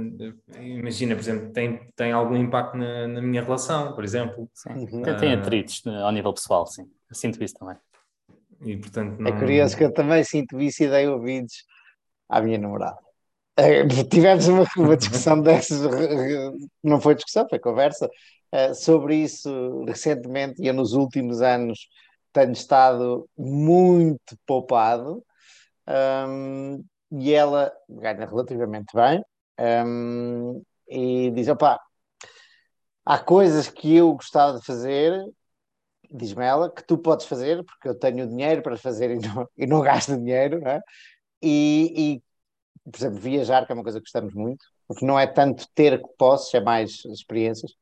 [0.60, 4.48] Imagina, por exemplo, tem, tem algum impacto na, na minha relação, por exemplo.
[4.54, 4.70] Sim.
[4.74, 5.02] Uhum.
[5.02, 6.84] Tem, tem atritos né, ao nível pessoal, sim.
[7.10, 7.76] Eu sinto isso também.
[8.64, 9.38] E portanto É não.
[9.38, 11.64] curioso que eu também sinto isso e dei ouvidos
[12.28, 12.98] à minha namorada.
[13.56, 15.80] Eh, Tivemos uma, uma discussão dessas,
[16.82, 18.08] não foi discussão, foi conversa,
[18.52, 21.88] eh, sobre isso recentemente e eu nos últimos anos
[22.32, 25.24] tenho estado muito poupado
[25.88, 29.22] hum, e ela ganha relativamente bem
[29.86, 31.80] hum, e diz, opá,
[33.04, 35.24] há coisas que eu gostava de fazer
[36.10, 39.66] diz-me ela, que tu podes fazer, porque eu tenho dinheiro para fazer e não, e
[39.66, 40.80] não gasto dinheiro, não é?
[41.42, 42.20] E,
[42.86, 45.66] e, por exemplo, viajar, que é uma coisa que gostamos muito, porque não é tanto
[45.74, 47.72] ter que posso, é mais experiências,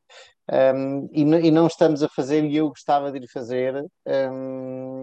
[0.48, 4.95] Um, e, e não estamos a fazer, e eu gostava de ir fazer, um,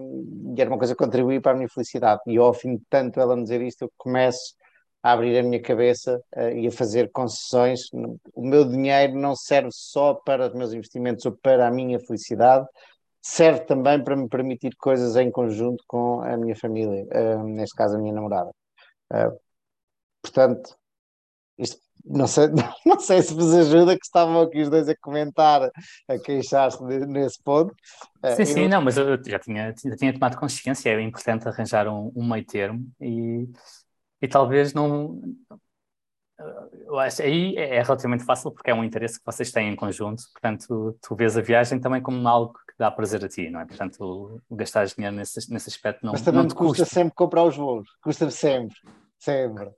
[0.56, 2.20] e era uma coisa que contribuía para a minha felicidade.
[2.26, 4.54] E ao fim de tanto ela me dizer isto, eu começo
[5.02, 7.82] a abrir a minha cabeça uh, e a fazer concessões.
[8.34, 12.66] O meu dinheiro não serve só para os meus investimentos ou para a minha felicidade,
[13.20, 17.96] serve também para me permitir coisas em conjunto com a minha família, uh, neste caso
[17.96, 18.50] a minha namorada.
[19.12, 19.38] Uh,
[20.22, 20.76] portanto,
[21.58, 22.48] isto não sei,
[22.84, 25.70] não sei se vos ajuda que estavam aqui os dois a comentar,
[26.08, 27.74] a queixar-se nesse ponto.
[28.36, 28.68] Sim, uh, sim, não...
[28.68, 28.82] não...
[28.82, 32.86] mas eu já tinha, já tinha tomado consciência, é importante arranjar um, um meio termo
[33.00, 33.48] e,
[34.20, 35.20] e talvez não.
[36.86, 39.76] Eu acho aí é, é relativamente fácil porque é um interesse que vocês têm em
[39.76, 43.60] conjunto, portanto, tu vês a viagem também como algo que dá prazer a ti, não
[43.60, 43.64] é?
[43.64, 46.12] Portanto, gastar dinheiro nesse, nesse aspecto não.
[46.12, 48.76] Mas também não te custa, custa sempre comprar os voos, custa sempre,
[49.16, 49.72] sempre.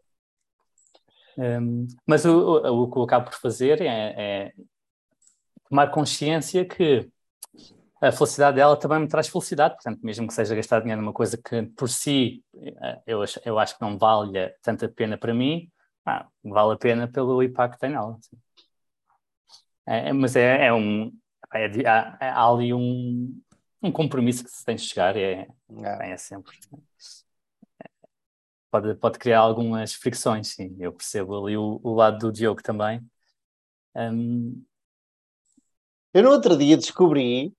[1.36, 4.52] Um, mas o, o, o, que eu acabo por fazer é, é,
[5.68, 7.10] tomar consciência que
[8.00, 11.36] a felicidade dela também me traz felicidade, portanto, mesmo que seja gastar dinheiro numa coisa
[11.36, 15.70] que por si eh, eu, eu acho que não vale tanto a pena para mim,
[16.04, 18.18] ah, vale a pena pelo impacto que tem nela.
[19.86, 21.12] É, mas é, é um.
[21.54, 23.40] É, há, há, ali um,
[23.82, 25.48] um compromisso que se tem de chegar, é,
[25.84, 26.10] é.
[26.12, 26.52] é sempre
[28.70, 30.76] pode, pode criar algumas fricções, sim.
[30.78, 33.00] Eu percebo ali o, o lado do Diogo também.
[33.94, 34.62] Um...
[36.12, 37.52] Eu no outro dia descobri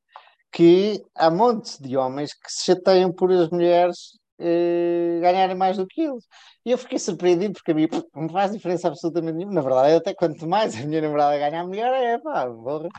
[0.52, 5.88] que há montes de homens que se chateiam por as mulheres eh, ganharem mais do
[5.88, 6.26] que eles.
[6.66, 9.54] E eu fiquei surpreendido porque a mim não faz diferença absolutamente nenhuma.
[9.54, 12.90] Na verdade, até quanto mais a minha namorada ganhar melhor é pá, porra.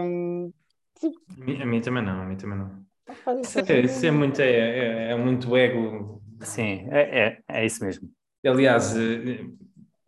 [0.00, 0.52] Um,
[0.98, 1.16] tipo...
[1.60, 3.40] a, mim, também não, a mim também não.
[3.40, 7.84] Isso é, isso é muito, é, é, é muito ego Sim, é, é, é isso
[7.84, 8.08] mesmo.
[8.44, 9.44] Aliás, eh,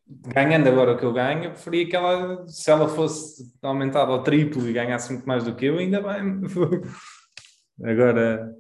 [0.07, 4.23] ganhando agora o que eu ganho, eu preferia que ela, se ela fosse aumentada ao
[4.23, 6.41] triplo e ganhasse muito mais do que eu, ainda bem.
[7.85, 8.55] Agora,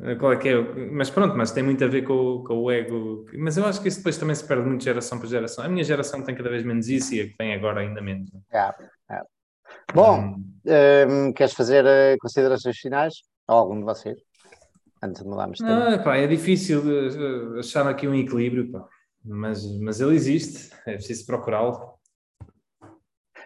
[0.00, 0.60] eh, qual é que é?
[0.90, 3.24] Mas pronto, mas tem muito a ver com, com o ego.
[3.34, 5.64] Mas eu acho que isso depois também se perde muito de geração para geração.
[5.64, 8.30] A minha geração tem cada vez menos isso e a que tem agora ainda menos.
[8.50, 8.74] É,
[9.10, 9.22] é.
[9.94, 10.44] Bom, hum.
[10.66, 13.14] um, ehm, queres fazer eh, considerações finais?
[13.48, 14.18] Ou algum de vocês?
[15.02, 15.94] Antes de mudarmos de tema?
[15.94, 16.82] Ah, pá, é difícil
[17.58, 18.86] achar aqui um equilíbrio, pá.
[19.24, 21.98] Mas, mas ele existe, é preciso procurá-lo.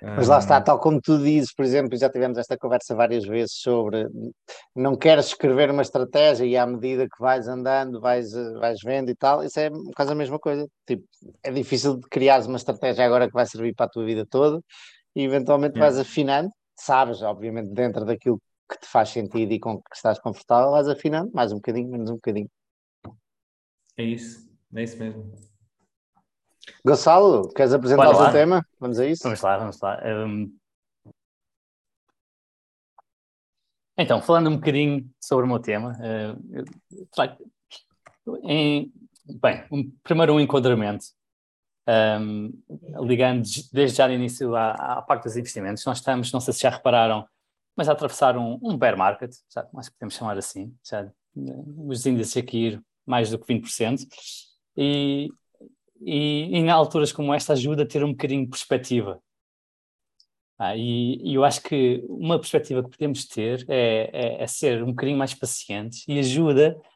[0.05, 3.55] Mas lá está, tal como tu dizes, por exemplo, já tivemos esta conversa várias vezes
[3.55, 4.09] sobre
[4.75, 9.15] não queres escrever uma estratégia e à medida que vais andando, vais, vais vendo e
[9.15, 10.67] tal, isso é quase a mesma coisa.
[10.87, 11.05] Tipo,
[11.45, 14.61] é difícil de criar uma estratégia agora que vai servir para a tua vida toda
[15.15, 18.41] e eventualmente vais afinando, sabes, obviamente, dentro daquilo
[18.73, 22.11] que te faz sentido e com que estás confortável, vais afinando mais um bocadinho, menos
[22.11, 22.51] um bocadinho.
[23.97, 25.33] É isso, é isso mesmo.
[26.85, 28.67] Gonçalo, queres apresentar o teu tema?
[28.79, 29.23] Vamos a isso?
[29.25, 30.01] Vamos lá, vamos lá.
[30.27, 30.57] Um...
[33.99, 36.37] Então, falando um bocadinho sobre o meu tema, uh,
[38.43, 38.93] em,
[39.27, 41.05] bem, um, primeiro um enquadramento,
[41.87, 42.51] um,
[43.05, 43.43] ligando
[43.73, 46.71] desde já no início à, à parte dos investimentos, nós estamos, não sei se já
[46.71, 47.29] repararam,
[47.77, 52.83] mas a atravessar um, um bear market, já, podemos chamar assim, já, os índices ir
[53.07, 54.07] mais do que 20%,
[54.77, 55.29] e,
[56.01, 59.21] e, e em alturas como esta ajuda a ter um bocadinho de perspectiva.
[60.59, 64.83] Ah, e, e, eu acho que uma perspectiva que podemos ter é, é, é ser
[64.83, 66.89] um bocadinho mais pacientes e ajuda a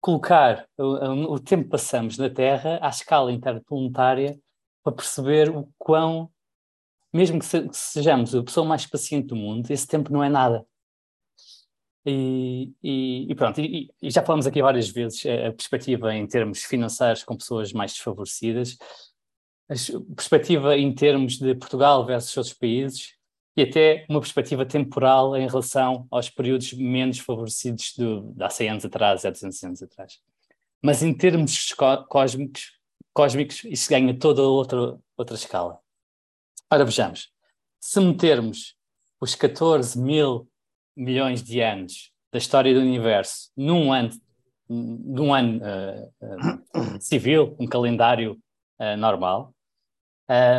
[0.00, 4.38] colocar o, o tempo que passamos na Terra à escala interplanetária
[4.82, 6.28] para perceber o quão
[7.14, 10.28] mesmo que, se, que sejamos a pessoa mais paciente do mundo, esse tempo não é
[10.28, 10.66] nada.
[12.04, 16.64] E, e, e pronto, e, e, já falamos aqui várias vezes a, perspectiva em termos
[16.64, 18.76] financeiros com pessoas mais desfavorecidas,
[19.70, 19.74] a
[20.14, 23.14] perspectiva em termos de Portugal versus outros países
[23.56, 28.68] e até uma perspectiva temporal em relação aos períodos menos favorecidos do, de há 100
[28.70, 30.20] anos atrás, há 200 anos atrás.
[30.82, 31.72] Mas em termos
[32.08, 32.72] cósmicos,
[33.14, 35.83] cósmicos isso ganha toda outra, outra escala.
[36.70, 37.30] Ora, vejamos,
[37.78, 38.76] se metermos
[39.20, 40.48] os 14 mil
[40.96, 44.10] milhões de anos da história do universo num ano,
[44.68, 48.40] num ano uh, uh, civil, um calendário
[48.80, 49.54] uh, normal,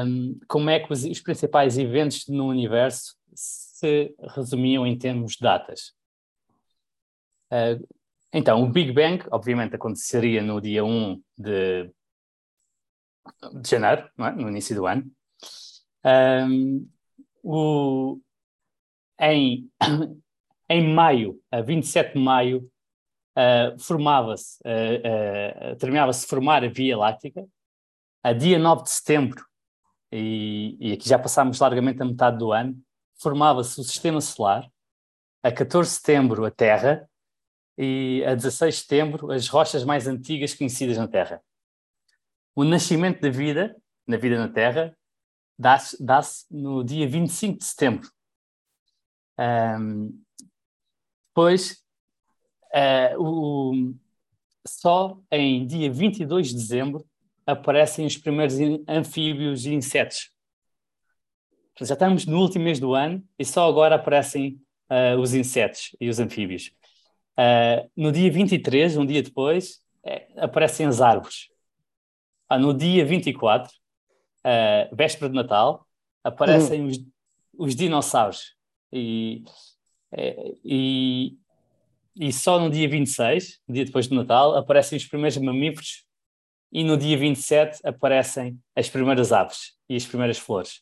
[0.06, 5.40] um, como é que os, os, principais eventos no universo se resumiam em termos de
[5.42, 5.94] datas?
[8.34, 11.90] então, o Big Bang, obviamente, aconteceria no dia 1 de,
[13.62, 14.32] de janeiro, é?
[14.32, 15.10] no início do ano.
[16.06, 16.88] Um,
[17.44, 18.20] o,
[19.20, 19.70] em,
[20.70, 22.70] em maio, a 27 de maio,
[23.36, 27.46] uh, formava-se, uh, uh, terminava-se formar a Via Láctea.
[28.24, 29.46] A dia 9 de setembro,
[30.12, 32.76] e, e aqui já passámos largamente a metade do ano,
[33.22, 34.68] formava-se o Sistema Solar.
[35.44, 37.08] A 14 de setembro, a Terra.
[37.78, 41.42] E a 16 de setembro, as rochas mais antigas conhecidas na Terra.
[42.56, 43.76] O nascimento da vida,
[44.08, 44.96] na vida na Terra,
[45.58, 48.10] dá-se dá no dia 25 de setembro.
[49.38, 50.22] Um,
[51.30, 51.84] depois,
[52.74, 53.94] uh, o,
[54.66, 57.06] só em dia 22 de dezembro
[57.46, 58.56] aparecem os primeiros
[58.88, 60.32] anfíbios e insetos.
[61.80, 66.10] Já estamos no último mês do ano e só agora aparecem uh, os insetos e
[66.10, 66.72] os anfíbios.
[67.38, 71.50] Uh, no dia 23, um dia depois, é, aparecem as árvores.
[72.48, 73.74] Ah, no dia 24,
[74.46, 75.86] uh, véspera de Natal,
[76.24, 76.88] aparecem uhum.
[76.88, 77.00] os,
[77.58, 78.56] os, dinossauros.
[78.94, 79.44] E,
[80.12, 81.38] é, e,
[82.16, 86.06] e só no dia 26, dia depois do Natal, aparecem os primeiros mamíferos
[86.72, 90.82] e no dia 27 aparecem as primeiras aves e as primeiras flores.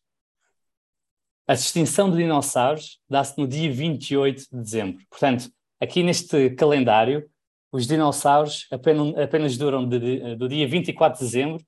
[1.47, 5.05] A extinção de dinossauros dá-se no dia 28 de dezembro.
[5.09, 7.29] Portanto, aqui neste calendário,
[7.71, 11.65] os dinossauros apenas, apenas duram de, de, do dia 24 de dezembro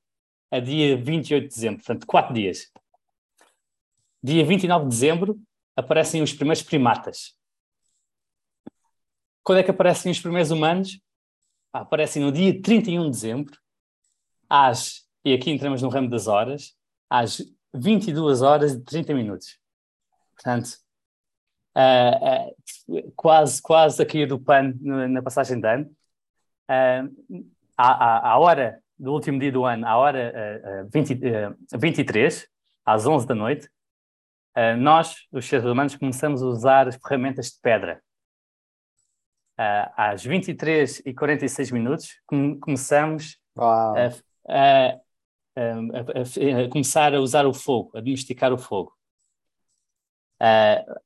[0.52, 2.72] a dia 28 de dezembro, portanto, quatro dias.
[4.24, 5.40] Dia 29 de dezembro
[5.76, 7.36] aparecem os primeiros primatas.
[9.44, 11.00] Quando é que aparecem os primeiros humanos?
[11.72, 13.60] Ah, aparecem no dia 31 de dezembro,
[14.50, 16.76] às, e aqui entramos no ramo das horas,
[17.10, 17.42] às
[17.74, 19.60] 22 horas e 30 minutos.
[20.34, 20.78] Portanto,
[21.76, 24.74] uh, uh, quase, quase a cair do pano
[25.10, 25.96] na passagem de ano.
[26.70, 27.46] Uh,
[27.78, 32.48] à, à, hora do último dia do ano, à hora uh, 20, uh, 23,
[32.86, 33.68] às 11 da noite,
[34.56, 38.02] uh, nós, os seres humanos, começamos a usar as ferramentas de pedra.
[39.58, 44.08] Uh, às 23 e 46 minutos, com, começamos a,
[44.48, 45.00] a, a,
[45.56, 48.94] a, começar a usar o fogo, a domesticar o fogo.
[50.42, 51.06] Uh,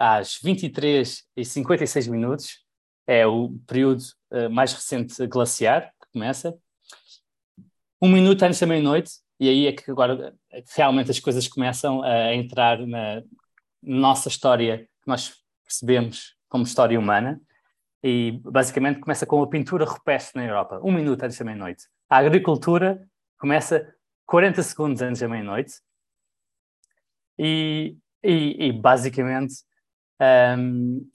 [0.00, 2.64] às 23 e 56 minutos
[3.06, 4.02] é o período
[4.50, 6.58] mais recente glaciar que começa.
[8.06, 9.10] Um minuto antes da meia-noite,
[9.40, 10.32] e aí é que agora
[10.76, 13.20] realmente as coisas começam a entrar na
[13.82, 15.34] nossa história que nós
[15.64, 17.40] percebemos como história humana.
[18.02, 21.84] E basicamente começa com a pintura rupestre na Europa, um minuto antes da meia-noite.
[22.08, 23.04] A agricultura
[23.38, 23.92] começa
[24.24, 25.74] 40 segundos antes da meia-noite.
[27.36, 29.54] E e, e basicamente,
[30.58, 31.08] um,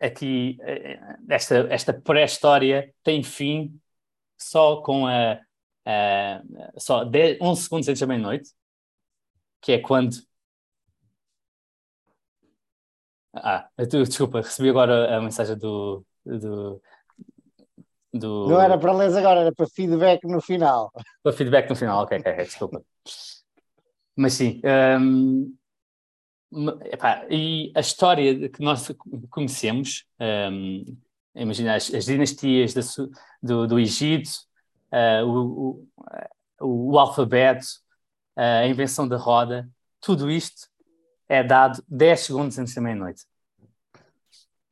[0.00, 0.98] aqui, eh,
[1.28, 3.80] esta, esta pré-história tem fim
[4.36, 5.40] só com a,
[6.78, 8.50] só 10, 11 segundos antes da meia-noite,
[9.60, 10.16] que é quando.
[13.32, 16.80] Ah, desculpa, recebi agora a mensagem do, do,
[18.12, 18.48] do...
[18.48, 20.92] Não era para ler agora, era para feedback no final.
[21.22, 22.82] Para feedback no final, ok, ok, desculpa.
[24.16, 24.62] Mas sim,
[25.00, 25.52] um,
[26.84, 28.88] Epá, e a história que nós
[29.28, 30.84] conhecemos, um,
[31.34, 32.80] imagina as, as dinastias da,
[33.42, 34.30] do, do, Egito,
[34.94, 35.88] uh, o,
[36.60, 37.66] o, o, alfabeto,
[38.36, 39.68] uh, a invenção da roda,
[40.00, 40.68] tudo isto
[41.28, 43.24] é dado 10 segundos antes da meia-noite.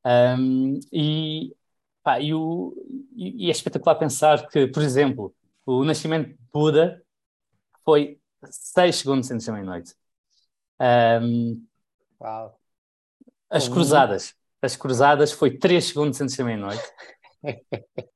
[0.04, 1.54] Um, e,
[2.02, 2.74] pá, e, o,
[3.14, 5.34] e, é espetacular pensar que, por exemplo,
[5.64, 7.02] o nascimento de Buda
[7.84, 9.94] foi 6 segundos antes da meia-noite.
[10.80, 11.64] Um,
[12.20, 12.58] Uau.
[13.50, 14.34] As cruzadas.
[14.60, 16.82] As cruzadas foi 3 segundos antes da meia-noite.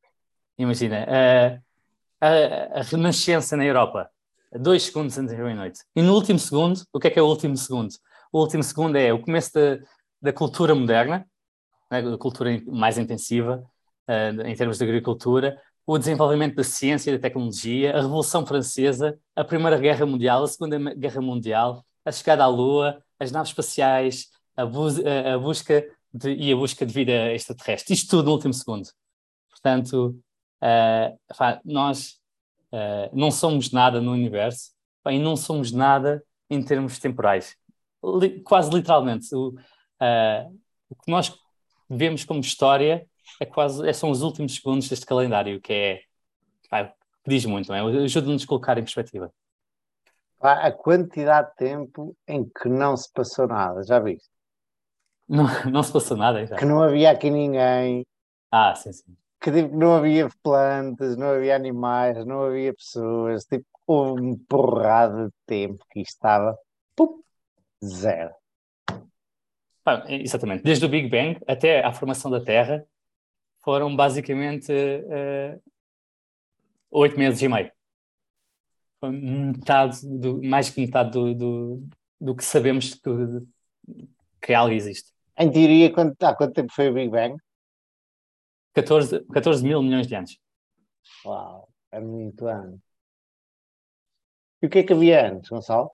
[0.59, 1.66] Imagina, a,
[2.27, 4.11] a, a, renascença na Europa,
[4.53, 5.81] 2 segundos antes da meia-noite.
[5.95, 7.93] E no último segundo, o que é que é o último segundo?
[8.33, 9.79] O último segundo é o começo da,
[10.21, 11.27] da cultura moderna,
[11.91, 13.65] né, a cultura mais intensiva,
[14.09, 19.19] uh, em termos de agricultura, o desenvolvimento da ciência e da tecnologia, a Revolução Francesa,
[19.37, 24.27] a Primeira Guerra Mundial, a Segunda Guerra Mundial, a chegada à Lua, as naves espaciais,
[24.57, 27.95] a, a busca de, e a busca de vida extraterrestre.
[27.95, 28.89] Isto tudo no último segundo.
[29.51, 30.19] Portanto,
[30.63, 32.21] uh, nós
[32.73, 34.73] uh, não somos nada no universo
[35.07, 37.57] e não somos nada em termos temporais.
[38.05, 39.35] Li quase literalmente.
[39.35, 40.59] O, uh,
[40.89, 41.35] o que nós
[41.89, 43.07] vemos como história
[43.41, 46.01] é quase, é, são os últimos segundos deste calendário, que é.
[46.69, 46.93] Pá,
[47.27, 47.81] diz muito, é?
[47.81, 49.33] Ajuda-nos a colocar em perspectiva
[50.41, 54.29] a quantidade de tempo em que não se passou nada, já viste?
[55.29, 56.57] Não, não se passou nada já.
[56.57, 58.07] Que não havia aqui ninguém.
[58.51, 59.17] Ah, sim, sim.
[59.41, 63.45] Que tipo, não havia plantas, não havia animais, não havia pessoas.
[63.45, 66.57] Tipo, houve um porrada de tempo que estava
[66.95, 67.23] pum,
[67.85, 68.35] zero.
[69.85, 70.65] Ah, exatamente.
[70.65, 72.85] Desde o Big Bang até à formação da Terra
[73.63, 75.63] foram basicamente uh,
[76.91, 77.71] oito meses e meio
[79.03, 81.89] metade, do, mais que metade do, do,
[82.21, 83.11] do que sabemos que,
[84.41, 85.11] que algo existe.
[85.39, 87.37] Em teoria, quanto, há quanto tempo foi o Big Bang?
[88.77, 90.39] 14, 14 mil milhões de anos.
[91.25, 92.79] Uau, é muito ano.
[94.63, 95.91] E o que é que havia antes, Gonçalo?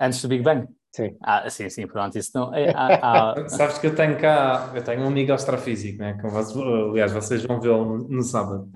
[0.00, 0.66] Antes do Big Bang?
[0.90, 1.16] Sim.
[1.22, 2.18] Ah, sim, sim, pronto.
[2.18, 3.46] Isso não, é, há, há...
[3.48, 6.18] Sabes que eu tenho cá, eu tenho um amigo astrofísico, né?
[6.18, 8.68] Que, aliás, vocês vão vê-lo no sábado.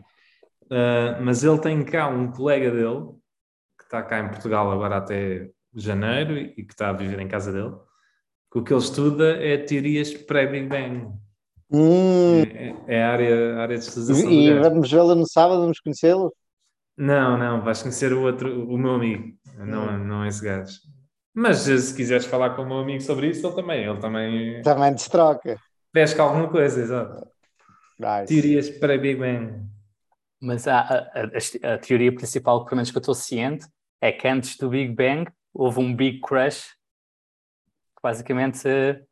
[0.66, 3.08] uh, mas ele tem cá um colega dele,
[3.76, 7.50] que está cá em Portugal agora até janeiro e que está a viver em casa
[7.50, 7.74] dele,
[8.52, 11.22] que o que ele estuda é teorias pré-Big Bang.
[11.72, 12.42] Hum,
[12.86, 14.70] É, é a área, a área de estudação e do gajo.
[14.70, 16.32] vamos vê-lo no sábado, vamos conhecê-lo?
[16.96, 20.78] Não, não, vais conhecer o outro, o meu amigo, não, não esse gajo.
[21.34, 24.62] Mas eh, se quiseres falar com o meu amigo sobre isso, ele também, ele também
[24.62, 25.58] Também destroca.
[25.92, 27.26] pesca alguma coisa, exato.
[27.98, 28.26] Nice.
[28.28, 29.62] Teorias para Big Bang.
[30.40, 30.98] Mas a, a,
[31.70, 33.66] a- a teoria principal, pelo menos que eu estou ciente,
[34.00, 36.64] é que antes do Big Bang houve um Big Crash.
[38.02, 38.68] Que Basicamente,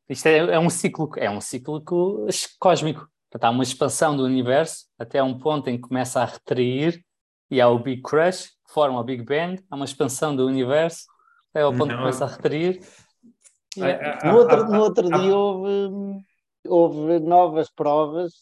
[0.09, 2.27] isto é, é um ciclo, é um ciclo co-
[2.59, 3.09] cósmico.
[3.31, 7.01] Portanto, há uma expansão do universo até um ponto em que começa a retrair
[7.49, 11.05] e há o Big Crash, que forma o Big Bang, há uma expansão do universo
[11.51, 11.99] até ao ponto que Não.
[12.01, 12.81] começa a retrair.
[13.79, 16.25] É- ah, No outro, ah, no outro ah, dia houve,
[16.67, 18.33] houve novas provas.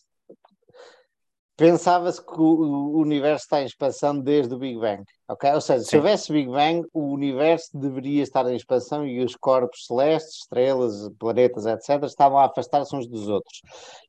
[1.59, 5.55] Pensava-se que o, universo está em expansão desde o Big Bang, ok?
[5.55, 5.97] Ou seja, se Sim.
[5.97, 11.67] houvesse Big Bang, o universo deveria estar em expansão e os corpos celestes, estrelas, planetas,
[11.67, 13.61] etc., estavam a afastar-se uns dos outros.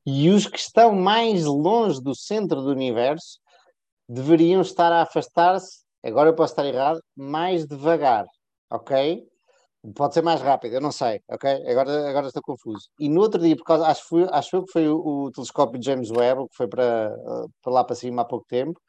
[0.05, 3.39] E os que estão mais longe do centro do universo
[4.07, 8.27] deveriam estar a afastar-se, agora eu posso estar errado, mais devagar,
[8.69, 9.27] ok?
[9.95, 11.49] Pode ser mais rápido, eu não sei, ok?
[11.67, 12.89] Agora, agora estou confuso.
[12.99, 15.31] E no outro dia, por causa, acho, que foi, acho eu que foi o, o
[15.31, 16.83] telescópio James Webb, que foi para,
[17.15, 18.79] eh, para lá para cima há pouco tempo,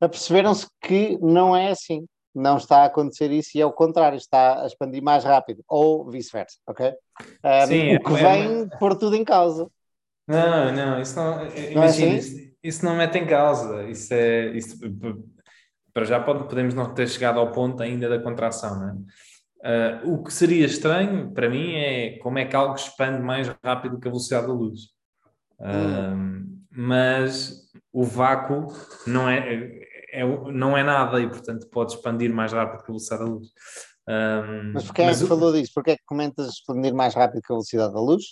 [0.00, 2.06] aperceberam-se que não é assim.
[2.34, 6.08] Não está a acontecer isso e é o contrário, está a expandir mais rápido, ou
[6.08, 6.92] vice-versa, ok?
[7.44, 9.68] Um, Sim, o que é- vem pôr tudo em causa.
[10.26, 11.40] Não, não, isso não.
[11.40, 12.16] é Imagina, assim?
[12.16, 13.84] isso, isso não mete em causa.
[13.84, 14.48] Isso é.
[14.50, 14.78] Isso,
[15.92, 18.94] para já pode- podemos não ter chegado ao ponto ainda da contração, não é?
[19.62, 23.98] Ah, o que seria estranho para mim é como é que algo expande mais rápido
[23.98, 24.80] que a velocidade da luz.
[25.60, 26.14] Ah,
[26.70, 28.68] mas o vácuo
[29.06, 29.80] não é,
[30.12, 33.48] é, não é nada e, portanto, pode expandir mais rápido que a velocidade da luz.
[34.06, 34.42] Ah,
[34.74, 35.72] Mas porquê é que o- falou disso?
[35.74, 38.24] Porquê é que comentas expandir mais rápido que a velocidade da luz?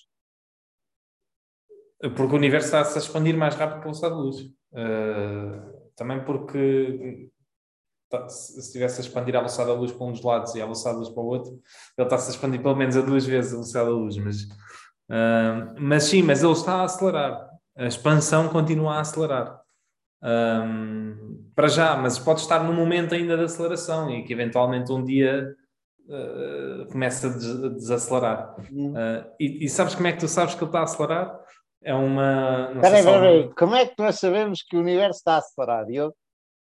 [2.00, 4.36] Porque o universo está-se a expandir mais rápido que a velocidade da luz.
[4.72, 7.30] Uh, também porque
[8.28, 10.64] se se estivesse a expandir a velocidade da luz para um dos lados e a
[10.64, 11.52] velocidade da luz para o outro,
[11.98, 14.16] ele está-se a expandir pelo menos a duas vezes a velocidade da luz.
[14.18, 17.48] Mas, uh, mas sim, mas ele está a acelerar.
[17.76, 19.60] A expansão continua a acelerar.
[20.22, 25.04] Um, para já, mas pode estar no momento ainda de aceleração e que eventualmente um
[25.04, 25.54] dia
[26.08, 28.54] uh, começa a des- a desacelerar.
[28.70, 31.38] Uh, e, e sabes como é que tu sabes que ele está a acelerar?
[31.82, 32.70] É uma.
[32.74, 33.54] não sei Espera aí, se espera algum- aí.
[33.54, 36.14] Como é que nós sabemos que o universo está a acelerar, Diogo?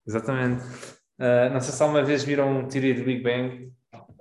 [0.08, 0.64] Exatamente.
[1.20, 3.72] Uh, não sei se alguma vez viram teoria do Big Bang.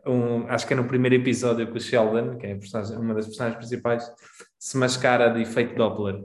[0.06, 2.58] Um, acho que é no primeiro episódio que o Sheldon, que é
[2.98, 4.10] uma das personagens principais,
[4.58, 6.24] se mascara de efeito Doppler.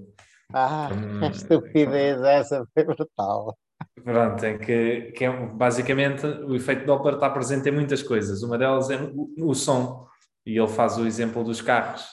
[0.53, 3.57] Ah, Hum, estupidez, essa foi brutal.
[4.03, 8.41] Pronto, é que, que é basicamente o efeito Doppler está presente em muitas coisas.
[8.43, 10.07] Uma delas é o, o som.
[10.45, 12.05] E ele faz o exemplo dos carros.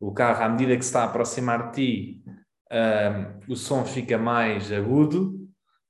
[0.00, 2.22] O carro, à medida que se está a aproximar de ti,
[2.70, 5.45] ahm, o som fica mais agudo,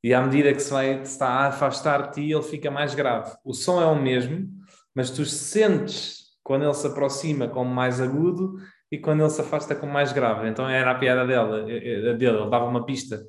[0.06, 2.94] e à medida que se, vai, se está a afastar de ti, ele fica mais
[2.94, 3.32] grave.
[3.44, 4.48] O som é o mesmo,
[4.94, 8.54] mas tu sentes quando ele se aproxima como mais agudo
[8.88, 10.48] e quando ele se afasta como mais grave.
[10.48, 13.20] Então era a piada dela, eh, eh, dele, ele dava uma pista.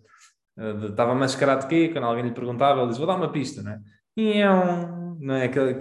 [0.56, 1.90] Eh, Estava mascarado de quê?
[1.92, 3.80] Quando alguém lhe perguntava, ele diz, vou dar uma pista, não é?
[4.16, 5.46] E é um, não é?
[5.46, 5.74] Aquela,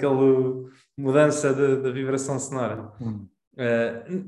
[0.96, 2.90] mudança de vibração sonora.
[3.58, 4.22] Eh,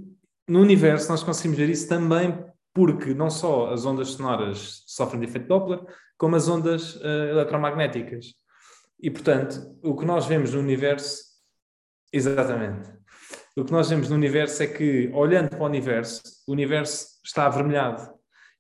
[0.47, 5.27] no universo nós conseguimos ver isso também porque não só as ondas sonoras sofrem de
[5.29, 5.81] efeito Doppler,
[6.19, 8.35] como as ondas eh, eletromagnéticas.
[9.01, 11.23] E, portanto, o que nós vemos no universo,
[12.13, 12.91] exatamente,
[13.57, 17.47] o que nós vemos no universo é que, olhando para o universo, o universo está
[17.47, 18.13] avermelhado.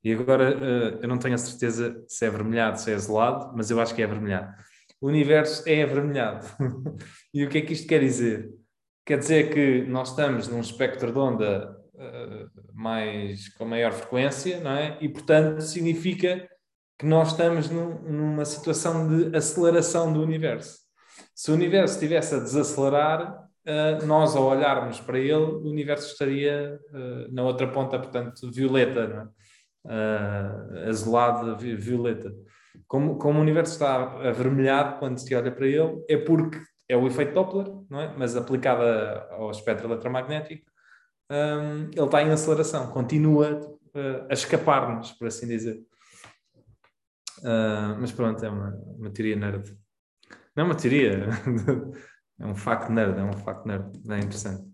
[0.03, 3.71] E agora eh, eu não tenho a certeza se é avermelhado, se é azulado, mas
[3.71, 4.55] eu acho que é avermelhado.
[5.01, 6.47] O universo é avermelhado.
[7.35, 8.51] e o que é que isto quer dizer?
[9.05, 14.71] Quer dizer que nós estamos num espectro de onda eh, mais, com maior frequência, não
[14.71, 14.99] é?
[15.01, 16.49] E, portanto, significa
[16.99, 20.79] que nós estamos num- numa situação de aceleração do universo.
[21.35, 26.79] Se o universo estivesse a desacelerar, eh, nós, ao olharmos para ele, o universo estaria
[26.95, 29.31] eh, na outra ponta, portanto, violeta,
[29.87, 29.91] é?
[29.91, 32.33] Eh, azulado, vi- violeta.
[32.87, 33.97] Como, como o universo está
[34.29, 36.59] avermelhado quando se olha para ele, é porque
[36.89, 38.15] é o efeito Doppler, não é?
[38.17, 38.83] mas aplicado
[39.33, 40.65] ao espectro eletromagnético,
[41.31, 43.61] hum, ele está em aceleração, continua
[44.31, 45.81] a escapar-nos, por assim dizer.
[47.45, 49.77] Ah, mas pronto, é uma, uma teoria nerd.
[50.57, 51.29] Não é uma teoria,
[52.41, 54.65] é um facto nerd, é um facto nerd, é interessante.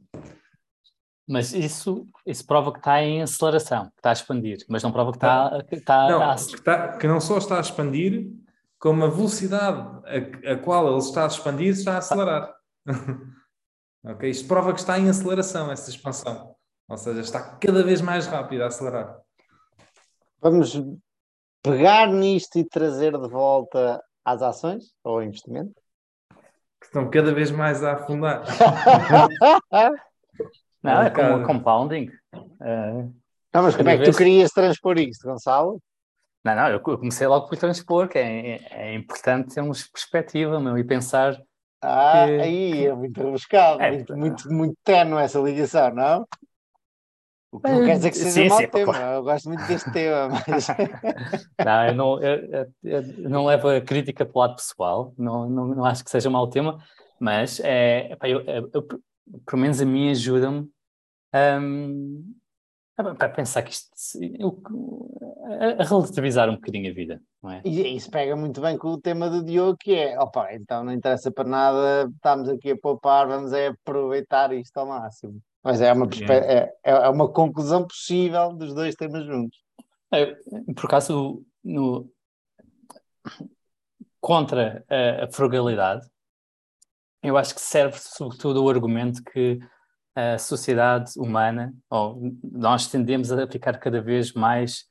[1.27, 5.11] Mas isso, isso prova que está em aceleração, que está a expandir, mas não prova
[5.11, 8.31] que está, que está Não, a que, está- que não só está a expandir,
[8.79, 12.55] como a velocidade a, a qual ele está a expandir está a acelerar.
[14.05, 14.29] ok?
[14.29, 16.55] Isto prova que está em aceleração essa expansão.
[16.87, 19.19] Ou seja, está cada vez mais rápido a acelerar.
[20.43, 20.79] Vamos
[21.65, 25.75] pegar nisto e trazer de volta às ações ou ao investimento?
[26.79, 28.45] Que estão cada vez mais a afundar.
[30.83, 32.11] Não, é como compounding.
[32.35, 33.11] Uh,
[33.55, 35.81] não, mas como é que tu querias transpor isto, Gonçalo?
[36.45, 40.85] Não, não, eu comecei logo por transpor, que é, é importante termos perspectiva meu, e
[40.85, 41.41] pensar.
[41.81, 42.43] Ah, que...
[42.43, 46.27] aí é muito rebuscado, é, muito, muito, muito tenue essa ligação, não?
[47.55, 49.65] O que não quer dizer que seja sim, um mau sim, tema, eu gosto muito
[49.69, 50.67] deste tema, mas...
[51.65, 55.67] não, eu não, eu, eu, não levo a crítica para o lado pessoal, não, não,
[55.69, 56.79] não acho que seja um mau tema,
[57.21, 60.69] mas é, eu, eu, pelo menos a mim ajuda-me
[61.33, 62.35] um,
[62.97, 63.89] para pensar que isto
[65.45, 67.63] a, a relativizar um bocadinho a vida, não é?
[67.65, 70.93] E isso pega muito bem com o tema do Diogo, que é opa, então não
[70.93, 75.41] interessa para nada, estamos aqui a poupar, vamos é aproveitar isto ao máximo.
[75.65, 79.59] Mas é uma, é, é uma conclusão possível dos dois temas juntos.
[80.13, 80.37] É,
[80.77, 82.13] por acaso, no,
[84.21, 86.07] contra a, a, frugalidade,
[87.23, 89.59] eu acho que serve sobretudo o argumento que
[90.15, 94.85] a sociedade humana, ou nós tendemos a ficar cada vez mais,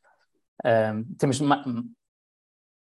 [0.66, 1.64] um, temos ma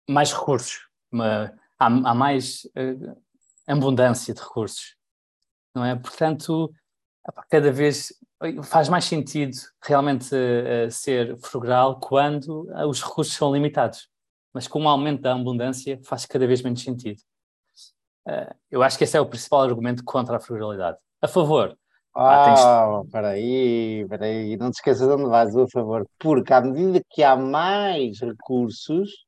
[0.09, 3.23] mais recursos, uma, há, há, mais uh,
[3.67, 4.97] abundância de recursos,
[5.75, 5.95] não é?
[5.97, 6.73] Portanto,
[7.49, 8.13] cada vez
[8.65, 14.09] faz mais sentido realmente uh, ser frugal quando uh, os recursos são limitados.
[14.53, 17.21] Mas com o aumento da abundância faz cada vez menos sentido.
[18.27, 20.99] Uh, eu acho que esse é o principal argumento contra a frugalidade.
[21.23, 21.77] A favor.
[22.15, 23.11] Ah, tens...
[23.11, 27.37] peraí, peraí, não te esqueças de onde vais, a favor, porque à medida que há
[27.37, 29.27] mais recursos,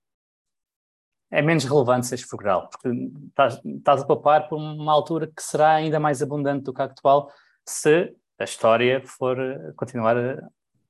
[1.30, 2.88] é menos relevante seres frugal, porque
[3.28, 6.86] estás, estás a poupar por uma altura que será ainda mais abundante do que a
[6.86, 7.30] atual,
[7.68, 10.48] se a história for eh, continuar a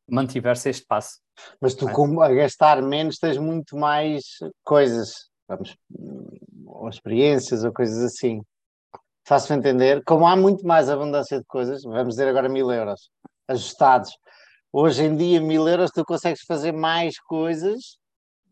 [0.09, 1.18] mantiver-se este passo.
[1.60, 1.92] Mas tu, é?
[1.92, 4.24] como a gastar menos, tens muito mais
[4.64, 5.76] coisas, vamos,
[6.66, 8.40] ou experiências ou coisas assim.
[9.26, 10.02] Faço-me entender.
[10.05, 13.10] Como há muito mais abundância de coisas, vamos dizer agora mil euros
[13.46, 14.10] ajustados.
[14.72, 17.98] Hoje em dia, mil euros, tu consegues fazer mais coisas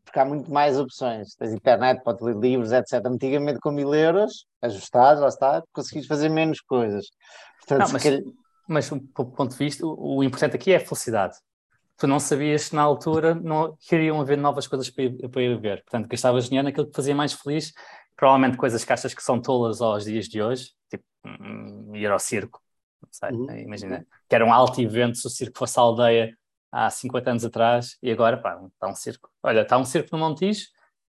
[0.06, 1.34] porque há muito mais opções.
[1.34, 3.04] Tens internet, podes ler livros, etc.
[3.04, 7.06] Antigamente, com mil euros ajustados, lá está, conseguis fazer menos coisas.
[7.58, 8.22] Portanto, não, mas, calhar...
[8.68, 11.36] mas do ponto de vista, o, o, importante aqui é a felicidade.
[11.98, 15.82] Tu não sabias na altura não queriam haver novas coisas para ir, para ir ver.
[15.82, 17.72] Portanto, gastavas dinheiro naquilo que fazia mais feliz.
[18.14, 22.18] Provavelmente coisas que achas que são tolas aos dias de hoje, tipo hum, ir ao
[22.18, 22.62] circo.
[23.02, 23.58] Não sei, uhum.
[23.58, 24.06] imagina.
[24.28, 26.36] Que era um alto evento se o circo fosse a aldeia
[26.84, 29.30] há 50 anos atrás e agora, pá, está um circo.
[29.42, 30.66] Olha, está um circo no Montijo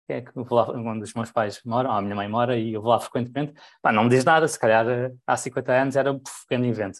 [0.07, 2.81] é que vou lá, onde os meus pais moram, a minha mãe mora e eu
[2.81, 6.11] vou lá frequentemente, pá, não me diz nada, se calhar eh, há 50 anos era
[6.11, 6.99] um pequeno evento.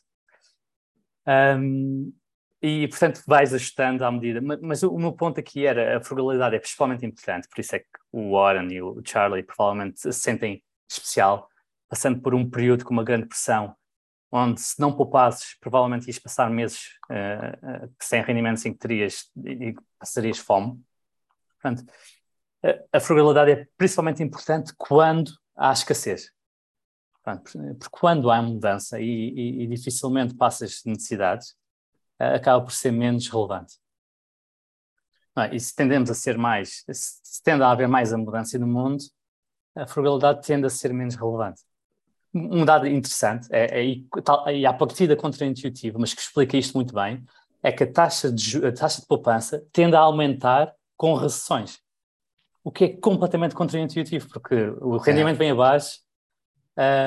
[1.28, 2.14] Um,
[2.62, 4.42] e, portanto, vais ajustando à medida.
[4.42, 7.80] Mas, mas, o, meu ponto aqui era a frugalidade é principalmente importante, por isso é
[7.80, 11.48] que o Warren e o Charlie provavelmente se sentem especial,
[11.88, 13.76] passando por um período com uma grande pressão,
[14.32, 19.32] onde se não poupasses, provavelmente ias passar meses uh, uh, sem rendimentos em que terias
[19.44, 20.84] e passarias fome.
[21.62, 21.86] Portanto,
[22.92, 26.32] a frugalidade é principalmente importante quando há escassez.
[27.24, 31.56] Porque quando há mudança e, e, e dificilmente passas necessidades,
[32.20, 33.78] eh, acaba por ser menos relevante.
[35.38, 35.56] É?
[35.56, 39.04] E se tendemos a ser mais, se tende a haver mais a mudança no mundo,
[39.76, 41.62] a frugalidade tende a ser menos relevante.
[42.36, 47.24] Um dado interessante, é, é, e à partida contra-intuitivo, mas que explica isto muito bem,
[47.64, 51.80] é que a taxa de, a taxa de poupança tende a aumentar com recessões
[52.66, 55.38] o que é completamente contra-intuitivo, porque o rendimento é.
[55.38, 56.00] vem abaixo.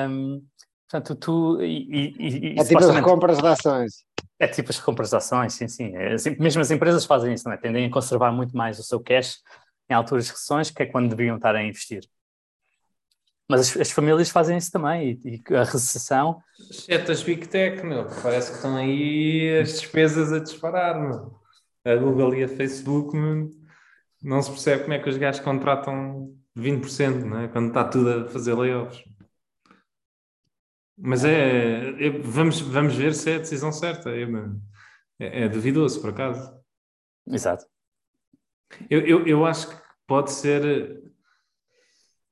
[0.09, 0.41] Um,
[0.89, 1.61] portanto, tu.
[1.61, 4.05] E, e, e, é tipo as compras de ações.
[4.39, 5.93] É tipo as compras de ações, sim, sim.
[5.97, 7.57] É, assim, mesmo as empresas fazem isso, não é?
[7.57, 9.39] Tendem a conservar muito mais o seu cash
[9.89, 12.05] em alturas de recessões, que é quando deviam estar a investir.
[13.49, 16.41] Mas as, as famílias fazem isso também, e, e a recessão.
[16.69, 21.39] Exceto as Big Tech, meu, parece que estão aí as despesas a disparar, meu.
[21.83, 23.49] A Google e a Facebook, meu,
[24.21, 27.47] não se percebe como é que os gajos contratam 20%, não é?
[27.47, 29.03] quando está tudo a fazer layoffs.
[31.01, 34.09] Mas é, é, vamos, vamos ver se é a decisão certa.
[34.09, 34.23] É,
[35.19, 36.53] é, é duvidoso, por acaso.
[37.25, 37.65] Exato.
[38.89, 41.01] Eu, eu, eu acho que pode ser,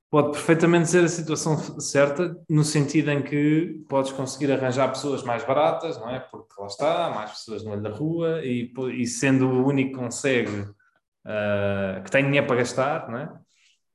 [0.09, 5.43] pode perfeitamente ser a situação certa, no sentido em que podes conseguir arranjar pessoas mais
[5.43, 6.19] baratas, não é?
[6.19, 9.99] Porque lá está, mais pessoas no olho da rua, e, e sendo o único que
[9.99, 13.33] consegue uh, que tem dinheiro para gastar, não é?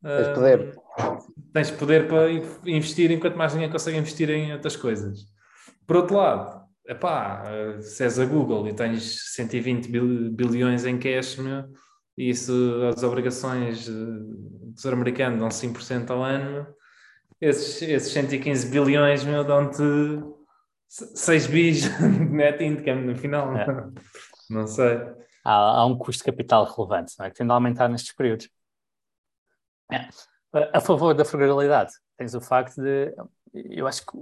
[0.03, 0.75] Tens poder.
[1.53, 2.29] tens poder para
[2.67, 5.27] investir enquanto mais ninguém consegue investir em outras coisas.
[5.87, 7.45] Por outro lado, epá,
[7.81, 9.89] se és a Google e tens 120
[10.33, 11.65] bilhões em cash, meu,
[12.17, 12.53] e isso
[12.85, 16.67] as obrigações eh, do Tesouro Americano dão 5% ao ano,
[17.41, 19.83] esses, esses 115 bilhões meu, dão-te
[20.89, 21.91] 6 bis de
[22.31, 23.57] net income no final.
[23.57, 23.67] É.
[24.49, 24.99] Não sei.
[25.45, 27.31] Há, há, um custo de capital relevante, não é?
[27.31, 28.49] Que tende a aumentar nestes períodos.
[29.91, 30.09] É.
[30.73, 33.13] A favor da frugalidade, tens o facto de.
[33.55, 34.13] Eu acho que,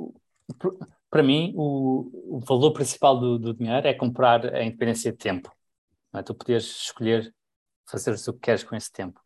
[1.11, 5.53] para mim, o, o valor principal do, do, dinheiro é comprar a independência de tempo.
[6.15, 6.23] É?
[6.23, 7.35] Tu poderes escolher
[7.91, 9.21] fazer o que queres com esse tempo.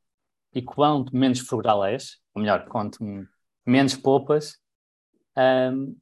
[0.53, 2.99] E quanto menos frugal és, ou melhor, quanto
[3.67, 4.59] menos poupas,
[5.37, 5.97] um,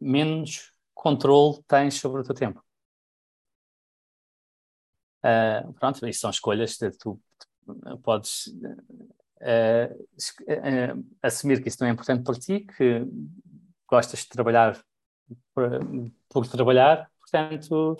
[0.00, 2.62] menos controle tens sobre o teu tempo.
[5.18, 7.20] Uh, pronto, isso são escolhas que tu,
[7.66, 13.04] tu podes uh, uh, assumir que isso não é importante para ti, que
[13.88, 14.80] gostas de trabalhar
[15.52, 15.70] por,
[16.28, 17.96] por trabalhar, portanto,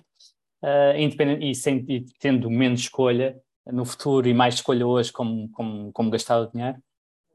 [0.96, 3.40] independente, e, sem, e tendo menos escolha
[3.72, 6.82] no futuro e mais escolha hoje como, como, como gastar o dinheiro,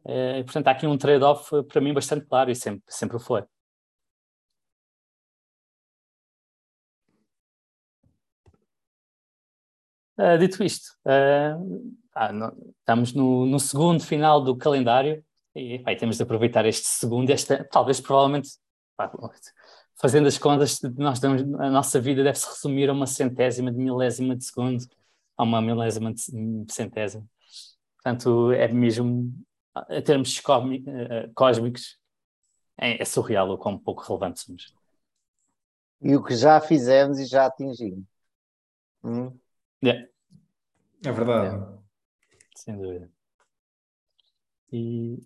[0.06, 3.44] Uh, portanto, há aqui um trade-off eh, para mim bastante claro e sempre, sempre foi.
[10.18, 12.32] Uh, dito isto, uh, ah,
[12.80, 15.24] estamos no, no, segundo final do calendário
[15.56, 18.50] e pá, temos de aproveitar este segundo, esta, talvez provavelmente,
[18.96, 19.12] pá,
[19.96, 23.78] fazendo as contas, nós damos, a nossa vida deve se resumir a uma centésima de
[23.78, 24.84] milésima de segundo,
[25.38, 27.26] a uma milésima de centésima.
[27.96, 29.34] Portanto, é mesmo
[29.90, 30.42] em termos
[30.88, 32.00] eh, cósmicos,
[32.78, 34.74] é, é, surreal o quão pouco relevante somos.
[36.02, 38.06] E o que já fizemos e já atingimos.
[39.04, 39.38] Hum?
[39.84, 40.08] Yeah.
[41.06, 41.56] É verdade.
[41.56, 41.78] Yeah.
[42.56, 43.10] Sem dúvida.
[44.72, 45.20] E,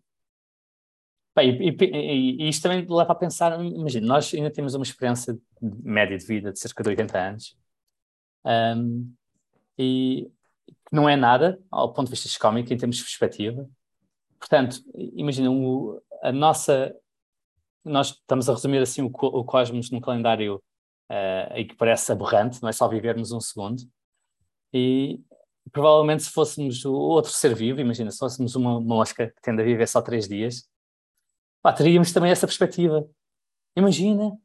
[1.38, 6.18] e, e, e, isto também leva a pensar, imagina, nós ainda temos uma experiência média
[6.18, 7.58] de vida de cerca de 80 anos
[8.48, 9.14] um,
[9.78, 10.32] e
[10.92, 13.70] não é nada ao ponto de vista cómico em termos de perspectiva,
[14.40, 15.50] Portanto, imagina,
[16.22, 16.96] a nossa.
[17.84, 20.56] Nós estamos a resumir assim o, o cosmos num calendário
[21.10, 23.82] uh, e que parece aberrante, não é só vivermos um segundo.
[24.74, 25.22] E
[25.72, 29.88] provavelmente se fôssemos outro ser vivo, imagina, se fôssemos uma mosca que tende a viver
[29.88, 30.70] só três dias,
[31.62, 33.08] pá, teríamos também essa perspectiva.
[33.76, 34.38] Imagina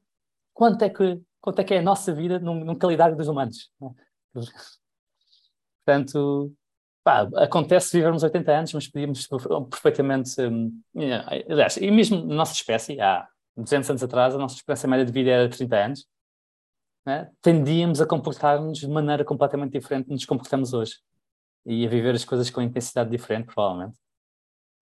[0.54, 3.72] quanto é que, quanto é, que é a nossa vida num, num calendário dos humanos.
[5.84, 6.52] Portanto,
[7.04, 9.28] Pá, acontece vivermos 80 anos, mas podíamos
[9.68, 10.40] perfeitamente.
[10.40, 13.26] Um, aliás, e mesmo na nossa espécie, há
[13.56, 16.06] 200 anos atrás, a nossa experiência média de vida era 30 anos,
[17.04, 17.28] né?
[17.40, 21.00] tendíamos a comportar-nos de maneira completamente diferente do que nos comportamos hoje.
[21.66, 23.98] E a viver as coisas com intensidade diferente, provavelmente.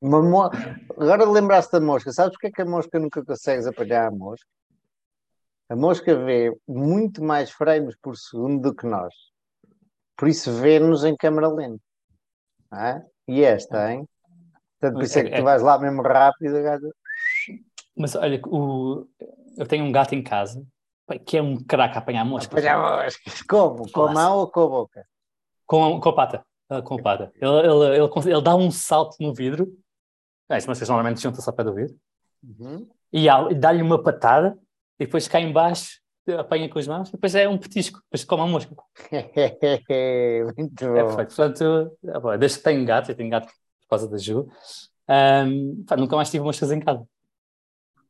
[0.03, 0.51] Mo...
[0.97, 2.13] Agora lembraste da mosca.
[2.13, 4.47] Sabes porque é que a mosca nunca consegues apagar a mosca?
[5.71, 9.15] A mosca vê muito mais frames por segundo do que nós.
[10.21, 11.83] Por isso vê-nos em câmera lenta.
[12.71, 14.07] Ah, e esta, hein?
[14.79, 15.43] Portanto, por isso é que tu é, é.
[15.43, 16.53] vais lá mesmo rápido.
[17.97, 19.09] Mas olha, o...
[19.57, 20.63] eu tenho um gato em casa
[21.25, 22.53] que é um craque a apanhar moscas.
[22.53, 23.41] Apanhar moscas.
[23.49, 23.91] Como?
[23.91, 25.07] Com a mão ou com a boca?
[25.65, 26.47] Com, com a pata.
[26.69, 27.33] Ah, com a pata.
[27.41, 29.75] Ele, ele, ele, ele dá um salto no vidro.
[30.51, 31.97] É, as moscas normalmente juntam-se ao pé do vidro.
[32.45, 32.87] Uhum.
[33.11, 34.59] E dá-lhe uma patada
[34.99, 35.99] e depois cá embaixo
[36.39, 38.75] apanha com as mãos, e depois é um petisco, depois come a mosca.
[40.57, 40.97] Muito é bom.
[40.97, 41.35] É perfeito.
[41.35, 41.99] Portanto,
[42.39, 44.49] desde que tenho gato, eu tenho gato por causa da Ju,
[45.09, 47.05] um, pá, nunca mais tive moscas em casa.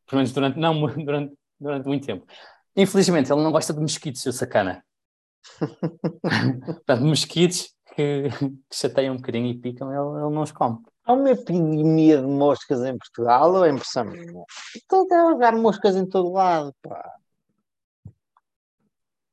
[0.06, 2.26] Pelo menos durante, não, durante, durante muito tempo.
[2.76, 4.84] Infelizmente, ele não gosta de mosquitos, seu sacana.
[6.20, 10.78] Portanto, mosquitos que, que, chateiam um bocadinho e picam, ele, ele não os come.
[11.04, 14.44] Há uma epidemia de moscas em Portugal ou é impressão minha?
[14.76, 17.19] Estou a haver moscas em todo lado, pá.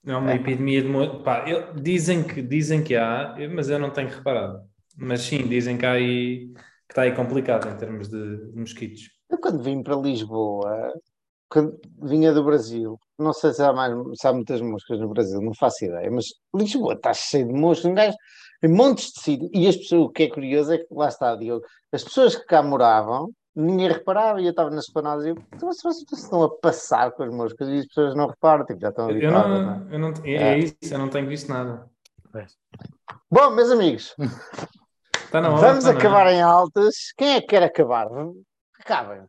[0.08, 1.24] É uma epidemia de.
[1.24, 4.62] Pá, eu, dizem, que, dizem que há, mas eu não tenho reparado.
[4.96, 6.48] Mas sim, dizem que há aí,
[6.88, 9.10] que está aí complicado em termos de, de mosquitos.
[9.30, 10.94] Eu quando vim para Lisboa,
[11.50, 15.42] quando vinha do Brasil, não sei se há, mais, se há muitas moscas no Brasil,
[15.42, 16.26] não faço ideia, mas
[16.56, 18.16] Lisboa está cheio de moscas, um gajo,
[18.64, 21.36] em montes de sítios, e as pessoas, o que é curioso é que lá está,
[21.36, 25.36] Diogo, as pessoas que cá moravam ninguém reparava e eu estava nas esplanadas e eu,
[25.54, 28.80] então, se vocês estão a passar com as moscas e as pessoas não reparam, tipo,
[28.80, 29.10] já estão.
[29.10, 29.96] Eu não, não é?
[29.96, 31.90] Eu não, é, é, isso, eu não tenho visto nada.
[33.32, 34.16] Bom, meus amigos,
[35.32, 37.12] tá hora, vamos tá acabar em altas.
[37.18, 38.08] Quem é que quer acabar?
[38.80, 39.24] Acabem.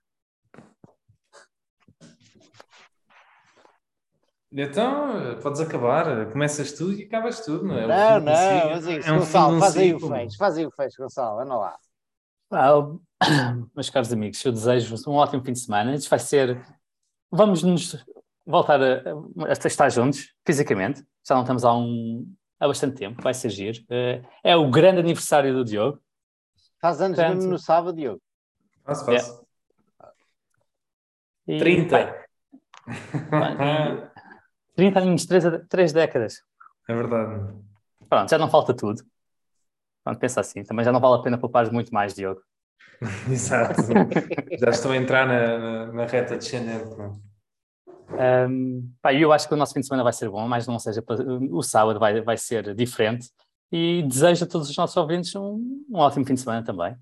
[4.52, 7.86] Então, podes acabar, começas tu e acabas tudo, não é?
[7.86, 10.70] Não, não, mas é isso, é um Gonçalo, faz aí o fecho, faz aí o
[10.70, 11.76] fecho, Gonçalo, anda lá.
[12.50, 12.72] Ah,
[13.74, 15.94] meus caros amigos, eu desejo-vos um ótimo fim de semana.
[15.94, 16.60] Isto vai ser.
[17.30, 18.04] Vamos nos
[18.46, 19.02] voltar a,
[19.48, 21.04] a estar juntos, fisicamente.
[21.26, 23.84] Já não estamos há, um, há bastante tempo, vai ser giro.
[23.90, 26.00] Eh, é o grande aniversário do Diogo.
[26.80, 28.22] Faz anos Portanto- mesmo no sábado, Diogo.
[28.84, 29.46] Faço, faço.
[31.46, 32.14] E, 30.
[33.30, 34.10] pá,
[34.74, 36.42] 30 anos, 3, décadas.
[36.88, 37.54] É verdade.
[38.08, 39.02] Pronto, já não falta tudo.
[40.04, 40.62] Pronto, pensa assim.
[40.62, 42.40] Também já não vale a pena poupar muito mais, Diogo.
[43.30, 43.82] Exato.
[44.58, 46.88] Já estou a entrar na, na, na reta descendente.
[48.10, 50.78] Um, pá, eu acho que o nosso fim de semana vai ser bom, mas não
[50.78, 53.30] seja para- o sábado vai, vai ser diferente.
[53.70, 56.96] E desejo a todos os nossos ouvintes um, um ótimo fim de semana também.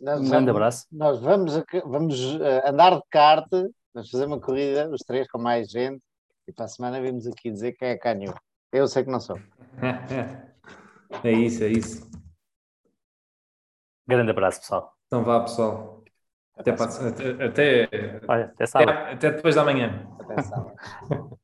[0.00, 0.86] Nós Um grande vamos- abraço.
[0.90, 3.46] Nós vamos, a- vamos eh, andar de kart,
[3.94, 6.02] vamos fazer uma corrida, os três, com mais gente,
[6.48, 8.34] e para a semana vimos aqui dizer quem é canho.
[8.72, 9.38] Eu sei que não sou.
[11.24, 12.08] É isso, é isso.
[14.06, 14.92] Grande abraço, pessoal.
[15.10, 16.04] Então vá, pessoal.
[16.56, 17.88] Até, até, até,
[18.28, 20.06] Olha, até até, até depois da manhã.
[20.20, 20.76] Até sábado.